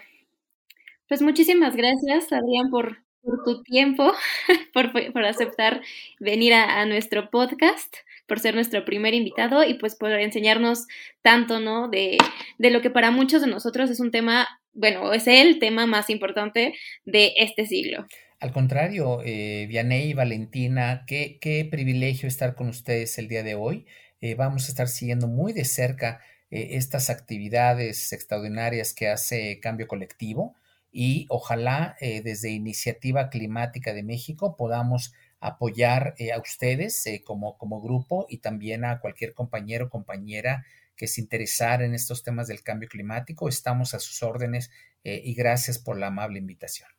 Pues 1.07 1.21
muchísimas 1.21 1.75
gracias, 1.75 2.34
Adrián, 2.34 2.71
por 2.71 3.05
por 3.28 3.43
tu 3.43 3.61
tiempo, 3.63 4.13
por, 4.73 4.91
por 5.11 5.25
aceptar 5.25 5.82
venir 6.19 6.53
a, 6.53 6.86
nuestro 6.86 7.30
podcast, 7.30 7.93
por 8.25 8.39
ser 8.39 8.55
nuestro 8.55 8.86
primer 8.86 9.13
invitado 9.13 9.63
y 9.63 9.73
pues 9.73 9.95
por 9.95 10.11
enseñarnos 10.11 10.88
tanto, 11.21 11.59
¿no? 11.59 11.89
De, 11.89 12.17
de 12.57 12.69
lo 12.71 12.82
que 12.82 12.89
para 12.89 13.11
muchos 13.11 13.41
de 13.41 13.47
nosotros 13.47 13.89
es 13.89 13.99
un 13.99 14.11
tema, 14.11 14.47
bueno, 14.73 15.11
es 15.13 15.28
el 15.28 15.59
tema 15.59 15.86
más 15.86 16.09
importante 16.09 16.73
de 17.05 17.34
este 17.38 17.65
siglo. 17.65 18.05
Al 18.39 18.51
contrario, 18.53 19.21
eh, 19.25 19.65
Vianey 19.67 20.11
y 20.11 20.13
Valentina, 20.13 21.03
qué, 21.05 21.38
qué 21.41 21.67
privilegio 21.69 22.28
estar 22.28 22.55
con 22.55 22.69
ustedes 22.69 23.17
el 23.17 23.28
día 23.28 23.43
de 23.43 23.55
hoy. 23.55 23.86
Eh, 24.21 24.36
vamos 24.36 24.65
a 24.65 24.67
estar 24.69 24.88
siguiendo 24.88 25.28
muy 25.28 25.53
de 25.53 25.65
cerca 25.65 26.21
eh, 26.49 26.69
estas 26.71 27.09
actividades 27.09 28.13
extraordinarias 28.13 28.93
que 28.93 29.09
hace 29.09 29.59
Cambio 29.59 29.88
Colectivo 29.88 30.55
y 30.91 31.25
ojalá 31.29 31.95
eh, 31.99 32.21
desde 32.21 32.51
Iniciativa 32.51 33.29
Climática 33.29 33.93
de 33.93 34.03
México 34.03 34.55
podamos 34.55 35.13
apoyar 35.39 36.15
eh, 36.17 36.31
a 36.31 36.39
ustedes 36.39 37.05
eh, 37.05 37.21
como, 37.23 37.57
como 37.57 37.81
grupo 37.81 38.25
y 38.29 38.38
también 38.38 38.85
a 38.85 38.99
cualquier 38.99 39.33
compañero 39.33 39.85
o 39.85 39.89
compañera 39.89 40.65
que 40.95 41.07
se 41.07 41.21
interesara 41.21 41.85
en 41.85 41.93
estos 41.93 42.23
temas 42.23 42.47
del 42.47 42.63
cambio 42.63 42.89
climático. 42.89 43.47
Estamos 43.47 43.93
a 43.93 43.99
sus 43.99 44.23
órdenes 44.23 44.71
y 45.03 45.35
gracias 45.35 45.77
por 45.77 45.97
la 45.97 46.07
amable 46.07 46.39
invitación. 46.39 46.89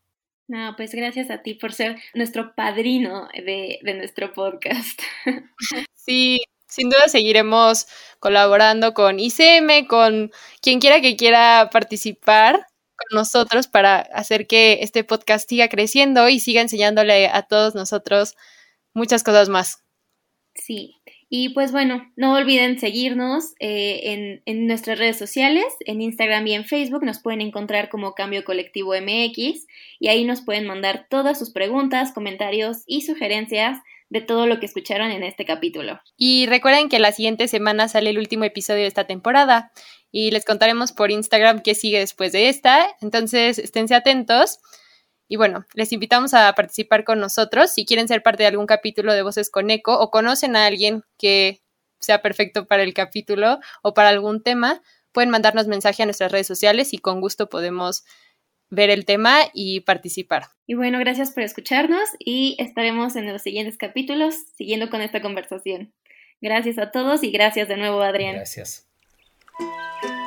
No, 0.46 0.74
pues 0.76 0.94
gracias 0.94 1.30
a 1.30 1.42
ti 1.42 1.54
por 1.54 1.74
ser 1.74 1.98
nuestro 2.14 2.54
padrino 2.54 3.28
de, 3.34 3.80
de 3.82 3.94
nuestro 3.94 4.32
podcast. 4.32 5.00
Sí, 5.94 6.40
sin 6.66 6.88
duda 6.88 7.08
seguiremos 7.08 7.86
colaborando 8.18 8.94
con 8.94 9.20
ICM, 9.20 9.86
con 9.86 10.30
quien 10.62 10.80
quiera 10.80 11.02
que 11.02 11.16
quiera 11.16 11.68
participar 11.70 12.67
con 12.98 13.16
nosotros 13.16 13.68
para 13.68 14.00
hacer 14.00 14.46
que 14.46 14.80
este 14.82 15.04
podcast 15.04 15.48
siga 15.48 15.68
creciendo 15.68 16.28
y 16.28 16.40
siga 16.40 16.60
enseñándole 16.60 17.28
a 17.28 17.42
todos 17.42 17.74
nosotros 17.74 18.34
muchas 18.92 19.22
cosas 19.22 19.48
más. 19.48 19.84
Sí, 20.54 20.96
y 21.30 21.50
pues 21.50 21.72
bueno, 21.72 22.10
no 22.16 22.34
olviden 22.34 22.78
seguirnos 22.78 23.54
eh, 23.60 24.00
en, 24.12 24.42
en, 24.46 24.66
nuestras 24.66 24.98
redes 24.98 25.18
sociales, 25.18 25.66
en 25.86 26.00
Instagram 26.00 26.46
y 26.46 26.54
en 26.54 26.64
Facebook 26.64 27.04
nos 27.04 27.20
pueden 27.20 27.42
encontrar 27.42 27.90
como 27.90 28.14
Cambio 28.14 28.44
Colectivo 28.44 28.94
MX 28.94 29.66
y 30.00 30.08
ahí 30.08 30.24
nos 30.24 30.40
pueden 30.40 30.66
mandar 30.66 31.06
todas 31.10 31.38
sus 31.38 31.50
preguntas, 31.50 32.12
comentarios 32.12 32.78
y 32.86 33.02
sugerencias 33.02 33.78
de 34.10 34.20
todo 34.22 34.46
lo 34.46 34.58
que 34.58 34.66
escucharon 34.66 35.10
en 35.10 35.22
este 35.22 35.44
capítulo. 35.44 36.00
Y 36.16 36.46
recuerden 36.46 36.88
que 36.88 36.98
la 36.98 37.12
siguiente 37.12 37.46
semana 37.46 37.88
sale 37.88 38.10
el 38.10 38.18
último 38.18 38.44
episodio 38.44 38.82
de 38.82 38.88
esta 38.88 39.06
temporada 39.06 39.70
y 40.10 40.30
les 40.30 40.44
contaremos 40.44 40.92
por 40.92 41.10
Instagram 41.10 41.60
qué 41.60 41.74
sigue 41.74 41.98
después 41.98 42.32
de 42.32 42.48
esta, 42.48 42.88
entonces 43.00 43.58
esténse 43.58 43.94
atentos. 43.94 44.58
Y 45.28 45.36
bueno, 45.36 45.66
les 45.74 45.92
invitamos 45.92 46.32
a 46.32 46.52
participar 46.54 47.04
con 47.04 47.20
nosotros. 47.20 47.70
Si 47.70 47.84
quieren 47.84 48.08
ser 48.08 48.22
parte 48.22 48.44
de 48.44 48.48
algún 48.48 48.66
capítulo 48.66 49.12
de 49.12 49.22
Voces 49.22 49.50
con 49.50 49.70
Eco 49.70 49.98
o 49.98 50.10
conocen 50.10 50.56
a 50.56 50.66
alguien 50.66 51.02
que 51.18 51.60
sea 52.00 52.22
perfecto 52.22 52.66
para 52.66 52.82
el 52.82 52.94
capítulo 52.94 53.58
o 53.82 53.92
para 53.92 54.08
algún 54.08 54.42
tema, 54.42 54.80
pueden 55.12 55.30
mandarnos 55.30 55.66
mensaje 55.66 56.02
a 56.02 56.06
nuestras 56.06 56.32
redes 56.32 56.46
sociales 56.46 56.94
y 56.94 56.98
con 56.98 57.20
gusto 57.20 57.48
podemos 57.48 58.04
ver 58.70 58.90
el 58.90 59.04
tema 59.04 59.40
y 59.52 59.80
participar. 59.80 60.46
Y 60.66 60.74
bueno, 60.74 60.98
gracias 60.98 61.32
por 61.32 61.42
escucharnos 61.42 62.08
y 62.18 62.56
estaremos 62.58 63.16
en 63.16 63.30
los 63.30 63.42
siguientes 63.42 63.76
capítulos 63.76 64.34
siguiendo 64.56 64.90
con 64.90 65.00
esta 65.00 65.20
conversación. 65.20 65.92
Gracias 66.40 66.78
a 66.78 66.90
todos 66.90 67.22
y 67.22 67.30
gracias 67.30 67.68
de 67.68 67.76
nuevo, 67.76 68.00
Adrián. 68.00 68.36
Gracias. 68.36 68.87
Música 69.60 70.17